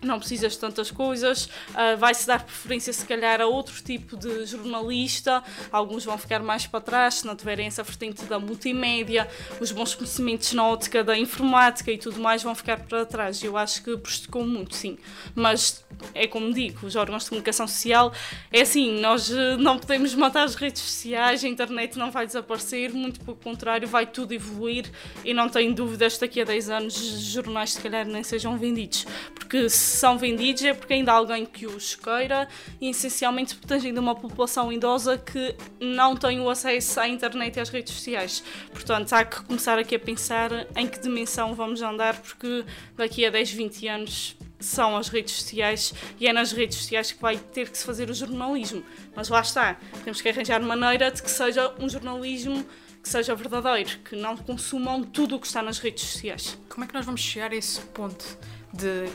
não 0.03 0.19
precisas 0.19 0.53
de 0.53 0.59
tantas 0.59 0.91
coisas, 0.91 1.47
uh, 1.47 1.97
vai-se 1.99 2.27
dar 2.27 2.43
preferência 2.43 2.93
se 2.93 3.05
calhar 3.07 3.41
a 3.41 3.47
outro 3.47 3.83
tipo 3.83 4.17
de 4.17 4.45
jornalista, 4.47 5.43
alguns 5.71 6.05
vão 6.05 6.19
ficar 6.19 6.43
mais 6.43 6.67
para 6.67 6.81
trás 6.81 7.15
se 7.15 7.27
não 7.27 7.37
tiverem 7.37 7.67
essa 7.67 7.83
vertente 7.83 8.25
da 8.25 8.39
multimédia, 8.39 9.29
os 9.61 9.73
bons 9.73 9.95
conhecimentos 9.95 10.53
na 10.53 10.67
ótica 10.67 11.05
da 11.05 11.17
informática 11.17 11.91
e 11.91 11.99
tudo 11.99 12.21
mais 12.21 12.43
vão 12.43 12.55
ficar 12.55 12.79
para 12.81 13.05
trás. 13.07 13.43
Eu 13.43 13.57
acho 13.57 13.83
que 13.83 13.97
prejudicou 13.97 14.45
muito, 14.45 14.75
sim. 14.75 14.99
Mas 15.35 15.85
é 16.15 16.27
como 16.27 16.53
digo, 16.53 16.87
os 16.87 16.97
órgãos 16.97 17.25
de 17.25 17.31
comunicação 17.31 17.67
social 17.67 18.13
é 18.53 18.63
assim, 18.63 19.01
nós 19.01 19.31
eh, 19.31 19.57
não 19.57 19.79
podemos 19.79 20.15
matar 20.15 20.45
as 20.45 20.55
redes 20.55 20.83
sociais, 20.83 21.45
a 21.45 21.49
internet 21.49 21.99
não 21.99 22.11
vai 22.11 22.27
desaparecer, 22.27 22.93
muito 22.93 23.21
pelo 23.21 23.37
contrário, 23.37 23.87
vai 23.87 24.07
tudo 24.07 24.33
evoluir 24.33 24.91
e 25.25 25.33
não 25.33 25.49
tenho 25.49 25.75
dúvidas 25.75 26.19
daqui 26.19 26.41
a 26.41 26.45
10 26.45 26.71
anos 26.71 26.95
jornais 26.95 27.73
se 27.75 27.81
calhar 27.81 28.07
nem 28.07 28.23
sejam 28.23 28.57
vendidos, 28.57 29.07
porque 29.35 29.69
se 29.69 29.92
são 29.93 30.19
vendidos 30.19 30.63
é 30.65 30.75
porque 30.75 30.95
ainda 30.95 31.13
há 31.13 31.17
alguém 31.17 31.45
que 31.45 31.67
os 31.67 31.95
queira 31.95 32.49
e 32.81 32.91
essencialmente 32.91 33.57
ainda 33.71 34.01
uma 34.01 34.15
população 34.15 34.73
idosa 34.73 35.17
que 35.19 35.55
não 35.81 36.17
tem 36.17 36.41
o 36.41 36.49
acesso 36.49 37.01
à 37.01 37.09
internet 37.09 37.57
e 37.57 37.61
às 37.61 37.69
redes 37.69 37.95
sociais. 37.95 38.43
Portanto, 38.71 39.13
há 39.13 39.25
que 39.25 39.43
começar 39.45 39.79
aqui 39.79 39.95
a 39.95 39.99
pensar 39.99 40.51
em 40.77 40.87
que 40.87 41.01
dimensão 41.01 41.55
vamos 41.55 41.83
andar, 41.83 42.21
porque 42.21 42.65
daqui 42.97 43.25
a 43.25 43.31
10, 43.31 43.53
20 43.53 43.89
anos 43.89 44.37
são 44.61 44.97
as 44.97 45.09
redes 45.09 45.35
sociais 45.35 45.93
e 46.21 46.27
é 46.27 46.33
nas 46.33 46.53
redes 46.53 46.79
sociais 46.79 47.13
que 47.13 47.21
vai 47.21 47.37
ter 47.37 47.69
que 47.69 47.77
se 47.77 47.85
fazer 47.85 48.09
o 48.09 48.15
jornalismo. 48.15 48.85
Mas 49.15 49.29
lá 49.29 49.41
está, 49.41 49.77
temos 50.05 50.21
que 50.21 50.29
arranjar 50.29 50.61
maneira 50.61 51.11
de 51.11 51.23
que 51.23 51.31
seja 51.31 51.75
um 51.79 51.89
jornalismo 51.89 52.65
que 53.03 53.09
seja 53.09 53.35
verdadeiro, 53.35 53.99
que 53.99 54.15
não 54.15 54.37
consumam 54.37 55.03
tudo 55.03 55.37
o 55.37 55.41
que 55.41 55.47
está 55.47 55.61
nas 55.61 55.79
redes 55.79 56.05
sociais. 56.05 56.57
Como 56.69 56.85
é 56.85 56.87
que 56.87 56.95
nós 56.95 57.05
vamos 57.05 57.21
chegar 57.21 57.51
a 57.51 57.57
esse 57.57 57.81
ponto 57.81 58.39
de 58.73 59.07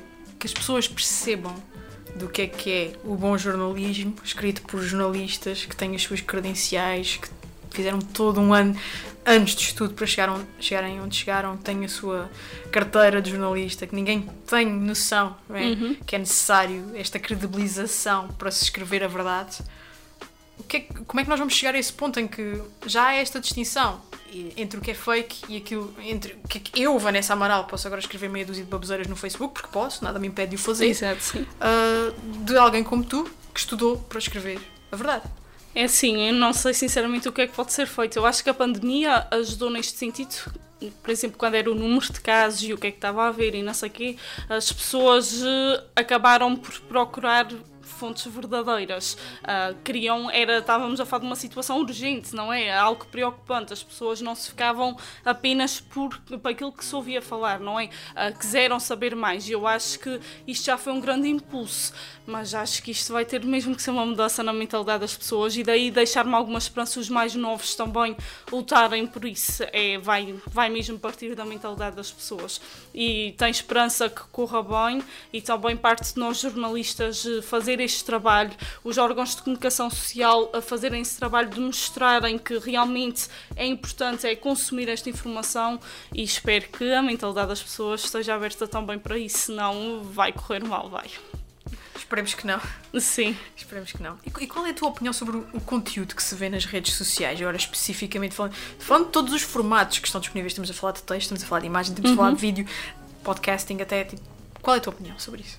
que 0.47 0.53
as 0.53 0.53
pessoas 0.53 0.87
percebam 0.87 1.55
do 2.15 2.27
que 2.29 2.43
é 2.43 2.47
que 2.47 2.71
é 2.71 2.93
o 3.03 3.15
bom 3.15 3.37
jornalismo, 3.37 4.15
escrito 4.23 4.61
por 4.63 4.81
jornalistas 4.81 5.65
que 5.65 5.75
têm 5.75 5.93
as 5.95 6.01
suas 6.01 6.21
credenciais, 6.21 7.17
que 7.17 7.27
fizeram 7.69 7.99
todo 7.99 8.39
um 8.39 8.53
ano, 8.53 8.75
anos 9.25 9.53
de 9.53 9.63
estudo 9.63 9.93
para 9.93 10.07
chegar 10.07 10.39
chegarem 10.59 11.01
onde 11.01 11.15
chegaram, 11.15 11.57
que 11.57 11.63
têm 11.63 11.83
a 11.83 11.89
sua 11.89 12.31
carteira 12.71 13.21
de 13.21 13.31
jornalista, 13.31 13.85
que 13.85 13.93
ninguém 13.93 14.27
tem 14.47 14.65
noção 14.65 15.35
é? 15.49 15.63
uhum. 15.63 15.95
que 16.05 16.15
é 16.15 16.19
necessário 16.19 16.91
esta 16.95 17.19
credibilização 17.19 18.29
para 18.29 18.49
se 18.49 18.63
escrever 18.63 19.03
a 19.03 19.07
verdade. 19.07 19.57
Que 20.67 20.77
é, 20.77 20.79
como 20.81 21.19
é 21.19 21.23
que 21.23 21.29
nós 21.29 21.39
vamos 21.39 21.53
chegar 21.53 21.75
a 21.75 21.79
esse 21.79 21.93
ponto 21.93 22.19
em 22.19 22.27
que 22.27 22.61
já 22.85 23.07
há 23.07 23.15
esta 23.15 23.39
distinção? 23.39 24.01
entre 24.55 24.79
o 24.79 24.81
que 24.81 24.91
é 24.91 24.93
fake 24.93 25.45
e 25.49 25.57
aquilo. 25.57 25.93
Entre 26.03 26.35
que, 26.49 26.57
é 26.57 26.61
que 26.61 26.81
eu, 26.81 26.97
Vanessa 26.99 27.33
Amaral, 27.33 27.65
posso 27.65 27.87
agora 27.87 27.99
escrever 27.99 28.29
meia 28.29 28.45
dúzia 28.45 28.63
de 28.63 28.69
baboseiras 28.69 29.07
no 29.07 29.15
Facebook, 29.15 29.53
porque 29.53 29.69
posso, 29.71 30.03
nada 30.03 30.19
me 30.19 30.27
impede 30.27 30.51
de 30.51 30.55
o 30.57 30.59
fazer. 30.59 30.87
Exato, 30.87 31.21
sim. 31.21 31.41
Uh, 31.41 32.43
de 32.43 32.57
alguém 32.57 32.83
como 32.83 33.03
tu, 33.03 33.29
que 33.53 33.59
estudou 33.59 33.97
para 33.97 34.19
escrever 34.19 34.59
a 34.91 34.95
verdade. 34.95 35.23
É 35.73 35.83
assim, 35.83 36.27
eu 36.27 36.33
não 36.33 36.53
sei 36.53 36.73
sinceramente 36.73 37.27
o 37.27 37.31
que 37.31 37.41
é 37.41 37.47
que 37.47 37.53
pode 37.53 37.71
ser 37.71 37.87
feito. 37.87 38.17
Eu 38.17 38.25
acho 38.25 38.43
que 38.43 38.49
a 38.49 38.53
pandemia 38.53 39.27
ajudou 39.31 39.69
neste 39.69 39.97
sentido. 39.97 40.35
Por 41.01 41.09
exemplo, 41.09 41.37
quando 41.37 41.55
era 41.55 41.71
o 41.71 41.75
número 41.75 42.11
de 42.11 42.21
casos 42.21 42.63
e 42.63 42.73
o 42.73 42.77
que 42.77 42.87
é 42.87 42.91
que 42.91 42.97
estava 42.97 43.23
a 43.23 43.27
haver 43.27 43.55
e 43.55 43.63
não 43.63 43.73
sei 43.73 43.89
o 43.89 43.91
quê, 43.91 44.17
as 44.49 44.71
pessoas 44.71 45.41
uh, 45.41 45.83
acabaram 45.95 46.55
por 46.55 46.79
procurar 46.81 47.47
fontes 47.87 48.25
verdadeiras. 48.31 49.17
Uh, 49.41 49.75
queriam, 49.83 50.29
era, 50.29 50.59
estávamos 50.59 50.99
a 50.99 51.05
falar 51.05 51.21
de 51.21 51.25
uma 51.27 51.35
situação 51.35 51.79
urgente, 51.79 52.35
não 52.35 52.51
é? 52.51 52.71
Algo 52.75 53.05
preocupante. 53.05 53.73
As 53.73 53.83
pessoas 53.83 54.21
não 54.21 54.35
se 54.35 54.49
ficavam 54.49 54.97
apenas 55.25 55.79
por, 55.79 56.17
por 56.19 56.51
aquilo 56.51 56.71
que 56.71 56.83
se 56.85 56.95
ouvia 56.95 57.21
falar, 57.21 57.59
não 57.59 57.79
é? 57.79 57.85
Uh, 57.85 58.37
quiseram 58.37 58.79
saber 58.79 59.15
mais. 59.15 59.47
E 59.47 59.53
eu 59.53 59.65
acho 59.65 59.99
que 59.99 60.19
isto 60.45 60.65
já 60.65 60.77
foi 60.77 60.93
um 60.93 60.99
grande 60.99 61.27
impulso. 61.27 61.93
Mas 62.25 62.53
acho 62.53 62.83
que 62.83 62.91
isto 62.91 63.13
vai 63.13 63.23
ter 63.23 63.43
mesmo 63.45 63.73
que 63.73 63.81
ser 63.81 63.91
uma 63.91 64.05
mudança 64.05 64.43
na 64.43 64.51
mentalidade 64.51 64.99
das 64.99 65.15
pessoas 65.15 65.55
e 65.55 65.63
daí 65.63 65.89
deixar-me 65.89 66.33
alguma 66.33 66.57
esperança 66.57 66.99
os 66.99 67.09
mais 67.09 67.33
novos 67.35 67.73
também 67.73 68.17
lutarem 68.51 69.07
por 69.07 69.23
isso. 69.23 69.63
É, 69.71 69.97
vai, 69.97 70.35
vai 70.45 70.69
mesmo 70.69 70.99
partir 70.99 71.35
da 71.35 71.45
mentalidade 71.45 71.95
das 71.95 72.11
pessoas. 72.11 72.59
E 72.93 73.33
tem 73.37 73.49
esperança 73.49 74.09
que 74.09 74.21
corra 74.31 74.61
bem 74.61 75.01
e 75.31 75.41
também 75.41 75.77
parte 75.77 76.13
de 76.13 76.19
nós 76.19 76.39
jornalistas 76.39 77.25
fazer 77.43 77.76
este 77.81 78.03
trabalho, 78.03 78.51
os 78.83 78.97
órgãos 78.97 79.35
de 79.35 79.41
comunicação 79.41 79.89
social 79.89 80.49
a 80.53 80.61
fazerem 80.61 81.01
esse 81.01 81.17
trabalho 81.17 81.49
de 81.49 81.59
mostrarem 81.59 82.37
que 82.37 82.57
realmente 82.57 83.27
é 83.55 83.65
importante 83.65 84.27
é 84.27 84.35
consumir 84.35 84.89
esta 84.89 85.09
informação 85.09 85.79
e 86.13 86.23
espero 86.23 86.67
que 86.69 86.91
a 86.93 87.01
mentalidade 87.01 87.47
das 87.47 87.61
pessoas 87.61 88.03
esteja 88.03 88.35
aberta 88.35 88.67
também 88.67 88.99
para 88.99 89.17
isso, 89.17 89.37
senão 89.37 90.03
vai 90.03 90.31
correr 90.31 90.63
mal, 90.63 90.89
vai. 90.89 91.09
Esperemos 92.07 92.33
que 92.35 92.47
não. 92.47 92.61
Sim. 92.99 93.35
Esperemos 93.55 93.91
que 93.91 94.01
não. 94.01 94.17
E, 94.25 94.47
qual 94.47 94.65
é 94.65 94.69
a 94.69 94.73
tua 94.73 94.87
opinião 94.89 95.11
sobre 95.11 95.37
o, 95.37 95.61
conteúdo 95.61 96.15
que 96.15 96.23
se 96.23 96.35
vê 96.35 96.47
nas 96.47 96.63
redes 96.63 96.93
sociais? 96.93 97.41
Agora, 97.41 97.57
especificamente 97.57 98.33
falando, 98.33 98.53
falando 98.79 99.05
de 99.07 99.11
todos 99.11 99.33
os 99.33 99.41
formatos 99.41 99.99
que 99.99 100.07
estão 100.07 100.21
disponíveis, 100.21 100.53
estamos 100.53 100.69
a 100.69 100.73
falar 100.73 100.93
de 100.93 101.03
texto, 101.03 101.23
estamos 101.23 101.43
a 101.43 101.47
falar 101.47 101.61
de 101.61 101.67
imagem, 101.67 101.91
estamos 101.91 102.11
uhum. 102.11 102.15
a 102.15 102.17
falar 102.17 102.35
de 102.35 102.41
vídeo, 102.41 102.65
podcasting, 103.23 103.81
até. 103.81 104.05
Tipo, 104.05 104.21
qual 104.61 104.75
é 104.75 104.77
a 104.77 104.81
tua 104.81 104.93
opinião 104.93 105.19
sobre 105.19 105.41
isso? 105.41 105.57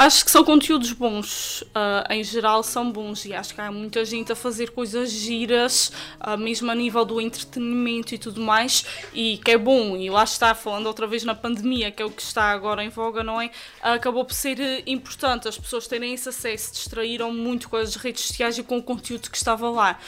Acho 0.00 0.24
que 0.24 0.30
são 0.30 0.42
conteúdos 0.42 0.94
bons, 0.94 1.60
uh, 1.60 2.10
em 2.10 2.24
geral 2.24 2.62
são 2.62 2.90
bons 2.90 3.26
e 3.26 3.34
acho 3.34 3.54
que 3.54 3.60
há 3.60 3.70
muita 3.70 4.02
gente 4.02 4.32
a 4.32 4.34
fazer 4.34 4.70
coisas 4.70 5.10
giras, 5.10 5.92
uh, 6.26 6.38
mesmo 6.38 6.70
a 6.70 6.74
nível 6.74 7.04
do 7.04 7.20
entretenimento 7.20 8.14
e 8.14 8.18
tudo 8.18 8.40
mais, 8.40 8.82
e 9.12 9.36
que 9.36 9.50
é 9.50 9.58
bom. 9.58 9.98
E 9.98 10.08
lá 10.08 10.24
está, 10.24 10.54
falando 10.54 10.86
outra 10.86 11.06
vez 11.06 11.22
na 11.22 11.34
pandemia, 11.34 11.90
que 11.90 12.02
é 12.02 12.06
o 12.06 12.10
que 12.10 12.22
está 12.22 12.44
agora 12.44 12.82
em 12.82 12.88
voga, 12.88 13.22
não 13.22 13.38
é? 13.38 13.48
Uh, 13.48 13.88
acabou 13.92 14.24
por 14.24 14.32
ser 14.32 14.82
importante 14.86 15.46
as 15.46 15.58
pessoas 15.58 15.86
terem 15.86 16.14
esse 16.14 16.30
acesso, 16.30 16.72
distraíram 16.72 17.30
muito 17.30 17.68
com 17.68 17.76
as 17.76 17.94
redes 17.94 18.24
sociais 18.24 18.56
e 18.56 18.62
com 18.62 18.78
o 18.78 18.82
conteúdo 18.82 19.30
que 19.30 19.36
estava 19.36 19.68
lá. 19.68 19.98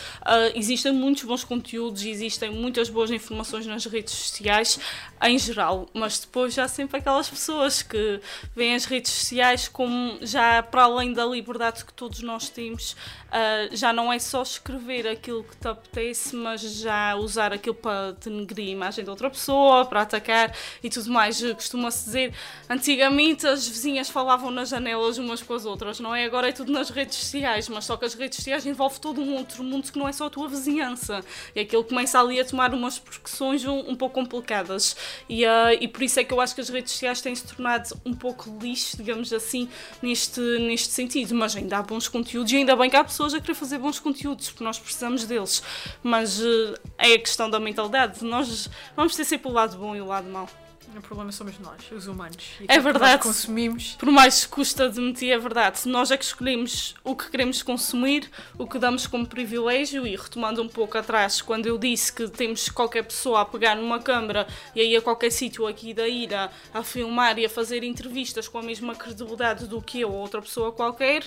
existem 0.55 0.91
muitos 0.91 1.25
bons 1.25 1.45
conteúdos, 1.45 2.03
existem 2.03 2.51
muitas 2.51 2.89
boas 2.89 3.11
informações 3.11 3.67
nas 3.67 3.85
redes 3.85 4.15
sociais, 4.15 4.81
em 5.23 5.39
geral, 5.39 5.89
mas 5.93 6.19
depois 6.19 6.59
há 6.59 6.67
sempre 6.67 6.99
aquelas 6.99 7.29
pessoas 7.29 7.83
que 7.83 8.21
veem 8.55 8.75
as 8.75 8.85
redes 8.85 9.13
sociais 9.13 9.69
com 9.69 9.83
como 9.83 10.17
já 10.23 10.63
para 10.63 10.85
além 10.85 11.13
da 11.13 11.25
liberdade 11.27 11.85
que 11.85 11.93
todos 11.93 12.23
nós 12.23 12.49
temos, 12.49 12.93
uh, 12.93 13.75
já 13.75 13.93
não 13.93 14.13
é 14.13 14.19
só 14.21 14.43
escrever 14.43 15.09
aquilo 15.09 15.43
que 15.43 15.57
te 15.57 15.67
apetece, 15.67 16.37
mas 16.37 16.61
já 16.61 17.17
usar 17.17 17.53
aquilo 17.53 17.75
para 17.75 18.13
denegrir 18.13 18.69
a 18.69 18.71
imagem 18.71 19.03
de 19.03 19.11
outra 19.11 19.29
pessoa, 19.29 19.85
para 19.85 20.03
atacar 20.03 20.55
e 20.83 20.89
tudo 20.89 21.11
mais. 21.11 21.43
Costuma-se 21.55 22.05
dizer, 22.05 22.35
antigamente 22.71 23.45
as 23.45 23.67
vizinhas 23.67 24.09
falavam 24.09 24.53
nas 24.53 24.69
janelas 24.69 25.19
umas 25.19 25.43
com 25.43 25.55
as 25.55 25.65
outras, 25.65 25.99
não 25.99 26.15
é? 26.15 26.25
Agora 26.25 26.49
é 26.49 26.53
tudo 26.53 26.71
nas 26.71 26.89
redes 26.89 27.17
sociais, 27.17 27.69
mas 27.69 27.85
só 27.85 27.97
que 27.97 28.05
as 28.05 28.15
redes 28.15 28.37
sociais 28.37 28.65
envolvem 28.65 29.01
todo 29.01 29.21
um 29.21 29.35
outro 29.35 29.65
mundo 29.65 29.91
que 29.91 29.99
não 29.99 30.09
é 30.09 30.13
só 30.13 30.27
a 30.27 30.31
tua 30.31 30.49
vizinhança. 30.49 31.25
E 31.57 31.61
aquilo 31.61 31.83
começa 31.83 32.21
ali 32.21 32.39
a 32.39 32.45
tomar 32.45 32.73
umas 32.73 33.01
proporções 33.01 33.65
um, 33.65 33.91
um 33.91 33.97
pouco 33.97 34.15
complicadas. 34.15 34.97
E, 35.29 35.45
uh, 35.45 35.73
e 35.81 35.89
por 35.89 36.03
isso 36.03 36.21
é 36.21 36.25
que 36.25 36.33
eu 36.33 36.41
acho 36.41 36.55
que 36.55 36.61
as 36.61 36.69
redes 36.69 36.93
sociais 36.93 37.21
têm 37.21 37.35
se 37.35 37.47
tornado 37.47 37.95
um 38.05 38.15
pouco 38.15 38.51
lixo, 38.61 38.97
digamos 38.97 39.33
assim, 39.33 39.69
neste, 40.03 40.41
neste 40.41 40.93
sentido. 40.93 41.35
Mas 41.35 41.57
ainda 41.57 41.79
há 41.79 41.83
bons 41.83 42.09
conteúdos 42.09 42.53
e 42.53 42.57
ainda 42.57 42.77
bem 42.77 42.89
que 42.91 42.97
há 42.97 43.05
pessoas 43.05 43.35
a 43.35 43.41
querer 43.41 43.55
fazer 43.55 43.79
bons 43.79 43.99
conteúdos, 43.99 44.51
porque 44.51 44.65
nós 44.65 44.79
precisamos 44.79 45.25
deles. 45.25 45.63
Mas 46.03 46.41
uh, 46.41 46.75
é 46.99 47.15
a 47.15 47.19
questão 47.19 47.49
da 47.49 47.59
mentalidade. 47.59 48.25
Nós 48.25 48.71
vamos 48.97 49.17
ter 49.17 49.25
sempre 49.25 49.49
o 49.49 49.53
lado 49.53 49.77
bom 49.77 49.97
e 49.97 50.01
o 50.01 50.07
lado 50.07 50.29
mau. 50.29 50.49
O 50.97 51.01
problema 51.01 51.33
somos 51.33 51.59
nós, 51.59 51.91
os 51.91 52.07
humanos. 52.07 52.37
E 52.61 52.67
é 52.69 52.79
verdade. 52.79 53.19
Que 53.19 53.29
consumimos. 53.29 53.97
Por 53.99 54.11
mais 54.11 54.45
que 54.45 54.53
custa 54.53 54.85
admitir, 54.85 55.31
é 55.31 55.39
verdade. 55.39 55.89
Nós 55.89 56.11
é 56.11 56.17
que 56.17 56.25
escolhemos 56.25 56.95
o 57.03 57.17
que 57.17 57.31
queremos 57.31 57.63
consumir, 57.63 58.31
o 58.59 58.67
que 58.67 58.79
damos 58.79 59.07
como 59.07 59.27
privilégio. 59.27 60.07
E 60.07 60.17
retomando 60.17 60.63
um 60.63 60.69
pouco 60.69 60.97
atrás, 60.99 61.41
quando 61.41 61.67
eu 61.67 61.79
disse 61.79 62.13
que 62.13 62.29
temos 62.29 62.69
qualquer 62.69 63.05
pessoa 63.05 63.41
a 63.41 63.45
pegar 63.45 63.75
numa 63.75 64.01
câmara 64.01 64.47
e 64.75 64.81
aí 64.81 64.97
a 64.97 65.03
qualquer 65.03 65.31
sítio 65.31 65.67
aqui 65.67 65.95
da 65.95 66.07
ira 66.07 66.51
a 66.73 66.83
filmar 66.83 67.39
e 67.39 67.45
a 67.45 67.51
fazer 67.51 67.83
entrevistas 67.83 68.49
com 68.49 68.59
a 68.59 68.63
mesma 68.63 68.95
credibilidade 68.95 69.67
do 69.67 69.81
que 69.81 70.01
eu 70.01 70.11
ou 70.11 70.17
outra 70.17 70.43
pessoa 70.43 70.73
qualquer, 70.73 71.25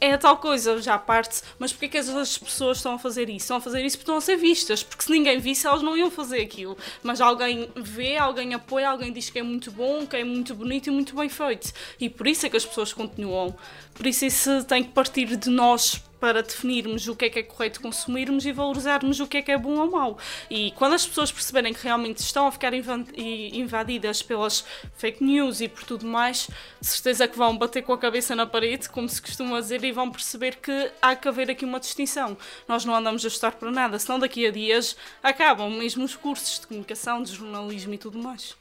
é 0.00 0.16
tal 0.16 0.38
coisa, 0.38 0.80
já 0.80 0.98
parte, 0.98 1.42
mas 1.58 1.72
porquê 1.72 1.88
que 1.88 1.98
as 1.98 2.38
pessoas 2.38 2.78
estão 2.78 2.94
a 2.94 2.98
fazer 2.98 3.28
isso? 3.28 3.44
Estão 3.44 3.58
a 3.58 3.60
fazer 3.60 3.84
isso 3.84 3.98
porque 3.98 4.10
estão 4.10 4.16
a 4.16 4.20
ser 4.20 4.36
vistas, 4.36 4.82
porque 4.82 5.04
se 5.04 5.10
ninguém 5.10 5.38
visse, 5.38 5.66
elas 5.66 5.82
não 5.82 5.96
iam 5.96 6.10
fazer 6.10 6.40
aquilo. 6.40 6.76
Mas 7.02 7.20
alguém 7.20 7.70
vê, 7.76 8.16
alguém 8.16 8.54
apoia, 8.54 8.88
alguém 8.88 9.12
diz 9.12 9.28
que 9.28 9.38
é 9.38 9.42
muito 9.42 9.70
bom, 9.70 10.06
que 10.06 10.16
é 10.16 10.24
muito 10.24 10.54
bonito 10.54 10.86
e 10.86 10.90
muito 10.90 11.14
bem 11.14 11.28
feito. 11.28 11.72
E 12.00 12.08
por 12.08 12.26
isso 12.26 12.46
é 12.46 12.48
que 12.48 12.56
as 12.56 12.64
pessoas 12.64 12.92
continuam. 12.92 13.54
Por 13.94 14.06
isso 14.06 14.24
isso 14.24 14.64
tem 14.64 14.82
que 14.82 14.90
partir 14.90 15.36
de 15.36 15.50
nós 15.50 16.02
para 16.20 16.42
definirmos 16.42 17.08
o 17.08 17.16
que 17.16 17.24
é 17.24 17.30
que 17.30 17.38
é 17.38 17.42
correto 17.42 17.80
consumirmos 17.80 18.44
e 18.44 18.52
valorizarmos 18.52 19.18
o 19.20 19.26
que 19.26 19.38
é 19.38 19.42
que 19.42 19.50
é 19.50 19.56
bom 19.56 19.78
ou 19.78 19.90
mau. 19.90 20.18
E 20.50 20.70
quando 20.72 20.92
as 20.92 21.06
pessoas 21.06 21.32
perceberem 21.32 21.72
que 21.72 21.82
realmente 21.82 22.18
estão 22.18 22.46
a 22.46 22.52
ficar 22.52 22.72
invadidas 22.74 24.22
pelas 24.22 24.62
fake 24.96 25.24
news 25.24 25.62
e 25.62 25.68
por 25.68 25.82
tudo 25.84 26.06
mais, 26.06 26.48
certeza 26.80 27.26
que 27.26 27.38
vão 27.38 27.56
bater 27.56 27.82
com 27.82 27.94
a 27.94 27.98
cabeça 27.98 28.36
na 28.36 28.46
parede, 28.46 28.88
como 28.90 29.08
se 29.08 29.20
costuma 29.20 29.58
dizer, 29.60 29.82
e 29.82 29.92
vão 29.92 30.10
perceber 30.10 30.56
que 30.56 30.92
há 31.00 31.16
que 31.16 31.26
haver 31.26 31.50
aqui 31.50 31.64
uma 31.64 31.80
distinção. 31.80 32.36
Nós 32.68 32.84
não 32.84 32.94
andamos 32.94 33.24
a 33.24 33.28
estudar 33.28 33.52
para 33.52 33.70
nada, 33.70 33.98
senão 33.98 34.18
daqui 34.18 34.46
a 34.46 34.50
dias 34.50 34.96
acabam 35.22 35.70
mesmo 35.70 36.04
os 36.04 36.14
cursos 36.14 36.60
de 36.60 36.66
comunicação, 36.66 37.22
de 37.22 37.34
jornalismo 37.34 37.94
e 37.94 37.98
tudo 37.98 38.18
mais. 38.18 38.54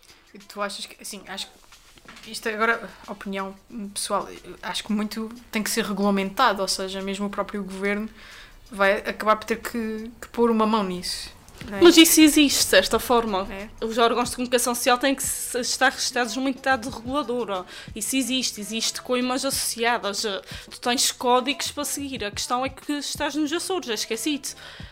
Tu 0.47 0.61
achas 0.61 0.85
que, 0.85 0.95
assim, 1.01 1.21
acho 1.27 1.47
que 1.47 1.58
isto 2.31 2.47
agora, 2.49 2.89
opinião 3.07 3.55
pessoal, 3.93 4.27
acho 4.61 4.83
que 4.83 4.91
muito 4.91 5.29
tem 5.51 5.63
que 5.63 5.69
ser 5.69 5.85
regulamentado, 5.85 6.61
ou 6.61 6.67
seja, 6.67 7.01
mesmo 7.01 7.27
o 7.27 7.29
próprio 7.29 7.63
governo 7.63 8.09
vai 8.71 8.97
acabar 8.97 9.35
por 9.35 9.45
ter 9.45 9.57
que, 9.57 10.11
que 10.21 10.27
pôr 10.29 10.51
uma 10.51 10.65
mão 10.65 10.83
nisso. 10.83 11.33
É? 11.71 11.81
Mas 11.81 11.97
isso 11.97 12.21
existe, 12.21 12.59
de 12.59 12.65
certa 12.65 12.99
forma. 12.99 13.47
É. 13.51 13.85
Os 13.85 13.97
órgãos 13.97 14.29
de 14.29 14.35
comunicação 14.35 14.73
social 14.73 14.97
têm 14.97 15.15
que 15.15 15.23
estar 15.23 15.89
registrados 15.89 16.35
numa 16.35 16.49
entidade 16.49 16.89
reguladora. 16.89 17.65
Isso 17.95 18.15
existe, 18.15 18.61
existe 18.61 19.01
coimas 19.01 19.45
associadas. 19.45 20.23
Tu 20.69 20.79
tens 20.79 21.11
códigos 21.11 21.71
para 21.71 21.85
seguir. 21.85 22.23
A 22.23 22.31
questão 22.31 22.65
é 22.65 22.69
que 22.69 22.93
estás 22.93 23.35
nos 23.35 23.51
Açores, 23.51 23.89
esquecido. 23.89 24.49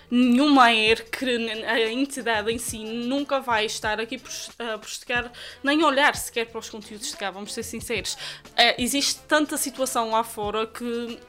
Nenhuma 0.09 0.73
ERC, 0.73 1.25
a 1.67 1.91
entidade 1.91 2.51
em 2.51 2.57
si, 2.57 2.79
nunca 2.79 3.39
vai 3.39 3.65
estar 3.65 3.99
aqui 3.99 4.21
a 4.59 4.77
prostegar, 4.77 5.31
nem 5.63 5.83
olhar 5.83 6.15
sequer 6.15 6.47
para 6.47 6.59
os 6.59 6.69
conteúdos 6.69 7.11
de 7.11 7.17
cá, 7.17 7.29
vamos 7.29 7.53
ser 7.53 7.63
sinceros. 7.63 8.17
É, 8.55 8.81
existe 8.81 9.19
tanta 9.27 9.57
situação 9.57 10.11
lá 10.11 10.23
fora 10.23 10.65
que 10.65 11.19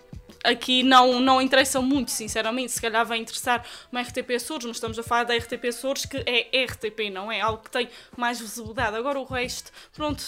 aqui 0.44 0.82
não, 0.82 1.20
não 1.20 1.40
interessam 1.40 1.82
muito, 1.82 2.10
sinceramente. 2.10 2.72
Se 2.72 2.80
calhar 2.80 3.04
vai 3.04 3.18
interessar 3.18 3.64
uma 3.90 4.00
RTP 4.00 4.30
Açores, 4.36 4.66
mas 4.66 4.76
estamos 4.76 4.98
a 4.98 5.02
falar 5.02 5.24
da 5.24 5.36
RTP 5.36 5.64
Açores, 5.68 6.04
que 6.04 6.16
é 6.26 6.64
RTP, 6.64 7.10
não 7.12 7.30
é 7.30 7.40
algo 7.40 7.62
que 7.62 7.70
tem 7.70 7.88
mais 8.16 8.40
visibilidade. 8.40 8.96
Agora 8.96 9.18
o 9.18 9.24
resto, 9.24 9.70
pronto, 9.94 10.24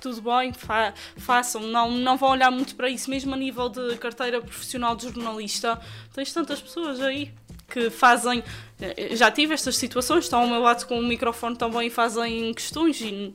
tudo 0.00 0.20
bem, 0.20 0.52
fa 0.52 0.92
façam, 1.16 1.62
não, 1.62 1.90
não 1.90 2.16
vão 2.16 2.30
olhar 2.30 2.50
muito 2.50 2.74
para 2.74 2.88
isso, 2.88 3.08
mesmo 3.08 3.32
a 3.32 3.36
nível 3.36 3.68
de 3.68 3.96
carteira 3.96 4.40
profissional 4.40 4.96
de 4.96 5.04
jornalista. 5.04 5.80
Tens 6.12 6.32
tantas 6.32 6.60
pessoas 6.60 7.00
aí 7.00 7.32
que 7.68 7.88
fazem. 7.88 8.42
Eh, 8.80 9.16
já 9.16 9.30
tive 9.30 9.54
estas 9.54 9.76
situações, 9.76 10.24
estão 10.24 10.40
ao 10.40 10.46
meu 10.46 10.60
lado 10.60 10.86
com 10.86 10.98
o 10.98 11.02
microfone 11.02 11.56
também 11.56 11.86
e 11.86 11.90
fazem 11.90 12.52
questões 12.52 13.00
e 13.00 13.32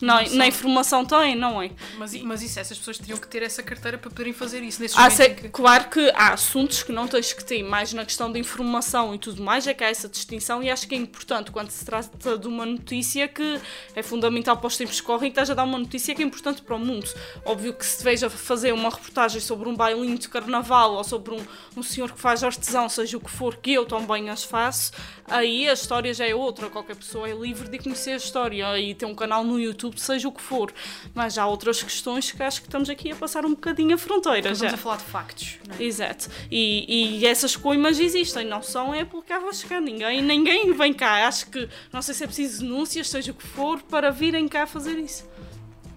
não, 0.00 0.22
na 0.30 0.46
informação 0.46 1.04
têm, 1.04 1.36
não 1.36 1.60
é? 1.60 1.70
Mas, 1.98 2.14
mas 2.22 2.42
isso, 2.42 2.58
essas 2.58 2.78
pessoas 2.78 2.98
teriam 2.98 3.18
que 3.18 3.28
ter 3.28 3.42
essa 3.42 3.62
carteira 3.62 3.98
para 3.98 4.10
poderem 4.10 4.32
fazer 4.32 4.62
isso 4.62 4.80
nesse 4.80 4.94
ah, 4.98 5.10
que... 5.10 5.48
Claro 5.48 5.88
que 5.90 6.10
há 6.10 6.32
assuntos 6.32 6.82
que 6.82 6.92
não 6.92 7.06
tens 7.06 7.32
que 7.32 7.44
ter, 7.44 7.62
mais 7.62 7.92
na 7.92 8.04
questão 8.04 8.32
da 8.32 8.38
informação 8.38 9.14
e 9.14 9.18
tudo 9.18 9.42
mais, 9.42 9.66
é 9.66 9.74
que 9.74 9.84
há 9.84 9.90
essa 9.90 10.08
distinção 10.08 10.62
e 10.62 10.70
acho 10.70 10.88
que 10.88 10.94
é 10.94 10.98
importante 10.98 11.50
quando 11.50 11.70
se 11.70 11.84
trata 11.84 12.38
de 12.38 12.48
uma 12.48 12.64
notícia 12.64 13.28
que 13.28 13.60
é 13.94 14.02
fundamental 14.02 14.56
para 14.56 14.66
os 14.66 14.76
tempos 14.76 15.00
que 15.00 15.06
correm 15.06 15.30
que 15.30 15.34
estás 15.34 15.50
a 15.50 15.54
dar 15.54 15.64
uma 15.64 15.78
notícia 15.78 16.14
que 16.14 16.22
é 16.22 16.24
importante 16.24 16.62
para 16.62 16.76
o 16.76 16.78
mundo. 16.78 17.08
Óbvio 17.44 17.74
que 17.74 17.84
se 17.84 18.02
veja 18.02 18.30
fazer 18.30 18.72
uma 18.72 18.88
reportagem 18.88 19.40
sobre 19.40 19.68
um 19.68 19.76
bailinho 19.76 20.18
de 20.18 20.28
carnaval 20.28 20.94
ou 20.94 21.04
sobre 21.04 21.34
um, 21.34 21.40
um 21.76 21.82
senhor 21.82 22.12
que 22.12 22.20
faz 22.20 22.42
artesão, 22.42 22.88
seja 22.88 23.16
o 23.16 23.20
que 23.20 23.30
for, 23.30 23.56
que 23.56 23.72
eu 23.72 23.84
também 23.84 24.30
as 24.30 24.44
faço, 24.44 24.92
aí 25.26 25.68
a 25.68 25.72
história 25.72 26.12
já 26.14 26.26
é 26.26 26.34
outra. 26.34 26.70
Qualquer 26.70 26.96
pessoa 26.96 27.28
é 27.28 27.34
livre 27.34 27.68
de 27.68 27.78
conhecer 27.78 28.12
a 28.12 28.16
história 28.16 28.78
e 28.78 28.94
ter 28.94 29.06
um 29.06 29.14
canal 29.14 29.44
no 29.44 29.58
YouTube 29.58 29.89
Seja 29.96 30.28
o 30.28 30.32
que 30.32 30.42
for. 30.42 30.72
Mas 31.14 31.38
há 31.38 31.46
outras 31.46 31.82
questões 31.82 32.30
que 32.30 32.42
acho 32.42 32.60
que 32.60 32.68
estamos 32.68 32.88
aqui 32.88 33.10
a 33.12 33.16
passar 33.16 33.44
um 33.44 33.50
bocadinho 33.50 33.94
a 33.94 33.98
fronteira. 33.98 34.50
Estamos 34.52 34.58
já. 34.60 34.74
a 34.74 34.76
falar 34.76 34.96
de 34.96 35.04
factos. 35.04 35.58
É? 35.78 35.82
Exato. 35.82 36.28
E, 36.50 37.18
e 37.18 37.26
essas 37.26 37.56
coimas 37.56 37.98
existem, 37.98 38.46
não 38.46 38.62
são 38.62 38.94
é 38.94 39.04
porque 39.04 39.36
vai 39.36 39.52
chegar 39.52 39.80
ninguém. 39.80 40.22
Ninguém 40.22 40.72
vem 40.72 40.92
cá. 40.92 41.26
Acho 41.26 41.46
que 41.46 41.68
não 41.92 42.02
sei 42.02 42.14
se 42.14 42.24
é 42.24 42.26
preciso 42.26 42.62
denúncias, 42.62 43.08
seja 43.08 43.32
o 43.32 43.34
que 43.34 43.46
for, 43.46 43.80
para 43.82 44.10
virem 44.10 44.48
cá 44.48 44.66
fazer 44.66 44.98
isso. 44.98 45.28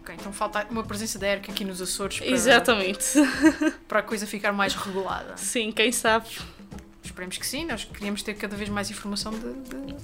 Ok, 0.02 0.14
então 0.20 0.34
falta 0.34 0.68
uma 0.70 0.84
presença 0.84 1.18
da 1.18 1.28
ERC 1.28 1.52
aqui 1.52 1.64
nos 1.64 1.82
Açores 1.82 2.20
para, 2.20 2.28
Exatamente. 2.28 3.14
para 3.88 4.00
a 4.00 4.04
coisa 4.04 4.28
ficar 4.28 4.52
mais 4.52 4.76
regulada. 4.76 5.38
Sim, 5.38 5.72
quem 5.72 5.92
sabe. 5.94 6.28
Esperemos 7.02 7.38
que 7.38 7.48
sim, 7.48 7.66
nós 7.66 7.86
queríamos 7.86 8.22
ter 8.22 8.34
cada 8.34 8.56
vez 8.56 8.70
mais 8.70 8.90
informação 8.92 9.32
de 9.32 9.54
de 9.54 9.96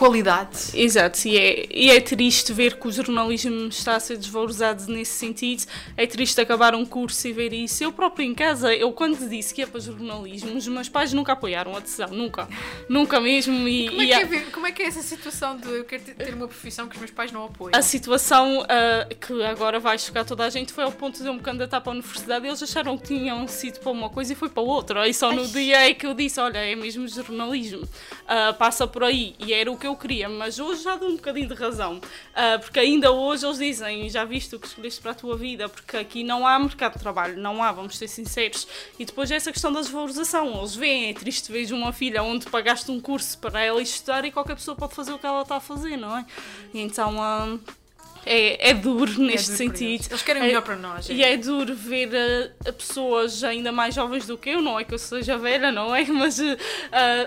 qualidade. 0.00 0.70
Exato, 0.72 1.28
e 1.28 1.36
é, 1.36 1.66
e 1.70 1.90
é 1.90 2.00
triste 2.00 2.54
ver 2.54 2.76
que 2.76 2.88
o 2.88 2.90
jornalismo 2.90 3.68
está 3.68 3.96
a 3.96 4.00
ser 4.00 4.16
desvalorizado 4.16 4.90
nesse 4.90 5.12
sentido. 5.12 5.64
É 5.94 6.06
triste 6.06 6.40
acabar 6.40 6.74
um 6.74 6.86
curso 6.86 7.28
e 7.28 7.34
ver 7.34 7.52
isso. 7.52 7.84
Eu 7.84 7.92
próprio 7.92 8.24
em 8.26 8.34
casa, 8.34 8.74
eu 8.74 8.90
quando 8.92 9.28
disse 9.28 9.52
que 9.52 9.60
ia 9.60 9.66
para 9.66 9.78
jornalismo, 9.78 10.56
os 10.56 10.66
meus 10.66 10.88
pais 10.88 11.12
nunca 11.12 11.34
apoiaram 11.34 11.76
a 11.76 11.80
decisão, 11.80 12.08
nunca. 12.08 12.48
nunca 12.88 13.20
mesmo. 13.20 13.68
E, 13.68 13.90
como, 13.90 14.00
é 14.00 14.06
que 14.06 14.12
é, 14.14 14.40
como 14.50 14.66
é 14.68 14.72
que 14.72 14.82
é 14.82 14.86
essa 14.86 15.02
situação 15.02 15.58
de 15.58 15.68
eu 15.68 15.84
quero 15.84 16.02
ter 16.02 16.32
uma 16.32 16.48
profissão 16.48 16.88
que 16.88 16.94
os 16.94 16.98
meus 16.98 17.10
pais 17.10 17.30
não 17.30 17.44
apoiam? 17.44 17.78
A 17.78 17.82
situação 17.82 18.60
uh, 18.62 19.14
que 19.16 19.42
agora 19.44 19.78
vai 19.78 19.98
chocar 19.98 20.24
toda 20.24 20.46
a 20.46 20.48
gente 20.48 20.72
foi 20.72 20.84
ao 20.84 20.92
ponto 20.92 21.20
de 21.20 21.26
eu 21.26 21.34
me 21.34 21.40
candidatar 21.40 21.78
para 21.82 21.92
a 21.92 21.94
universidade 21.94 22.46
e 22.46 22.48
eles 22.48 22.62
acharam 22.62 22.96
que 22.96 23.08
tinham 23.08 23.46
sido 23.46 23.80
para 23.80 23.92
uma 23.92 24.08
coisa 24.08 24.32
e 24.32 24.36
foi 24.36 24.48
para 24.48 24.62
outra. 24.62 25.06
E 25.06 25.12
só 25.12 25.30
no 25.30 25.42
Ai. 25.42 25.48
dia 25.48 25.90
é 25.90 25.92
que 25.92 26.06
eu 26.06 26.14
disse: 26.14 26.40
olha, 26.40 26.56
é 26.56 26.74
mesmo 26.74 27.06
jornalismo. 27.06 27.82
Uh, 27.82 28.54
passa 28.56 28.86
por 28.86 29.04
aí. 29.04 29.34
E 29.38 29.52
era 29.52 29.70
o 29.70 29.76
que 29.76 29.89
eu 29.89 29.89
queria, 29.96 30.28
mas 30.28 30.58
hoje 30.58 30.82
já 30.82 30.96
dou 30.96 31.08
um 31.08 31.16
bocadinho 31.16 31.48
de 31.48 31.54
razão. 31.54 31.96
Uh, 31.96 32.60
porque 32.60 32.78
ainda 32.80 33.10
hoje 33.10 33.46
eles 33.46 33.58
dizem, 33.58 34.08
já 34.08 34.24
viste 34.24 34.54
o 34.54 34.60
que 34.60 34.66
escolheste 34.66 35.00
para 35.00 35.12
a 35.12 35.14
tua 35.14 35.36
vida, 35.36 35.68
porque 35.68 35.96
aqui 35.96 36.24
não 36.24 36.46
há 36.46 36.58
mercado 36.58 36.94
de 36.94 37.00
trabalho, 37.00 37.36
não 37.38 37.62
há, 37.62 37.72
vamos 37.72 37.96
ser 37.96 38.08
sinceros. 38.08 38.66
E 38.98 39.04
depois 39.04 39.30
é 39.30 39.36
essa 39.36 39.52
questão 39.52 39.72
da 39.72 39.80
desvalorização. 39.80 40.58
Eles 40.58 40.74
veem, 40.74 41.10
é 41.10 41.14
triste 41.14 41.50
ver 41.50 41.72
uma 41.72 41.92
filha 41.92 42.22
onde 42.22 42.46
pagaste 42.46 42.90
um 42.90 43.00
curso 43.00 43.38
para 43.38 43.60
ela 43.60 43.80
estudar 43.80 44.24
e 44.24 44.32
qualquer 44.32 44.54
pessoa 44.54 44.76
pode 44.76 44.94
fazer 44.94 45.12
o 45.12 45.18
que 45.18 45.26
ela 45.26 45.42
está 45.42 45.56
a 45.56 45.60
fazer, 45.60 45.96
não 45.96 46.16
é? 46.16 46.26
Então. 46.74 47.16
Uh, 47.16 47.79
é, 48.24 48.70
é 48.70 48.74
duro 48.74 49.20
neste 49.20 49.52
é 49.52 49.56
duro 49.56 49.56
sentido. 49.56 50.02
Eles. 50.02 50.10
eles. 50.10 50.22
querem 50.22 50.42
o 50.42 50.44
é, 50.44 50.48
melhor 50.48 50.62
para 50.62 50.76
nós. 50.76 51.08
É. 51.08 51.12
E 51.12 51.24
é 51.24 51.36
duro 51.36 51.74
ver 51.74 52.08
uh, 52.08 52.72
pessoas 52.72 53.42
ainda 53.44 53.72
mais 53.72 53.94
jovens 53.94 54.26
do 54.26 54.36
que 54.36 54.50
eu, 54.50 54.62
não 54.62 54.78
é 54.78 54.84
que 54.84 54.94
eu 54.94 54.98
seja 54.98 55.38
velha, 55.38 55.72
não 55.72 55.94
é? 55.94 56.04
Mas 56.10 56.38
uh, 56.38 56.56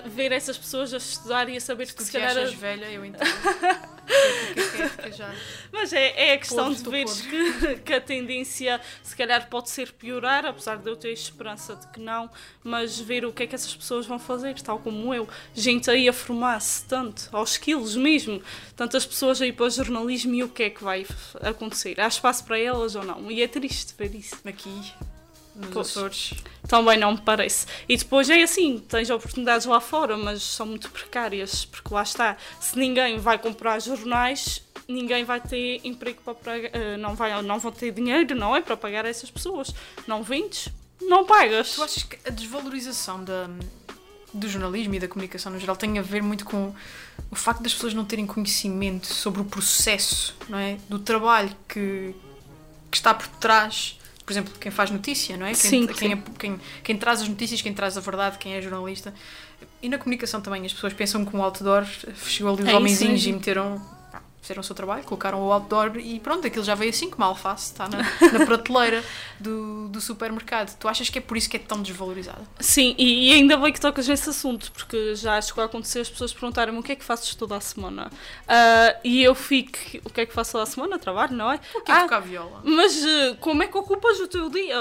ver 0.07 0.31
essas 0.31 0.57
pessoas 0.57 0.93
a 0.93 0.97
estudar 0.97 1.49
e 1.49 1.57
a 1.57 1.61
saber 1.61 1.87
que 1.87 2.01
se, 2.01 2.05
se 2.05 2.11
calhar. 2.11 2.47
Se 2.47 2.55
velha, 2.55 2.85
eu 2.85 3.05
entendo. 3.05 3.23
Mas 5.71 5.93
é, 5.93 6.29
é 6.29 6.33
a 6.33 6.37
questão 6.37 6.71
de 6.71 6.83
ver 6.89 7.05
que, 7.05 7.75
que, 7.85 7.93
a 7.93 8.01
tendência 8.01 8.79
se 9.01 9.15
calhar 9.15 9.49
pode 9.49 9.69
ser 9.69 9.91
piorar, 9.93 10.45
apesar 10.45 10.77
de 10.77 10.89
eu 10.89 10.95
ter 10.95 11.11
esperança 11.11 11.75
de 11.75 11.87
que 11.87 11.99
não, 11.99 12.29
mas 12.63 12.99
ver 12.99 13.25
o 13.25 13.31
que 13.31 13.43
é 13.43 13.47
que 13.47 13.55
essas 13.55 13.75
pessoas 13.75 14.05
vão 14.05 14.19
fazer, 14.19 14.59
tal 14.61 14.79
como 14.79 15.13
eu. 15.13 15.27
Gente 15.53 15.89
aí 15.89 16.07
a 16.07 16.13
formar-se 16.13 16.85
tanto, 16.85 17.29
aos 17.31 17.57
quilos 17.57 17.95
mesmo, 17.95 18.41
tantas 18.75 19.05
pessoas 19.05 19.41
aí 19.41 19.51
para 19.51 19.65
o 19.65 19.69
jornalismo 19.69 20.33
e 20.35 20.43
o 20.43 20.49
que 20.49 20.63
é 20.63 20.69
que 20.69 20.83
vai 20.83 21.05
acontecer? 21.41 21.99
Há 21.99 22.07
espaço 22.07 22.43
para 22.43 22.57
elas 22.57 22.95
ou 22.95 23.03
não? 23.03 23.31
E 23.31 23.41
é 23.41 23.47
triste 23.47 23.93
ver 23.97 24.13
isso. 24.15 24.35
Aqui, 24.45 24.93
nos 25.55 25.69
pois, 25.69 25.87
Açores. 25.89 26.33
Também 26.67 26.97
não 26.97 27.13
me 27.13 27.21
parece. 27.21 27.65
E 27.87 27.95
depois 27.97 28.29
é 28.29 28.41
assim, 28.41 28.79
tens 28.79 29.09
oportunidades 29.09 29.65
lá 29.65 29.79
fora, 29.79 30.17
mas 30.17 30.41
são 30.41 30.65
muito 30.65 30.89
precárias, 30.89 31.65
porque 31.65 31.93
lá 31.93 32.03
está, 32.03 32.37
se 32.59 32.77
ninguém 32.77 33.19
vai 33.19 33.37
comprar 33.37 33.79
jornais, 33.79 34.61
ninguém 34.87 35.23
vai 35.23 35.39
ter 35.39 35.81
emprego 35.83 36.21
para 36.35 36.57
eh, 36.57 36.97
não, 36.97 37.15
vai, 37.15 37.41
não 37.41 37.59
vão 37.59 37.71
ter 37.71 37.91
dinheiro, 37.91 38.35
não 38.35 38.55
é? 38.55 38.61
Para 38.61 38.75
pagar 38.77 39.05
essas 39.05 39.29
pessoas. 39.29 39.73
Não 40.07 40.23
vendes, 40.23 40.69
não 41.01 41.25
pagas. 41.25 41.75
Tu 41.75 41.83
achas 41.83 42.03
que 42.03 42.17
a 42.25 42.31
desvalorização 42.31 43.23
da, 43.23 43.49
do 44.33 44.47
jornalismo 44.47 44.95
e 44.95 44.99
da 44.99 45.07
comunicação 45.07 45.51
no 45.51 45.59
geral 45.59 45.75
tem 45.75 45.99
a 45.99 46.01
ver 46.01 46.23
muito 46.23 46.45
com 46.45 46.73
o 47.29 47.35
facto 47.35 47.61
das 47.61 47.73
pessoas 47.73 47.93
não 47.93 48.05
terem 48.05 48.25
conhecimento 48.25 49.07
sobre 49.07 49.41
o 49.41 49.45
processo, 49.45 50.35
não 50.49 50.57
é? 50.57 50.77
Do 50.89 50.99
trabalho 50.99 51.55
que, 51.67 52.15
que 52.89 52.97
está 52.97 53.13
por 53.13 53.27
trás 53.27 53.99
por 54.25 54.31
exemplo, 54.31 54.53
quem 54.59 54.71
faz 54.71 54.89
notícia, 54.89 55.35
não 55.35 55.45
é? 55.45 55.49
Quem, 55.49 55.55
sim, 55.55 55.87
quem, 55.87 55.95
sim. 55.95 56.13
É, 56.13 56.23
quem, 56.39 56.59
quem, 56.83 56.97
traz 56.97 57.21
as 57.21 57.27
notícias, 57.27 57.61
quem 57.61 57.73
traz 57.73 57.97
a 57.97 58.01
verdade, 58.01 58.37
quem 58.37 58.53
é 58.53 58.61
jornalista. 58.61 59.13
E 59.81 59.89
na 59.89 59.97
comunicação 59.97 60.41
também, 60.41 60.65
as 60.65 60.73
pessoas 60.73 60.93
pensam 60.93 61.25
que 61.25 61.35
um 61.35 61.43
outdoor 61.43 61.85
fechou 61.85 62.47
ali 62.47 62.63
os 62.63 62.69
é 62.69 62.75
homenzinhos 62.75 63.25
e 63.25 63.33
meteram 63.33 63.81
fizeram 64.43 64.59
o 64.59 64.63
seu 64.63 64.75
trabalho, 64.75 65.03
colocaram 65.03 65.41
o 65.41 65.51
outdoor 65.51 65.97
e 65.97 66.19
pronto, 66.19 66.45
aquilo 66.45 66.65
já 66.65 66.75
veio 66.75 66.89
assim 66.89 67.09
como 67.09 67.23
a 67.23 67.27
alface, 67.27 67.71
está 67.71 67.87
na, 67.87 67.99
na 68.37 68.45
prateleira 68.45 69.03
do, 69.39 69.87
do 69.87 70.01
supermercado. 70.01 70.77
Tu 70.77 70.87
achas 70.87 71.09
que 71.09 71.17
é 71.17 71.21
por 71.21 71.37
isso 71.37 71.49
que 71.49 71.55
é 71.55 71.59
tão 71.59 71.81
desvalorizada? 71.81 72.41
Sim, 72.59 72.93
e, 72.97 73.29
e 73.29 73.33
ainda 73.33 73.55
bem 73.55 73.71
que 73.71 73.79
tocas 73.79 74.05
nesse 74.05 74.29
assunto, 74.29 74.69
porque 74.73 75.15
já 75.15 75.41
chegou 75.41 75.61
a 75.61 75.65
acontecer 75.65 76.01
as 76.01 76.09
pessoas 76.09 76.33
perguntarem-me 76.33 76.77
o 76.77 76.83
que 76.83 76.91
é 76.91 76.95
que 76.95 77.05
fazes 77.05 77.33
toda 77.35 77.55
a 77.55 77.61
semana. 77.61 78.11
Uh, 78.43 78.99
e 79.03 79.23
eu 79.23 79.33
fico, 79.33 79.77
o 80.03 80.09
que 80.09 80.21
é 80.21 80.25
que 80.25 80.33
faço 80.33 80.51
toda 80.51 80.63
a 80.63 80.67
semana? 80.67 80.99
Trabalho, 80.99 81.33
não 81.33 81.49
é? 81.49 81.59
O 81.73 81.81
que 81.81 81.91
é 81.91 81.95
ah, 81.95 82.01
tocar 82.01 82.19
viola? 82.19 82.61
Mas 82.65 82.97
uh, 82.97 83.37
como 83.39 83.63
é 83.63 83.67
que 83.67 83.77
ocupas 83.77 84.19
o 84.19 84.27
teu 84.27 84.49
dia? 84.49 84.75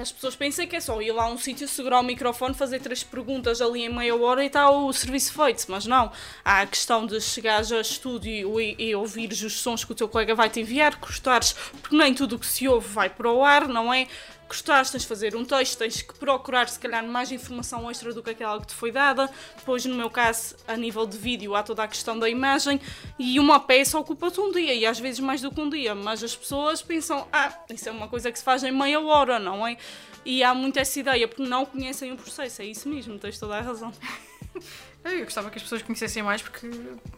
As 0.00 0.10
pessoas 0.10 0.34
pensam 0.34 0.66
que 0.66 0.74
é 0.74 0.80
só 0.80 1.00
ir 1.00 1.12
lá 1.12 1.24
a 1.24 1.28
um 1.28 1.38
sítio, 1.38 1.68
segurar 1.68 2.00
o 2.00 2.02
microfone, 2.02 2.54
fazer 2.54 2.80
três 2.80 3.04
perguntas 3.04 3.60
ali 3.60 3.82
em 3.84 3.88
meia 3.88 4.16
hora 4.16 4.42
e 4.42 4.48
está 4.48 4.68
o 4.68 4.92
serviço 4.92 5.32
feito. 5.32 5.66
Mas 5.68 5.86
não, 5.86 6.10
há 6.44 6.62
a 6.62 6.66
questão 6.66 7.06
de 7.06 7.20
chegares 7.20 7.70
a 7.70 7.80
estúdio 7.80 8.60
e, 8.60 8.74
e 8.80 8.94
ouvires 8.94 9.42
os 9.42 9.60
sons 9.60 9.84
que 9.84 9.92
o 9.92 9.94
teu 9.94 10.08
colega 10.08 10.34
vai 10.34 10.48
te 10.48 10.60
enviar, 10.60 10.96
gostares, 10.96 11.52
porque 11.80 11.96
nem 11.96 12.14
tudo 12.14 12.36
o 12.36 12.38
que 12.38 12.46
se 12.46 12.66
ouve 12.66 12.88
vai 12.88 13.10
para 13.10 13.30
o 13.30 13.44
ar, 13.44 13.68
não 13.68 13.92
é? 13.92 14.06
gostares, 14.50 14.90
tens 14.90 15.02
de 15.02 15.06
fazer 15.06 15.36
um 15.36 15.44
texto, 15.44 15.78
tens 15.78 16.02
que 16.02 16.12
procurar 16.18 16.68
se 16.68 16.78
calhar 16.78 17.06
mais 17.06 17.30
informação 17.30 17.88
extra 17.88 18.12
do 18.12 18.20
que 18.20 18.30
aquela 18.30 18.60
que 18.60 18.66
te 18.66 18.74
foi 18.74 18.90
dada. 18.90 19.30
Depois, 19.56 19.84
no 19.84 19.94
meu 19.94 20.10
caso, 20.10 20.56
a 20.66 20.76
nível 20.76 21.06
de 21.06 21.16
vídeo, 21.16 21.54
há 21.54 21.62
toda 21.62 21.84
a 21.84 21.88
questão 21.88 22.18
da 22.18 22.28
imagem 22.28 22.80
e 23.16 23.38
uma 23.38 23.60
peça 23.60 23.96
ocupa-te 23.96 24.40
um 24.40 24.50
dia 24.50 24.74
e 24.74 24.84
às 24.84 24.98
vezes 24.98 25.20
mais 25.20 25.40
do 25.40 25.52
que 25.52 25.60
um 25.60 25.70
dia, 25.70 25.94
mas 25.94 26.24
as 26.24 26.34
pessoas 26.34 26.82
pensam, 26.82 27.28
ah, 27.32 27.56
isso 27.70 27.88
é 27.88 27.92
uma 27.92 28.08
coisa 28.08 28.32
que 28.32 28.38
se 28.38 28.44
faz 28.44 28.64
em 28.64 28.72
meia 28.72 29.00
hora, 29.00 29.38
não 29.38 29.64
é? 29.64 29.76
E 30.24 30.42
há 30.42 30.52
muito 30.52 30.78
essa 30.78 30.98
ideia 30.98 31.28
porque 31.28 31.44
não 31.44 31.64
conhecem 31.64 32.12
o 32.12 32.16
processo, 32.16 32.60
é 32.60 32.64
isso 32.64 32.88
mesmo, 32.88 33.18
tens 33.18 33.38
toda 33.38 33.56
a 33.56 33.60
razão. 33.60 33.92
Eu 35.02 35.24
gostava 35.24 35.50
que 35.50 35.56
as 35.56 35.62
pessoas 35.62 35.82
conhecessem 35.82 36.22
mais 36.22 36.42
porque. 36.42 36.68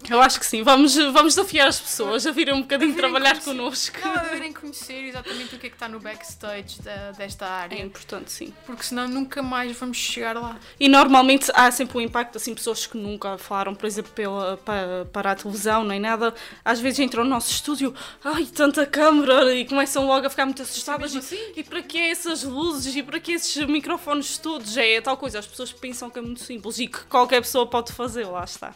Eu 0.09 0.23
acho 0.23 0.39
que 0.39 0.47
sim. 0.47 0.63
Vamos, 0.63 0.95
vamos 0.95 1.35
desafiar 1.35 1.67
as 1.67 1.81
pessoas 1.81 2.27
a 2.27 2.31
virem 2.31 2.55
um 2.55 2.63
bocadinho 2.63 2.93
a 2.93 2.97
trabalhar 2.97 3.41
connosco. 3.41 3.99
Não, 4.05 4.25
virem 4.25 4.32
conhecer 4.63 5.05
exatamente 5.05 5.57
o 5.57 5.59
que 5.59 5.67
é 5.67 5.69
que 5.69 5.75
está 5.75 5.89
no 5.89 5.99
backstage 5.99 6.81
da, 6.81 7.11
desta 7.11 7.47
área. 7.47 7.75
É 7.75 7.83
importante, 7.83 8.31
sim. 8.31 8.55
Porque 8.65 8.85
senão 8.85 9.09
nunca 9.09 9.43
mais 9.43 9.77
vamos 9.77 9.97
chegar 9.97 10.37
lá. 10.37 10.59
E 10.79 10.89
normalmente 10.89 11.51
há 11.53 11.71
sempre 11.73 11.99
um 11.99 12.01
impacto, 12.01 12.37
assim, 12.37 12.55
pessoas 12.55 12.87
que 12.87 12.97
nunca 12.97 13.37
falaram, 13.37 13.75
por 13.75 13.85
exemplo, 13.87 14.13
pela, 14.13 14.57
para, 14.59 15.05
para 15.13 15.33
a 15.33 15.35
televisão 15.35 15.83
nem 15.83 15.99
nada, 15.99 16.33
às 16.65 16.79
vezes 16.79 17.01
entram 17.01 17.25
no 17.25 17.31
nosso 17.31 17.51
estúdio, 17.51 17.93
ai, 18.25 18.47
tanta 18.47 18.87
câmera, 18.87 19.53
e 19.53 19.67
começam 19.67 20.07
logo 20.07 20.27
a 20.27 20.31
ficar 20.31 20.47
muito 20.47 20.63
assustadas. 20.63 21.15
É 21.15 21.19
assim? 21.19 21.37
e, 21.57 21.61
e 21.61 21.65
para 21.65 21.83
que 21.83 21.99
essas 21.99 22.45
luzes 22.45 22.95
e 22.95 23.03
para 23.03 23.19
que 23.19 23.33
esses 23.33 23.67
microfones 23.67 24.39
todos? 24.39 24.77
É 24.77 25.01
tal 25.01 25.17
coisa. 25.17 25.41
As 25.41 25.47
pessoas 25.47 25.73
pensam 25.73 26.09
que 26.09 26.21
é 26.21 26.23
muito 26.23 26.41
simples 26.41 26.79
e 26.79 26.87
que 26.87 27.01
qualquer 27.07 27.41
pessoa 27.41 27.67
pode 27.67 27.93
fazer, 27.93 28.27
lá 28.27 28.45
está. 28.45 28.75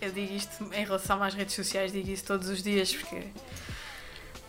Eu 0.00 0.10
digo 0.10 0.34
isto 0.34 0.64
em 0.74 0.84
relação 0.84 1.22
às 1.22 1.32
redes 1.32 1.54
sociais, 1.54 1.92
digo 1.92 2.10
isso 2.10 2.24
todos 2.24 2.48
os 2.48 2.62
dias, 2.62 2.92
porque 2.92 3.22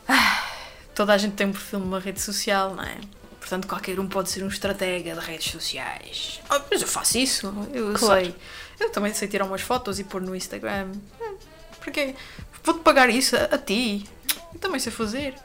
ah, 0.07 0.54
toda 0.95 1.13
a 1.13 1.17
gente 1.17 1.33
tem 1.33 1.47
um 1.47 1.51
perfil 1.51 1.79
numa 1.79 1.99
rede 1.99 2.21
social, 2.21 2.73
não 2.73 2.83
é? 2.83 2.97
Portanto, 3.39 3.67
qualquer 3.67 3.99
um 3.99 4.07
pode 4.07 4.31
ser 4.31 4.43
um 4.43 4.47
estratega 4.47 5.13
de 5.13 5.19
redes 5.19 5.51
sociais. 5.51 6.41
Oh, 6.49 6.59
mas 6.71 6.81
eu 6.81 6.87
faço 6.87 7.17
isso, 7.19 7.53
eu 7.71 7.93
claro. 7.93 8.25
sei. 8.25 8.35
Eu 8.79 8.89
também 8.89 9.13
sei 9.13 9.27
tirar 9.27 9.45
umas 9.45 9.61
fotos 9.61 9.99
e 9.99 10.03
pôr 10.03 10.21
no 10.21 10.35
Instagram. 10.35 10.93
Hum, 11.21 11.35
porque 11.79 12.15
vou-te 12.63 12.79
pagar 12.79 13.09
isso 13.09 13.35
a, 13.35 13.43
a 13.43 13.57
ti. 13.57 14.03
Eu 14.51 14.59
também 14.59 14.79
sei 14.79 14.91
fazer. 14.91 15.35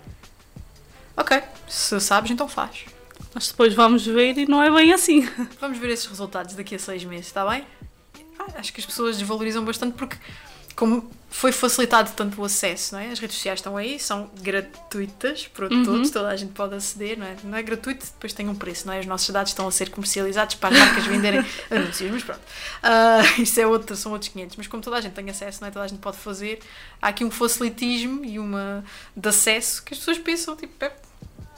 Ok, 1.17 1.43
se 1.69 2.01
sabes, 2.01 2.31
então 2.31 2.49
faz. 2.49 2.87
Mas 3.35 3.49
depois 3.49 3.75
vamos 3.75 4.07
ver 4.07 4.39
e 4.39 4.47
não 4.47 4.63
é 4.63 4.71
bem 4.71 4.93
assim. 4.93 5.29
Vamos 5.61 5.79
ver 5.79 5.91
esses 5.91 6.07
resultados 6.07 6.55
daqui 6.55 6.77
a 6.77 6.79
seis 6.79 7.05
meses, 7.05 7.27
está 7.27 7.47
bem? 7.47 7.67
Ah, 8.39 8.47
acho 8.55 8.73
que 8.73 8.81
as 8.81 8.87
pessoas 8.87 9.19
desvalorizam 9.19 9.65
bastante 9.65 9.95
porque, 9.95 10.17
como 10.81 11.07
foi 11.29 11.53
facilitado 11.53 12.11
tanto 12.17 12.41
o 12.41 12.45
acesso, 12.45 12.95
não 12.95 13.01
é? 13.03 13.11
As 13.11 13.19
redes 13.19 13.37
sociais 13.37 13.59
estão 13.59 13.77
aí, 13.77 14.01
são 14.01 14.31
gratuitas 14.41 15.47
para 15.47 15.67
uhum. 15.67 15.85
todos, 15.85 16.11
toda 16.11 16.29
a 16.29 16.37
gente 16.37 16.53
pode 16.55 16.75
aceder, 16.75 17.19
não 17.19 17.27
é? 17.27 17.37
Não 17.45 17.59
é 17.59 17.63
gratuito, 17.63 18.07
depois 18.07 18.33
tem 18.33 18.49
um 18.49 18.55
preço, 18.55 18.87
não 18.87 18.95
é? 18.95 19.01
Os 19.01 19.05
nossos 19.05 19.29
dados 19.29 19.51
estão 19.51 19.69
a 19.69 19.71
ser 19.71 19.91
comercializados 19.91 20.55
para 20.55 20.75
as 20.75 20.81
marcas 20.81 21.05
venderem 21.05 21.45
anúncios, 21.71 22.11
mas 22.11 22.23
pronto. 22.23 22.41
Uh, 22.41 23.37
isso 23.43 23.61
é 23.61 23.67
outro, 23.67 23.95
são 23.95 24.13
outros 24.13 24.33
500, 24.33 24.57
mas 24.57 24.67
como 24.69 24.83
toda 24.83 24.97
a 24.97 25.03
gente 25.03 25.13
tem 25.13 25.29
acesso, 25.29 25.61
não 25.61 25.69
é? 25.69 25.71
Toda 25.71 25.85
a 25.85 25.89
gente 25.89 26.01
pode 26.01 26.17
fazer, 26.17 26.61
há 27.01 27.09
aqui 27.09 27.27
um 27.27 27.31
facilitismo 27.31 28.25
e 28.25 28.39
uma 28.39 28.83
de 29.15 29.29
acesso 29.29 29.85
que 29.85 29.93
as 29.93 29.99
pessoas 29.99 30.17
pensam, 30.19 30.57
tipo, 30.57 30.73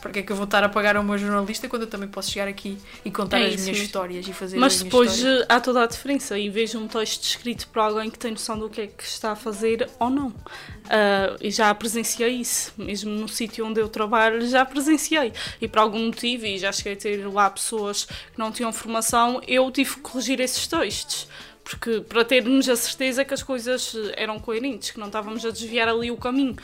porque 0.03 0.19
é 0.19 0.23
que 0.23 0.33
eu 0.33 0.37
vou 0.37 0.45
estar 0.45 0.65
a 0.65 0.69
pagar 0.69 0.97
a 0.97 1.01
uma 1.01 1.17
jornalista 1.17 1.69
quando 1.69 1.83
eu 1.83 1.89
também 1.89 2.09
posso 2.09 2.31
chegar 2.33 2.49
aqui 2.49 2.77
e 3.05 3.11
contar 3.11 3.39
é 3.39 3.47
as 3.47 3.51
minhas 3.53 3.67
mesmo. 3.69 3.85
histórias 3.85 4.27
e 4.27 4.33
fazer 4.33 4.59
Mas 4.59 4.83
depois 4.83 5.15
histórias. 5.15 5.47
há 5.49 5.61
toda 5.61 5.85
a 5.85 5.87
diferença 5.87 6.37
e 6.37 6.51
vejo 6.51 6.79
um 6.79 6.89
texto 6.89 7.23
escrito 7.23 7.69
por 7.69 7.79
alguém 7.79 8.11
que 8.11 8.19
tem 8.19 8.33
noção 8.33 8.59
do 8.59 8.69
que 8.69 8.81
é 8.81 8.87
que 8.89 9.05
está 9.05 9.31
a 9.31 9.37
fazer 9.37 9.89
ou 10.01 10.11
não. 10.11 10.27
Uh, 10.29 11.39
e 11.41 11.53
já 11.53 11.73
presenciei 11.73 12.31
isso, 12.31 12.75
mesmo 12.77 13.13
no 13.13 13.29
sítio 13.29 13.65
onde 13.65 13.81
eu 13.81 13.89
trabalho, 13.89 14.45
já 14.49 14.65
presenciei. 14.67 15.33
E 15.61 15.69
por 15.69 15.79
algum 15.79 16.07
motivo, 16.07 16.47
e 16.47 16.59
já 16.59 16.73
cheguei 16.73 16.95
a 16.95 16.97
ter 16.97 17.27
lá 17.29 17.49
pessoas 17.49 18.05
que 18.05 18.39
não 18.39 18.51
tinham 18.51 18.73
formação, 18.73 19.41
eu 19.47 19.71
tive 19.71 19.95
que 19.95 20.01
corrigir 20.01 20.41
esses 20.41 20.67
textos 20.67 21.29
porque 21.65 22.01
para 22.01 22.25
termos 22.25 22.69
a 22.69 22.75
certeza 22.75 23.25
que 23.25 23.33
as 23.33 23.43
coisas 23.43 23.95
eram 24.17 24.41
coerentes, 24.41 24.91
que 24.91 24.99
não 24.99 25.07
estávamos 25.07 25.47
a 25.47 25.51
desviar 25.51 25.89
ali 25.89 26.11
o 26.11 26.17
caminho 26.17 26.57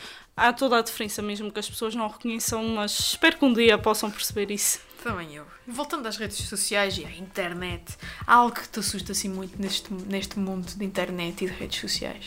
há 0.47 0.53
toda 0.53 0.77
a 0.77 0.81
diferença 0.81 1.21
mesmo 1.21 1.51
que 1.51 1.59
as 1.59 1.69
pessoas 1.69 1.95
não 1.95 2.07
reconheçam, 2.07 2.63
mas 2.69 2.97
espero 2.99 3.37
que 3.37 3.45
um 3.45 3.53
dia 3.53 3.77
possam 3.77 4.09
perceber 4.09 4.51
isso. 4.51 4.79
Também 5.03 5.35
eu. 5.35 5.45
Voltando 5.65 6.07
às 6.07 6.17
redes 6.17 6.37
sociais 6.37 6.97
e 6.97 7.05
à 7.05 7.11
internet, 7.11 7.97
há 8.27 8.35
algo 8.35 8.55
que 8.55 8.67
te 8.67 8.79
assusta 8.79 9.13
assim 9.13 9.29
muito 9.29 9.61
neste, 9.61 9.93
neste 9.93 10.37
mundo 10.37 10.67
de 10.75 10.83
internet 10.83 11.45
e 11.45 11.47
de 11.47 11.53
redes 11.53 11.79
sociais? 11.79 12.25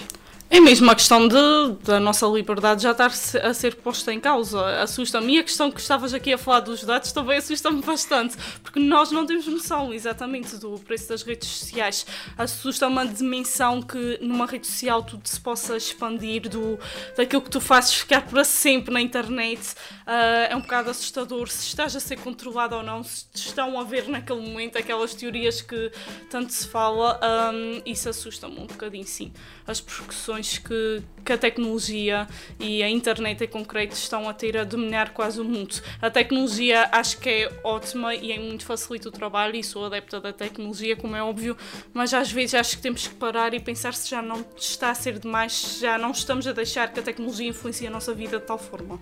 É 0.54 0.60
mesmo 0.60 0.90
a 0.90 0.94
questão 0.94 1.26
de, 1.26 1.34
da 1.82 1.98
nossa 1.98 2.26
liberdade 2.26 2.82
já 2.82 2.90
estar 2.90 3.10
a 3.42 3.54
ser 3.54 3.74
posta 3.76 4.12
em 4.12 4.20
causa. 4.20 4.82
Assusta-me. 4.82 5.36
E 5.36 5.38
a 5.38 5.42
questão 5.42 5.70
que 5.70 5.80
estavas 5.80 6.12
aqui 6.12 6.30
a 6.30 6.36
falar 6.36 6.60
dos 6.60 6.84
dados 6.84 7.10
também 7.10 7.38
assusta-me 7.38 7.80
bastante, 7.80 8.36
porque 8.62 8.78
nós 8.78 9.10
não 9.10 9.24
temos 9.24 9.46
noção 9.46 9.94
exatamente 9.94 10.58
do 10.58 10.78
preço 10.80 11.08
das 11.08 11.22
redes 11.22 11.48
sociais. 11.48 12.04
Assusta-me 12.36 12.98
a 12.98 13.04
dimensão 13.06 13.80
que 13.80 14.18
numa 14.20 14.44
rede 14.44 14.66
social 14.66 15.02
tudo 15.02 15.26
se 15.26 15.40
possa 15.40 15.74
expandir 15.74 16.46
do, 16.50 16.78
daquilo 17.16 17.40
que 17.40 17.50
tu 17.50 17.58
fazes 17.58 17.94
ficar 17.94 18.20
para 18.26 18.44
sempre 18.44 18.92
na 18.92 19.00
internet. 19.00 19.70
Uh, 20.06 20.50
é 20.50 20.54
um 20.54 20.60
bocado 20.60 20.90
assustador 20.90 21.48
se 21.48 21.68
estás 21.68 21.96
a 21.96 22.00
ser 22.00 22.18
controlado 22.18 22.76
ou 22.76 22.82
não, 22.82 23.02
se 23.02 23.24
te 23.32 23.46
estão 23.46 23.80
a 23.80 23.84
ver 23.84 24.06
naquele 24.06 24.42
momento 24.42 24.76
aquelas 24.76 25.14
teorias 25.14 25.62
que 25.62 25.90
tanto 26.28 26.52
se 26.52 26.68
fala. 26.68 27.18
Um, 27.54 27.80
isso 27.86 28.06
assusta-me 28.10 28.60
um 28.60 28.66
bocadinho, 28.66 29.06
sim. 29.06 29.32
As 29.66 29.80
percussões 29.80 30.58
que, 30.58 31.02
que 31.24 31.32
a 31.32 31.38
tecnologia 31.38 32.26
e 32.58 32.82
a 32.82 32.88
internet 32.88 33.44
em 33.44 33.48
concreto 33.48 33.94
estão 33.94 34.28
a 34.28 34.34
ter 34.34 34.56
a 34.56 34.64
dominar 34.64 35.10
quase 35.10 35.40
o 35.40 35.44
mundo. 35.44 35.80
A 36.00 36.10
tecnologia 36.10 36.88
acho 36.92 37.18
que 37.18 37.28
é 37.28 37.60
ótima 37.62 38.14
e 38.14 38.32
é 38.32 38.38
muito 38.38 38.64
facilita 38.64 39.08
o 39.08 39.12
trabalho 39.12 39.56
e 39.56 39.62
sou 39.62 39.86
adepta 39.86 40.20
da 40.20 40.32
tecnologia, 40.32 40.96
como 40.96 41.14
é 41.14 41.22
óbvio, 41.22 41.56
mas 41.94 42.12
às 42.12 42.30
vezes 42.30 42.54
acho 42.54 42.76
que 42.76 42.82
temos 42.82 43.06
que 43.06 43.14
parar 43.14 43.54
e 43.54 43.60
pensar 43.60 43.94
se 43.94 44.10
já 44.10 44.20
não 44.20 44.44
está 44.56 44.90
a 44.90 44.94
ser 44.94 45.18
demais, 45.18 45.52
se 45.52 45.80
já 45.80 45.96
não 45.96 46.10
estamos 46.10 46.46
a 46.46 46.52
deixar 46.52 46.92
que 46.92 47.00
a 47.00 47.02
tecnologia 47.02 47.48
influencie 47.48 47.86
a 47.86 47.90
nossa 47.90 48.12
vida 48.14 48.38
de 48.38 48.46
tal 48.46 48.58
forma. 48.58 49.00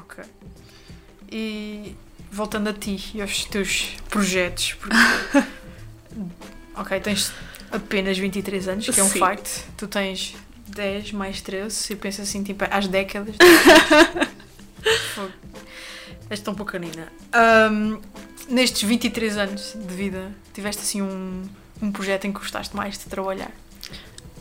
Ok. 0.00 0.24
E 1.30 1.94
voltando 2.30 2.68
a 2.68 2.72
ti 2.72 3.12
e 3.14 3.22
aos 3.22 3.44
teus 3.44 3.96
projetos, 4.08 4.74
porque... 4.74 4.96
ok, 6.76 7.00
tens 7.00 7.32
apenas 7.70 8.18
23 8.18 8.68
anos, 8.68 8.88
que 8.88 9.00
é 9.00 9.04
um 9.04 9.08
facto. 9.08 9.64
Tu 9.76 9.86
tens 9.86 10.34
10 10.68 11.12
mais 11.12 11.40
13, 11.40 11.92
eu 11.92 11.96
penso 11.96 12.22
assim, 12.22 12.42
tipo, 12.42 12.64
às 12.70 12.88
décadas. 12.88 13.34
És 16.28 16.40
tão 16.40 16.54
poucanina. 16.54 17.12
Um, 17.70 18.00
nestes 18.48 18.82
23 18.82 19.36
anos 19.36 19.74
de 19.74 19.94
vida, 19.94 20.32
tiveste 20.52 20.82
assim 20.82 21.00
um, 21.02 21.44
um 21.80 21.92
projeto 21.92 22.26
em 22.26 22.32
que 22.32 22.38
gostaste 22.40 22.74
mais 22.74 22.98
de 22.98 23.04
trabalhar? 23.04 23.52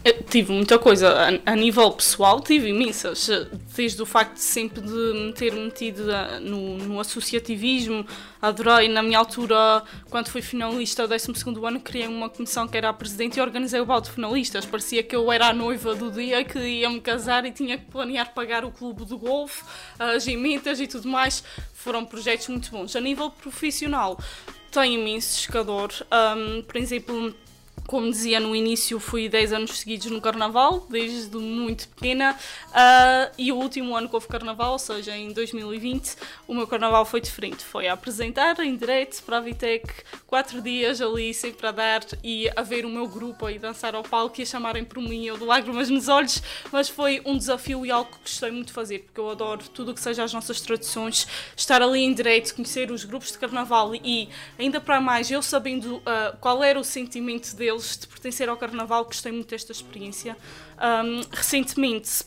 Eu 0.06 0.22
tive 0.22 0.54
muita 0.54 0.78
coisa. 0.78 1.10
A, 1.10 1.52
a, 1.52 1.56
nível 1.56 1.92
pessoal, 1.92 2.40
tive 2.40 2.70
imensas. 2.70 3.28
Desde 3.76 4.00
o 4.04 4.06
facto 4.06 4.36
de 4.36 4.42
sempre 4.42 4.80
de 4.80 4.92
me 4.92 5.34
ter 5.34 5.52
metido 5.52 6.04
no, 6.42 6.78
no 6.78 7.00
associativismo, 7.00 8.06
adorei. 8.40 8.88
Na 8.88 9.02
minha 9.02 9.18
altura, 9.18 9.82
quando 10.12 10.28
fui 10.28 10.44
finalista 10.44 11.08
do 11.08 11.10
12 11.10 11.44
ano, 11.66 11.80
criei 11.80 12.06
uma 12.06 12.30
comissão 12.30 12.68
que 12.68 12.78
era 12.78 12.90
a 12.90 12.94
presidente 12.94 13.38
e 13.38 13.42
organizei 13.42 13.80
o 13.80 13.86
balde 13.86 14.10
de 14.10 14.14
finalistas. 14.14 14.64
Parecia 14.64 15.02
que 15.02 15.16
eu 15.16 15.32
era 15.32 15.48
a 15.48 15.54
noiva 15.54 15.96
do 15.96 16.12
dia 16.12 16.44
que 16.46 16.60
ia 16.60 16.88
me 16.88 17.02
casar 17.02 17.44
e 17.44 17.52
tinha 17.52 17.76
que 17.76 17.86
planear 17.86 18.32
pagar 18.32 18.64
o 18.64 18.70
clube 18.70 19.06
de 19.06 19.16
golfe, 19.16 19.64
as 19.98 20.28
emendas 20.28 20.80
e 20.80 20.86
tudo 20.86 21.08
mais. 21.08 21.44
Foram 21.74 22.06
projetos 22.06 22.48
muito 22.50 22.70
bons. 22.70 22.96
A 22.96 23.02
nível 23.02 23.32
profissional, 23.32 24.20
tenho 24.70 25.02
imenso 25.02 25.40
escador. 25.40 25.90
Um, 26.12 26.62
por 26.62 26.78
exemplo, 26.78 27.34
como 27.88 28.10
dizia 28.10 28.40
no 28.40 28.56
início, 28.56 29.00
fui 29.00 29.30
10 29.30 29.54
anos 29.54 29.80
seguidos 29.80 30.08
no 30.08 30.20
Carnaval, 30.20 30.86
desde 30.90 31.38
muito 31.38 31.88
pequena, 31.90 32.36
uh, 32.70 33.32
e 33.38 33.52
o 33.52 33.56
último 33.56 33.96
ano 33.96 34.10
que 34.10 34.16
houve 34.16 34.28
Carnaval, 34.28 34.74
ou 34.74 34.80
seja, 34.80 35.16
em 35.16 35.32
2020, 35.32 36.16
o 36.48 36.54
meu 36.54 36.68
Carnaval 36.68 37.06
foi 37.06 37.22
diferente. 37.22 37.64
Foi 37.64 37.88
a 37.88 37.94
apresentar 37.94 38.60
em 38.60 38.76
direto 38.76 39.22
para 39.24 39.38
a 39.38 39.40
Vitec, 39.40 39.88
quatro 40.26 40.62
dias 40.62 41.00
ali, 41.00 41.34
sempre 41.34 41.68
a 41.68 41.72
dar 41.72 42.02
e 42.24 42.50
a 42.56 42.62
ver 42.62 42.86
o 42.86 42.90
meu 42.90 43.08
grupo 43.08 43.50
e 43.50 43.60
dançar 43.60 43.94
ao 43.94 44.04
palco 44.04 44.40
e 44.40 44.44
a 44.44 44.46
chamarem 44.46 44.84
por 44.84 45.02
mim, 45.02 45.26
eu 45.26 45.38
de 45.38 45.44
lágrimas 45.44 45.90
nos 45.90 46.08
olhos, 46.08 46.42
mas 46.72 46.90
foi 46.90 47.22
um 47.26 47.38
desafio 47.38 47.86
e 47.86 47.92
algo 47.92 48.12
que 48.12 48.20
gostei 48.20 48.52
muito 48.52 48.68
de 48.68 48.74
fazer, 48.74 49.00
porque 49.00 49.20
eu 49.20 49.30
adoro 49.30 49.62
tudo 49.70 49.92
o 49.92 49.94
que 49.94 50.02
seja 50.02 50.24
as 50.24 50.34
nossas 50.34 50.60
tradições, 50.60 51.28
estar 51.56 51.82
ali 51.82 52.02
em 52.02 52.14
direto, 52.14 52.56
conhecer 52.56 52.92
os 52.92 53.04
grupos 53.04 53.32
de 53.32 53.38
Carnaval 53.38 53.94
e, 53.96 54.28
ainda 54.58 54.82
para 54.82 55.00
mais, 55.00 55.30
eu 55.30 55.42
sabendo 55.42 55.98
uh, 55.98 56.38
qual 56.40 56.64
era 56.64 56.80
o 56.80 56.84
sentimento 56.84 57.56
deles 57.56 57.75
deles 57.76 57.98
de 57.98 58.08
pertencer 58.08 58.50
ao 58.50 58.58
Carnaval, 58.58 59.06
gostei 59.06 59.32
muito 59.32 59.50
desta 59.50 59.72
experiência. 59.72 60.38
Um, 60.80 61.22
recentemente 61.32 62.26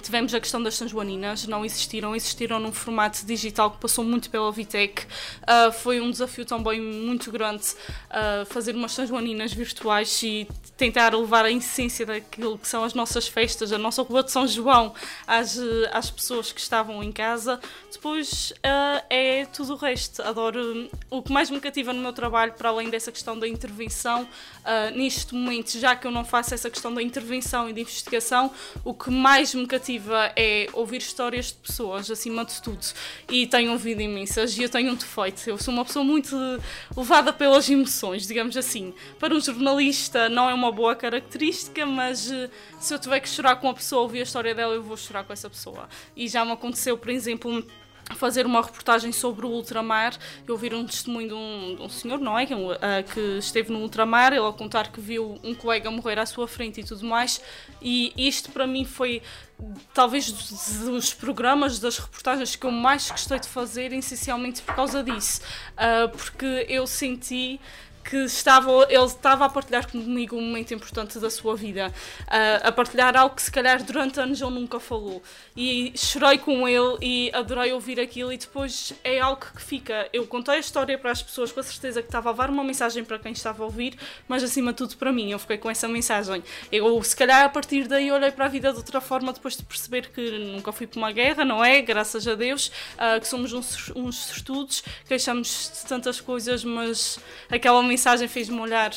Tivemos 0.00 0.32
a 0.32 0.40
questão 0.40 0.62
das 0.62 0.74
São 0.74 0.88
Joaninas, 0.88 1.46
não 1.46 1.64
existiram, 1.64 2.16
existiram 2.16 2.58
num 2.58 2.72
formato 2.72 3.26
digital 3.26 3.70
que 3.70 3.78
passou 3.78 4.02
muito 4.02 4.30
pela 4.30 4.50
Vitec. 4.50 5.04
Uh, 5.42 5.70
foi 5.70 6.00
um 6.00 6.10
desafio 6.10 6.46
também 6.46 6.80
muito 6.80 7.30
grande 7.30 7.64
uh, 8.08 8.46
fazer 8.46 8.74
umas 8.74 8.92
São 8.92 9.06
Joaninas 9.06 9.52
virtuais 9.52 10.22
e 10.22 10.48
tentar 10.78 11.14
levar 11.14 11.44
a 11.44 11.50
essência 11.50 12.06
daquilo 12.06 12.58
que 12.58 12.66
são 12.66 12.82
as 12.82 12.94
nossas 12.94 13.28
festas, 13.28 13.70
a 13.70 13.78
nossa 13.78 14.02
rua 14.02 14.22
de 14.22 14.32
São 14.32 14.48
João 14.48 14.94
às, 15.26 15.58
às 15.92 16.10
pessoas 16.10 16.50
que 16.50 16.60
estavam 16.60 17.02
em 17.02 17.12
casa. 17.12 17.60
Depois 17.92 18.52
uh, 18.58 19.04
é 19.10 19.44
tudo 19.52 19.74
o 19.74 19.76
resto. 19.76 20.22
Adoro. 20.22 20.90
O 21.10 21.22
que 21.22 21.30
mais 21.30 21.50
me 21.50 21.60
cativa 21.60 21.92
no 21.92 22.00
meu 22.00 22.14
trabalho, 22.14 22.54
para 22.54 22.70
além 22.70 22.88
dessa 22.88 23.12
questão 23.12 23.38
da 23.38 23.46
intervenção, 23.46 24.26
neste 24.94 25.34
momento, 25.34 25.78
já 25.78 25.96
que 25.96 26.06
eu 26.06 26.10
não 26.10 26.24
faço 26.24 26.54
essa 26.54 26.70
questão 26.70 26.92
da 26.94 27.02
intervenção 27.02 27.68
e 27.68 27.72
da 27.72 27.80
investigação, 27.80 28.52
o 28.84 28.94
que 28.94 29.10
mais 29.10 29.54
me 29.54 29.66
cativa 29.66 30.32
é 30.36 30.68
ouvir 30.72 30.98
histórias 30.98 31.46
de 31.46 31.54
pessoas, 31.54 32.10
acima 32.10 32.44
de 32.44 32.60
tudo. 32.62 32.84
E 33.28 33.46
tenho 33.46 33.72
ouvido 33.72 34.00
imensas 34.00 34.56
e 34.56 34.62
eu 34.62 34.68
tenho 34.68 34.92
um 34.92 34.94
defeito. 34.94 35.48
Eu 35.48 35.58
sou 35.58 35.72
uma 35.74 35.84
pessoa 35.84 36.04
muito 36.04 36.36
levada 36.96 37.32
pelas 37.32 37.68
emoções, 37.68 38.26
digamos 38.26 38.56
assim. 38.56 38.94
Para 39.18 39.34
um 39.34 39.40
jornalista 39.40 40.28
não 40.28 40.48
é 40.48 40.54
uma 40.54 40.70
boa 40.70 40.94
característica, 40.94 41.84
mas 41.84 42.30
eh, 42.30 42.48
se 42.80 42.94
eu 42.94 42.98
tiver 42.98 43.20
que 43.20 43.28
chorar 43.28 43.56
com 43.56 43.68
a 43.68 43.74
pessoa, 43.74 44.02
ouvir 44.02 44.20
a 44.20 44.22
história 44.22 44.54
dela, 44.54 44.74
eu 44.74 44.82
vou 44.82 44.96
chorar 44.96 45.24
com 45.24 45.32
essa 45.32 45.48
pessoa. 45.48 45.88
E 46.16 46.28
já 46.28 46.44
me 46.44 46.52
aconteceu, 46.52 46.96
por 46.96 47.10
exemplo, 47.10 47.64
fazer 48.14 48.46
uma 48.46 48.62
reportagem 48.62 49.12
sobre 49.12 49.46
o 49.46 49.48
ultramar 49.48 50.16
e 50.46 50.50
ouvir 50.50 50.74
um 50.74 50.84
testemunho 50.84 51.28
de 51.28 51.34
um, 51.34 51.76
de 51.76 51.82
um 51.82 51.88
senhor, 51.88 52.18
não? 52.18 52.34
Que, 52.44 52.54
uh, 52.54 52.78
que, 53.12 53.20
esteve 53.38 53.72
no 53.72 53.80
ultramar, 53.80 54.32
ele 54.32 54.46
a 54.46 54.52
contar 54.52 54.90
que 54.90 55.00
viu 55.00 55.38
um 55.42 55.54
colega 55.54 55.90
morrer 55.90 56.18
à 56.18 56.26
sua 56.26 56.48
frente 56.48 56.80
e 56.80 56.84
tudo 56.84 57.04
mais. 57.06 57.40
E 57.80 58.12
isto 58.16 58.50
para 58.50 58.66
mim 58.66 58.84
foi 58.84 59.22
talvez 59.94 60.30
dos, 60.30 60.78
dos 60.80 61.14
programas, 61.14 61.78
das 61.78 61.98
reportagens 61.98 62.56
que 62.56 62.66
eu 62.66 62.70
mais 62.70 63.10
gostei 63.10 63.38
de 63.38 63.48
fazer, 63.48 63.92
essencialmente 63.92 64.62
por 64.62 64.74
causa 64.74 65.02
disso. 65.02 65.40
Uh, 65.72 66.08
porque 66.08 66.66
eu 66.68 66.86
senti 66.86 67.60
que 68.02 68.16
estava, 68.16 68.86
ele 68.88 69.04
estava 69.04 69.44
a 69.44 69.48
partilhar 69.48 69.90
comigo 69.90 70.36
um 70.36 70.42
momento 70.42 70.74
importante 70.74 71.18
da 71.18 71.30
sua 71.30 71.54
vida, 71.56 71.88
uh, 71.88 72.68
a 72.68 72.72
partilhar 72.72 73.16
algo 73.16 73.34
que 73.34 73.42
se 73.42 73.50
calhar 73.50 73.82
durante 73.82 74.20
anos 74.20 74.40
ele 74.40 74.50
nunca 74.50 74.80
falou. 74.80 75.22
E 75.56 75.92
chorei 75.96 76.38
com 76.38 76.68
ele 76.68 76.98
e 77.00 77.30
adorei 77.32 77.72
ouvir 77.72 78.00
aquilo 78.00 78.32
e 78.32 78.36
depois 78.36 78.92
é 79.04 79.20
algo 79.20 79.40
que 79.54 79.62
fica. 79.62 80.08
Eu 80.12 80.26
contei 80.26 80.56
a 80.56 80.58
história 80.58 80.98
para 80.98 81.10
as 81.10 81.22
pessoas 81.22 81.52
com 81.52 81.60
a 81.60 81.62
certeza 81.62 82.02
que 82.02 82.08
estava 82.08 82.28
a 82.28 82.32
levar 82.32 82.50
uma 82.50 82.64
mensagem 82.64 83.04
para 83.04 83.18
quem 83.18 83.32
estava 83.32 83.62
a 83.62 83.66
ouvir, 83.66 83.96
mas 84.28 84.42
acima 84.42 84.72
de 84.72 84.78
tudo 84.78 84.96
para 84.96 85.12
mim, 85.12 85.30
eu 85.30 85.38
fiquei 85.38 85.58
com 85.58 85.70
essa 85.70 85.88
mensagem. 85.88 86.42
Eu 86.70 87.02
se 87.02 87.16
calhar 87.16 87.44
a 87.44 87.48
partir 87.48 87.86
daí 87.86 88.10
olhei 88.10 88.30
para 88.30 88.46
a 88.46 88.48
vida 88.48 88.72
de 88.72 88.78
outra 88.78 89.00
forma 89.00 89.32
depois 89.32 89.56
de 89.56 89.62
perceber 89.62 90.08
que 90.08 90.30
nunca 90.38 90.72
fui 90.72 90.86
para 90.86 90.98
uma 90.98 91.12
guerra, 91.12 91.44
não 91.44 91.64
é? 91.64 91.80
Graças 91.80 92.26
a 92.26 92.34
Deus, 92.34 92.68
uh, 92.94 93.20
que 93.20 93.26
somos 93.26 93.52
uns, 93.52 93.90
uns 93.94 94.32
estudos, 94.36 94.82
queixamos 95.06 95.72
de 95.80 95.88
tantas 95.88 96.20
coisas, 96.20 96.64
mas 96.64 97.18
aquela 97.50 97.82
mensagem 97.82 97.91
fez-me 98.28 98.58
olhar 98.58 98.92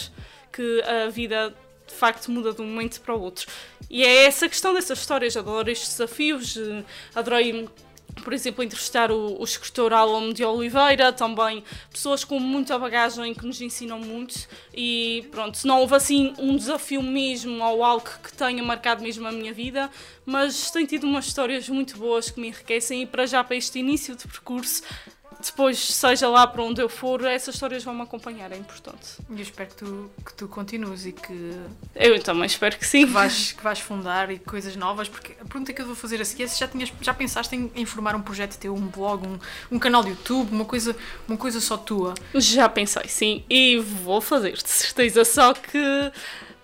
que 0.52 0.82
a 0.82 1.10
vida 1.10 1.54
de 1.88 1.94
facto 1.94 2.32
muda 2.32 2.54
de 2.54 2.62
um 2.62 2.66
momento 2.66 3.00
para 3.02 3.16
o 3.16 3.22
outro. 3.22 3.48
E 3.90 4.04
é 4.04 4.26
essa 4.26 4.50
questão 4.50 4.74
dessas 4.74 5.00
histórias, 5.00 5.38
adoro 5.38 5.70
estes 5.70 5.90
desafios, 5.90 6.58
eh, 6.58 6.84
adorei 7.14 7.68
por 8.24 8.34
exemplo, 8.34 8.64
entrevistar 8.64 9.12
o, 9.12 9.40
o 9.40 9.44
escritor 9.44 9.94
Alan 9.94 10.32
de 10.32 10.44
Oliveira, 10.44 11.12
também 11.12 11.64
pessoas 11.92 12.24
com 12.24 12.40
muita 12.40 12.78
bagagem 12.80 13.34
que 13.34 13.46
nos 13.46 13.60
ensinam 13.62 14.00
muito. 14.00 14.48
E 14.74 15.28
pronto, 15.32 15.60
não 15.66 15.82
houve 15.82 15.96
assim 15.96 16.34
um 16.40 16.56
desafio 16.56 17.02
mesmo 17.02 17.64
ou 17.64 17.84
algo 17.84 18.10
que 18.24 18.34
tenha 18.34 18.64
marcado 18.64 19.04
mesmo 19.04 19.28
a 19.28 19.32
minha 19.32 19.54
vida, 19.54 19.90
mas 20.26 20.72
tenho 20.72 20.88
tido 20.88 21.06
umas 21.06 21.28
histórias 21.28 21.68
muito 21.70 21.98
boas 21.98 22.30
que 22.30 22.40
me 22.40 22.48
enriquecem. 22.48 23.04
E 23.04 23.06
para 23.06 23.26
já 23.26 23.44
para 23.44 23.56
este 23.56 23.80
início 23.80 24.16
de 24.16 24.28
percurso 24.28 24.82
depois, 25.44 25.78
seja 25.80 26.28
lá 26.28 26.48
para 26.48 26.64
onde 26.64 26.82
eu 26.82 26.90
for, 26.90 27.24
essas 27.26 27.56
histórias 27.56 27.84
vão 27.84 27.94
me 27.94 28.02
acompanhar, 28.02 28.52
é 28.52 28.58
importante. 28.58 29.18
E 29.30 29.34
eu 29.34 29.42
espero 29.42 29.70
que 29.70 29.76
tu, 29.76 30.12
que 30.26 30.34
tu 30.34 30.48
continues 30.48 31.06
e 31.06 31.12
que. 31.12 31.54
Eu 31.96 32.22
também 32.22 32.46
espero 32.46 32.78
que 32.78 32.86
sim. 32.86 33.06
Que 33.06 33.12
vais, 33.12 33.52
que 33.52 33.64
vais 33.64 33.80
fundar 33.80 34.32
e 34.32 34.40
coisas 34.40 34.76
novas, 34.76 35.08
porque 35.08 35.34
a 35.34 35.46
pergunta 35.46 35.74
que 35.74 35.82
eu 35.82 35.86
vou 35.86 35.96
fazer 35.96 36.22
a 36.22 36.26
seguir 36.26 36.44
é 36.44 36.48
se 36.48 36.60
já, 36.60 36.68
tinhas, 36.68 36.92
já 37.02 37.14
pensaste 37.14 37.56
em, 37.56 37.72
em 37.76 37.86
formar 37.86 38.16
um 38.16 38.22
projeto 38.22 38.58
teu, 38.58 38.74
um 38.74 38.88
blog, 38.88 39.28
um, 39.28 39.40
um 39.72 39.80
canal 39.80 40.04
de 40.04 40.10
YouTube, 40.10 40.52
uma 40.52 40.66
coisa, 40.66 40.96
uma 41.28 41.38
coisa 41.38 41.60
só 41.60 41.78
tua? 41.78 42.14
Já 42.34 42.68
pensei, 42.70 43.08
sim, 43.08 43.44
e 43.50 43.78
vou 43.78 44.22
fazer, 44.22 44.54
de 44.54 44.70
certeza, 44.70 45.26
só 45.26 45.54
que 45.54 46.12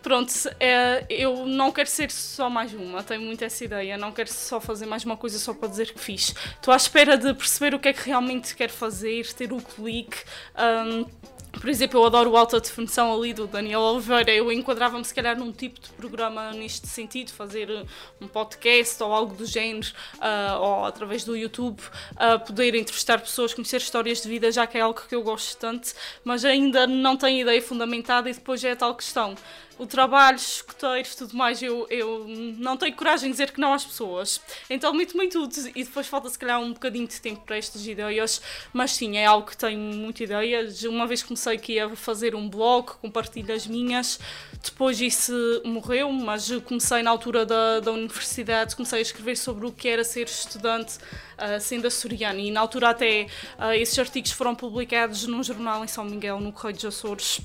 Pronto, 0.02 0.34
é, 0.60 1.06
eu 1.10 1.46
não 1.46 1.72
quero 1.72 1.88
ser 1.88 2.10
só 2.10 2.50
mais 2.50 2.74
uma, 2.74 3.04
tenho 3.04 3.22
muito 3.22 3.44
essa 3.44 3.64
ideia. 3.64 3.98
Não 3.98 4.12
quero 4.12 4.32
só 4.32 4.60
fazer 4.60 4.86
mais 4.86 5.04
uma 5.04 5.16
coisa 5.16 5.38
só 5.38 5.54
para 5.54 5.70
dizer 5.70 5.94
que 5.94 6.00
fiz. 6.00 6.34
Estou 6.56 6.74
à 6.74 6.78
espera 6.78 7.18
de 7.18 7.34
perceber 7.34 7.76
o 7.76 7.80
que 7.80 7.90
é 7.90 7.94
que 7.94 8.08
realmente 8.08 8.56
quero 8.56 8.74
fazer, 8.74 9.32
ter 9.34 9.54
o 9.54 9.62
clique. 9.62 10.18
Um, 10.58 11.06
por 11.52 11.70
exemplo, 11.70 12.00
eu 12.00 12.06
adoro 12.06 12.32
o 12.32 12.38
alta 12.38 12.60
definição 12.60 13.14
ali 13.14 13.34
do 13.34 13.46
Daniel 13.46 13.82
Oliveira. 13.82 14.32
Eu 14.32 14.52
enquadrava-me, 14.52 15.04
se 15.04 15.14
calhar, 15.14 15.38
num 15.38 15.52
tipo 15.52 15.80
de 15.80 15.90
programa 15.90 16.52
neste 16.52 16.88
sentido, 16.88 17.32
fazer 17.32 17.86
um 18.20 18.28
podcast 18.28 19.04
ou 19.04 19.14
algo 19.14 19.36
do 19.36 19.46
género, 19.46 19.92
uh, 20.16 20.60
ou 20.60 20.86
através 20.86 21.24
do 21.24 21.36
YouTube, 21.36 21.80
uh, 21.80 22.40
poder 22.46 22.74
entrevistar 22.74 23.20
pessoas, 23.20 23.54
conhecer 23.54 23.78
histórias 23.78 24.22
de 24.22 24.30
vida, 24.30 24.52
já 24.52 24.66
que 24.66 24.78
é 24.78 24.82
algo 24.82 25.00
que 25.08 25.14
eu 25.14 25.22
gosto 25.22 25.58
tanto, 25.58 25.94
mas 26.24 26.46
ainda 26.46 26.88
não 26.88 27.18
tenho 27.18 27.42
ideia 27.42 27.62
fundamentada 27.62 28.30
e 28.30 28.34
depois 28.34 28.64
é 28.64 28.72
a 28.72 28.76
tal 28.76 28.96
questão 28.96 29.36
o 29.82 29.88
trabalho, 29.88 30.38
escuteiros, 30.38 31.16
tudo 31.16 31.36
mais, 31.36 31.60
eu, 31.60 31.88
eu 31.90 32.28
não 32.28 32.78
tenho 32.78 32.96
coragem 32.96 33.30
de 33.30 33.32
dizer 33.32 33.50
que 33.52 33.60
não 33.60 33.74
às 33.74 33.84
pessoas. 33.84 34.40
Então 34.70 34.94
em 35.02 35.28
tudo 35.28 35.52
e 35.76 35.84
depois 35.84 36.06
falta 36.06 36.30
se 36.30 36.38
calhar 36.38 36.62
um 36.62 36.72
bocadinho 36.72 37.08
de 37.08 37.20
tempo 37.20 37.42
para 37.42 37.58
estas 37.58 37.88
ideias, 37.88 38.44
mas 38.72 38.92
sim, 38.92 39.18
é 39.18 39.26
algo 39.26 39.48
que 39.48 39.58
tenho 39.58 39.80
muita 39.80 40.24
ideia. 40.24 40.68
Uma 40.88 41.08
vez 41.08 41.24
comecei 41.24 41.58
que 41.58 41.74
ia 41.74 41.90
fazer 41.96 42.36
um 42.36 42.48
blog, 42.48 42.92
compartilho 43.02 43.56
as 43.56 43.66
minhas, 43.66 44.20
depois 44.64 45.02
isso 45.02 45.34
morreu, 45.66 46.12
mas 46.12 46.52
comecei 46.68 47.02
na 47.02 47.10
altura 47.10 47.44
da, 47.44 47.80
da 47.80 47.92
universidade, 47.92 48.76
comecei 48.76 49.00
a 49.00 49.02
escrever 49.02 49.36
sobre 49.36 49.66
o 49.66 49.72
que 49.72 49.88
era 49.88 50.04
ser 50.04 50.28
estudante 50.28 50.98
uh, 50.98 51.60
sendo 51.60 51.88
açoriano. 51.88 52.38
E 52.38 52.52
na 52.52 52.60
altura 52.60 52.90
até 52.90 53.26
uh, 53.58 53.72
esses 53.74 53.98
artigos 53.98 54.30
foram 54.32 54.54
publicados 54.54 55.26
num 55.26 55.44
jornal 55.44 55.84
em 55.84 55.88
São 55.88 56.06
Miguel, 56.06 56.40
no 56.40 56.54
Correio 56.54 56.76
dos 56.76 56.86
Açores 56.86 57.42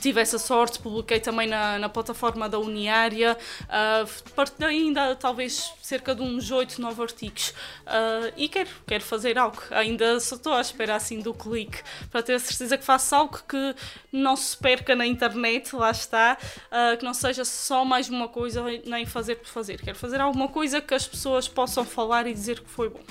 tive 0.00 0.20
essa 0.20 0.38
sorte, 0.38 0.78
publiquei 0.78 1.20
também 1.20 1.46
na, 1.46 1.78
na 1.78 1.88
plataforma 1.88 2.48
da 2.48 2.58
Uniária, 2.58 3.36
uh, 3.62 4.32
partilhei 4.32 4.82
ainda 4.82 5.14
talvez 5.14 5.72
cerca 5.80 6.14
de 6.14 6.22
uns 6.22 6.50
8, 6.50 6.80
9 6.80 7.02
artigos 7.02 7.50
uh, 7.50 8.32
e 8.36 8.48
quero, 8.48 8.70
quero 8.86 9.04
fazer 9.04 9.38
algo, 9.38 9.60
ainda 9.70 10.18
só 10.20 10.36
estou 10.36 10.54
à 10.54 10.60
espera 10.60 10.96
assim 10.96 11.20
do 11.20 11.32
clique 11.32 11.82
para 12.10 12.22
ter 12.22 12.34
a 12.34 12.38
certeza 12.38 12.76
que 12.76 12.84
faço 12.84 13.14
algo 13.14 13.40
que 13.48 13.74
não 14.12 14.36
se 14.36 14.56
perca 14.56 14.94
na 14.94 15.06
internet, 15.06 15.74
lá 15.74 15.90
está, 15.90 16.38
uh, 16.66 16.96
que 16.96 17.04
não 17.04 17.14
seja 17.14 17.44
só 17.44 17.84
mais 17.84 18.08
uma 18.08 18.28
coisa 18.28 18.62
nem 18.84 19.06
fazer 19.06 19.36
por 19.36 19.48
fazer, 19.48 19.80
quero 19.80 19.96
fazer 19.96 20.20
alguma 20.20 20.48
coisa 20.48 20.80
que 20.80 20.94
as 20.94 21.06
pessoas 21.06 21.48
possam 21.48 21.84
falar 21.84 22.26
e 22.26 22.34
dizer 22.34 22.60
que 22.60 22.70
foi 22.70 22.88
bom. 22.88 23.02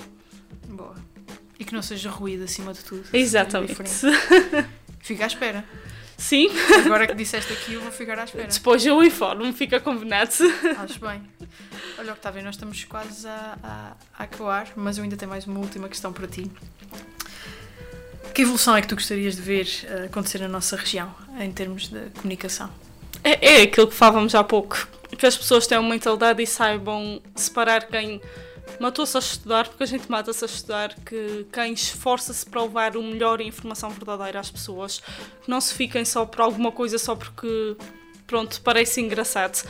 Boa. 0.68 0.96
E 1.60 1.66
que 1.66 1.74
não 1.74 1.82
seja 1.82 2.10
ruído 2.10 2.44
acima 2.44 2.74
de 2.74 2.84
tudo. 2.84 3.08
Exatamente. 3.14 3.78
Fica 5.00 5.24
à 5.24 5.28
espera. 5.28 5.64
Sim. 6.24 6.50
Agora 6.86 7.06
que 7.06 7.14
disseste 7.14 7.52
aqui, 7.52 7.74
eu 7.74 7.82
vou 7.82 7.92
ficar 7.92 8.18
à 8.18 8.24
espera. 8.24 8.48
Depois 8.48 8.86
eu 8.86 9.04
informo, 9.04 9.52
fica 9.52 9.78
combinado. 9.82 10.32
Acho 10.80 11.00
bem. 11.00 11.22
Olha, 12.00 12.14
Octávio, 12.14 12.42
nós 12.42 12.56
estamos 12.56 12.82
quase 12.86 13.28
a, 13.28 13.58
a, 13.62 13.94
a 14.18 14.24
acabar, 14.24 14.72
mas 14.78 14.98
eu 14.98 15.04
ainda 15.04 15.18
tenho 15.18 15.30
mais 15.30 15.46
uma 15.46 15.60
última 15.60 15.90
questão 15.90 16.14
para 16.14 16.26
ti. 16.26 16.50
Que 18.34 18.44
evolução 18.44 18.76
é 18.76 18.82
que 18.82 18.88
tu 18.88 18.96
gostarias 18.96 19.36
de 19.36 19.42
ver 19.42 19.68
uh, 19.84 20.06
acontecer 20.06 20.40
na 20.40 20.48
nossa 20.48 20.78
região, 20.78 21.14
em 21.40 21.52
termos 21.52 21.90
de 21.90 22.00
comunicação? 22.16 22.70
É, 23.22 23.58
é 23.58 23.62
aquilo 23.64 23.88
que 23.88 23.94
falávamos 23.94 24.34
há 24.34 24.44
pouco. 24.46 24.88
Que 25.18 25.26
as 25.26 25.36
pessoas 25.36 25.68
tenham 25.68 25.84
mentalidade 25.84 26.42
e 26.42 26.48
saibam 26.48 27.22
separar 27.36 27.86
quem 27.86 28.22
matou-se 28.80 29.16
a 29.16 29.20
estudar, 29.20 29.68
porque 29.68 29.84
a 29.84 29.88
gente 29.88 30.10
mata-se 30.10 30.44
a 30.44 30.48
estudar, 30.48 30.96
que 31.06 31.46
quem 31.52 31.74
esforça-se 31.74 32.46
para 32.46 32.62
levar 32.62 32.98
o 32.98 33.04
melhor 33.04 33.40
e 33.40 33.44
a 33.44 33.48
informação 33.48 33.90
verdadeira 33.90 34.40
às 34.40 34.50
pessoas, 34.52 35.02
que 35.44 35.50
não 35.50 35.62
se 35.62 35.74
fiquem 35.74 36.06
só 36.06 36.26
por 36.26 36.42
alguma 36.42 36.72
coisa, 36.72 36.98
só 36.98 37.16
porque 37.16 37.76
pronto, 38.26 38.62
parece 38.62 39.02
engraçado 39.02 39.64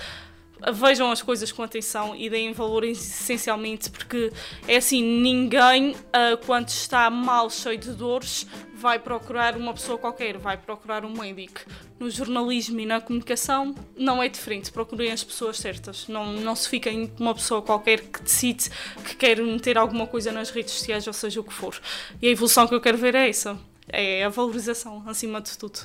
vejam 0.71 1.11
as 1.11 1.21
coisas 1.21 1.51
com 1.51 1.63
atenção 1.63 2.15
e 2.15 2.29
deem 2.29 2.53
valor 2.53 2.83
essencialmente, 2.83 3.89
porque 3.89 4.31
é 4.67 4.77
assim: 4.77 5.03
ninguém, 5.03 5.91
uh, 5.91 6.37
quando 6.45 6.69
está 6.69 7.09
mal, 7.09 7.49
cheio 7.49 7.77
de 7.77 7.91
dores, 7.91 8.47
vai 8.73 8.99
procurar 8.99 9.55
uma 9.57 9.73
pessoa 9.73 9.97
qualquer, 9.97 10.37
vai 10.37 10.57
procurar 10.57 11.05
um 11.05 11.13
médico. 11.13 11.61
No 11.99 12.09
jornalismo 12.09 12.79
e 12.79 12.85
na 12.85 12.99
comunicação 12.99 13.73
não 13.95 14.21
é 14.21 14.27
diferente, 14.27 14.71
procurem 14.71 15.11
as 15.11 15.23
pessoas 15.23 15.57
certas. 15.57 16.07
Não, 16.07 16.33
não 16.33 16.55
se 16.55 16.67
fiquem 16.67 17.07
com 17.07 17.23
uma 17.23 17.33
pessoa 17.33 17.61
qualquer 17.61 18.01
que 18.01 18.21
decide 18.21 18.69
que 19.05 19.15
quer 19.15 19.41
meter 19.41 19.77
alguma 19.77 20.05
coisa 20.05 20.31
nas 20.31 20.49
redes 20.49 20.73
sociais, 20.73 21.07
ou 21.07 21.13
seja 21.13 21.39
o 21.39 21.43
que 21.43 21.53
for. 21.53 21.79
E 22.21 22.27
a 22.27 22.31
evolução 22.31 22.67
que 22.67 22.75
eu 22.75 22.81
quero 22.81 22.97
ver 22.97 23.15
é 23.15 23.29
essa: 23.29 23.57
é 23.87 24.23
a 24.23 24.29
valorização 24.29 25.03
acima 25.07 25.41
de 25.41 25.57
tudo. 25.57 25.79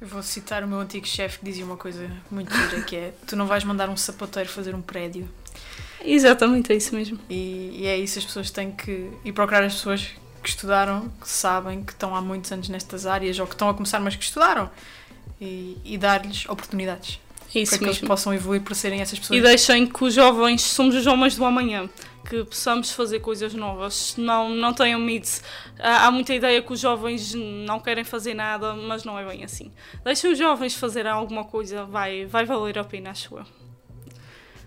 Eu 0.00 0.06
vou 0.06 0.22
citar 0.22 0.62
o 0.62 0.68
meu 0.68 0.78
antigo 0.78 1.06
chefe 1.06 1.38
que 1.38 1.44
dizia 1.44 1.64
uma 1.64 1.76
coisa 1.76 2.10
muito 2.30 2.52
dura, 2.52 2.82
que 2.82 2.96
é 2.96 3.14
tu 3.26 3.34
não 3.34 3.46
vais 3.46 3.64
mandar 3.64 3.88
um 3.88 3.96
sapateiro 3.96 4.48
fazer 4.48 4.74
um 4.74 4.82
prédio. 4.82 5.28
Exatamente, 6.04 6.72
é 6.72 6.76
isso 6.76 6.94
mesmo. 6.94 7.18
E, 7.30 7.78
e 7.80 7.86
é 7.86 7.96
isso, 7.96 8.18
as 8.18 8.24
pessoas 8.24 8.50
têm 8.50 8.70
que 8.70 9.10
ir 9.24 9.32
procurar 9.32 9.64
as 9.64 9.74
pessoas 9.74 10.10
que 10.42 10.50
estudaram, 10.50 11.08
que 11.20 11.28
sabem, 11.28 11.82
que 11.82 11.92
estão 11.92 12.14
há 12.14 12.20
muitos 12.20 12.52
anos 12.52 12.68
nestas 12.68 13.06
áreas 13.06 13.38
ou 13.38 13.46
que 13.46 13.54
estão 13.54 13.68
a 13.68 13.74
começar, 13.74 13.98
mas 13.98 14.14
que 14.14 14.22
estudaram 14.22 14.70
e, 15.40 15.78
e 15.84 15.96
dar-lhes 15.96 16.46
oportunidades. 16.46 17.18
Isso 17.54 17.70
para 17.70 17.78
que 17.78 17.84
mesmo. 17.86 18.00
eles 18.00 18.08
possam 18.08 18.34
evoluir 18.34 18.60
por 18.60 18.74
serem 18.74 19.00
essas 19.00 19.18
pessoas. 19.18 19.38
E 19.38 19.42
deixem 19.42 19.86
que 19.86 20.04
os 20.04 20.12
jovens, 20.12 20.62
somos 20.62 20.94
os 20.94 21.06
homens 21.06 21.36
do 21.36 21.44
amanhã, 21.44 21.88
que 22.28 22.44
possamos 22.44 22.90
fazer 22.90 23.20
coisas 23.20 23.54
novas. 23.54 24.14
Não, 24.16 24.48
não 24.48 24.72
tenham 24.72 25.00
medo. 25.00 25.28
Há, 25.78 26.10
muita 26.10 26.34
ideia 26.34 26.60
que 26.60 26.72
os 26.72 26.80
jovens 26.80 27.34
não 27.34 27.78
querem 27.80 28.04
fazer 28.04 28.34
nada, 28.34 28.74
mas 28.74 29.04
não 29.04 29.18
é 29.18 29.24
bem 29.24 29.44
assim. 29.44 29.72
Deixem 30.04 30.32
os 30.32 30.38
jovens 30.38 30.74
fazer 30.74 31.06
alguma 31.06 31.44
coisa, 31.44 31.84
vai, 31.84 32.26
vai 32.26 32.44
valer 32.44 32.78
a 32.78 32.84
pena, 32.84 33.10
acho 33.10 33.36
eu. 33.36 33.46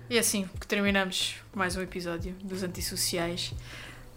E 0.09 0.17
é 0.17 0.19
assim 0.19 0.49
que 0.59 0.65
terminamos 0.65 1.35
mais 1.53 1.75
um 1.75 1.81
episódio 1.81 2.33
dos 2.43 2.63
Antissociais. 2.63 3.53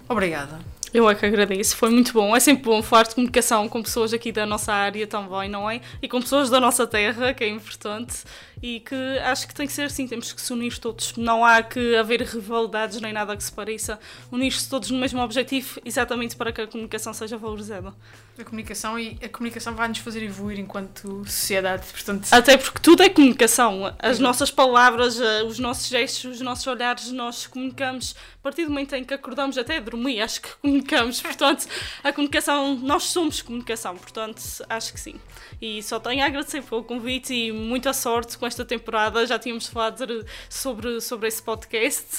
Obrigada. 0.08 0.60
Eu 0.92 1.08
é 1.08 1.14
que 1.14 1.24
agradeço, 1.24 1.74
foi 1.74 1.88
muito 1.90 2.12
bom. 2.12 2.36
É 2.36 2.40
sempre 2.40 2.64
bom 2.64 2.82
falar 2.82 3.04
de 3.04 3.14
comunicação 3.14 3.66
com 3.66 3.82
pessoas 3.82 4.12
aqui 4.12 4.30
da 4.30 4.44
nossa 4.44 4.72
área 4.74 5.06
também, 5.06 5.48
não 5.48 5.70
é? 5.70 5.80
E 6.02 6.08
com 6.08 6.20
pessoas 6.20 6.50
da 6.50 6.60
nossa 6.60 6.86
terra, 6.86 7.32
que 7.32 7.42
é 7.42 7.48
importante. 7.48 8.24
E 8.62 8.78
que 8.78 8.94
acho 9.24 9.48
que 9.48 9.54
tem 9.54 9.66
que 9.66 9.72
ser 9.72 9.82
assim, 9.82 10.06
temos 10.06 10.32
que 10.32 10.40
se 10.40 10.52
unir 10.52 10.78
todos. 10.78 11.16
Não 11.16 11.44
há 11.44 11.64
que 11.64 11.96
haver 11.96 12.22
rivalidades 12.22 13.00
nem 13.00 13.12
nada 13.12 13.36
que 13.36 13.42
se 13.42 13.50
pareça. 13.50 13.98
Unir-se 14.30 14.70
todos 14.70 14.88
no 14.88 14.98
mesmo 14.98 15.20
objetivo, 15.20 15.80
exatamente 15.84 16.36
para 16.36 16.52
que 16.52 16.60
a 16.60 16.66
comunicação 16.68 17.12
seja 17.12 17.36
valorizada. 17.36 17.92
A 18.38 18.44
comunicação 18.44 18.98
e 18.98 19.18
a 19.22 19.28
comunicação 19.28 19.74
vai 19.74 19.88
nos 19.88 19.98
fazer 19.98 20.22
evoluir 20.22 20.58
enquanto 20.58 21.24
sociedade, 21.26 21.84
portanto. 21.90 22.28
Até 22.30 22.56
porque 22.56 22.78
tudo 22.80 23.02
é 23.02 23.08
comunicação. 23.08 23.94
As 23.98 24.18
nossas 24.20 24.50
palavras, 24.50 25.20
eh, 25.20 25.42
os 25.42 25.58
nossos 25.58 25.88
gestos, 25.88 26.36
os 26.36 26.40
nossos 26.40 26.66
olhares, 26.66 27.10
nós 27.10 27.48
comunicamos. 27.48 28.14
A 28.38 28.42
partir 28.42 28.64
do 28.64 28.70
momento 28.70 28.94
em 28.94 29.04
que 29.04 29.12
acordamos 29.12 29.58
até 29.58 29.80
dormir, 29.80 30.20
acho 30.22 30.40
que 30.40 30.48
comunicamos. 30.62 31.20
Portanto, 31.20 31.66
a 32.02 32.12
comunicação, 32.12 32.76
nós 32.76 33.04
somos 33.04 33.42
comunicação. 33.42 33.96
Portanto, 33.96 34.40
acho 34.68 34.92
que 34.92 35.00
sim. 35.00 35.16
E 35.60 35.82
só 35.82 36.00
tenho 36.00 36.22
a 36.22 36.26
agradecer 36.26 36.62
pelo 36.62 36.84
convite 36.84 37.34
e 37.34 37.52
muita 37.52 37.92
sorte 37.92 38.38
com 38.38 38.46
esta 38.52 38.64
temporada. 38.64 39.26
Já 39.26 39.38
tínhamos 39.38 39.66
falado 39.66 40.24
sobre, 40.48 41.00
sobre 41.00 41.28
esse 41.28 41.42
podcast, 41.42 42.18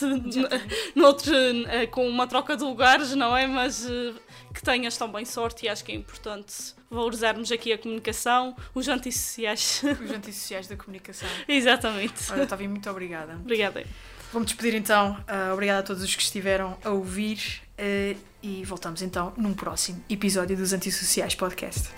noutro, 0.95 1.33
eh, 1.67 1.87
com 1.87 2.07
uma 2.07 2.27
troca 2.27 2.57
de 2.57 2.63
lugares, 2.63 3.15
não 3.15 3.35
é? 3.37 3.47
Mas 3.47 3.85
eh, 3.85 4.13
que 4.53 4.61
tenhas 4.61 4.97
também 4.97 5.23
sorte 5.23 5.65
e 5.65 5.69
acho 5.69 5.83
que 5.83 5.91
é 5.91 5.95
importante 5.95 6.73
valorizarmos 6.89 7.51
aqui 7.51 7.71
a 7.71 7.77
comunicação, 7.77 8.55
os 8.73 8.87
antissociais. 8.87 9.81
Os 10.03 10.11
antissociais 10.11 10.67
da 10.67 10.75
comunicação. 10.75 11.29
Exatamente. 11.47 12.31
Olha, 12.31 12.45
Tavi, 12.45 12.67
muito 12.67 12.89
obrigada. 12.89 13.33
Obrigada. 13.35 13.83
Vamos 14.31 14.47
despedir 14.47 14.75
então. 14.75 15.17
Uh, 15.29 15.53
obrigada 15.53 15.79
a 15.79 15.83
todos 15.83 16.03
os 16.03 16.15
que 16.15 16.21
estiveram 16.21 16.77
a 16.83 16.89
ouvir 16.89 17.61
uh, 17.77 18.19
e 18.41 18.63
voltamos 18.65 19.01
então 19.01 19.31
num 19.37 19.53
próximo 19.53 20.03
episódio 20.09 20.57
dos 20.57 20.73
Antissociais 20.73 21.35
Podcast. 21.35 21.89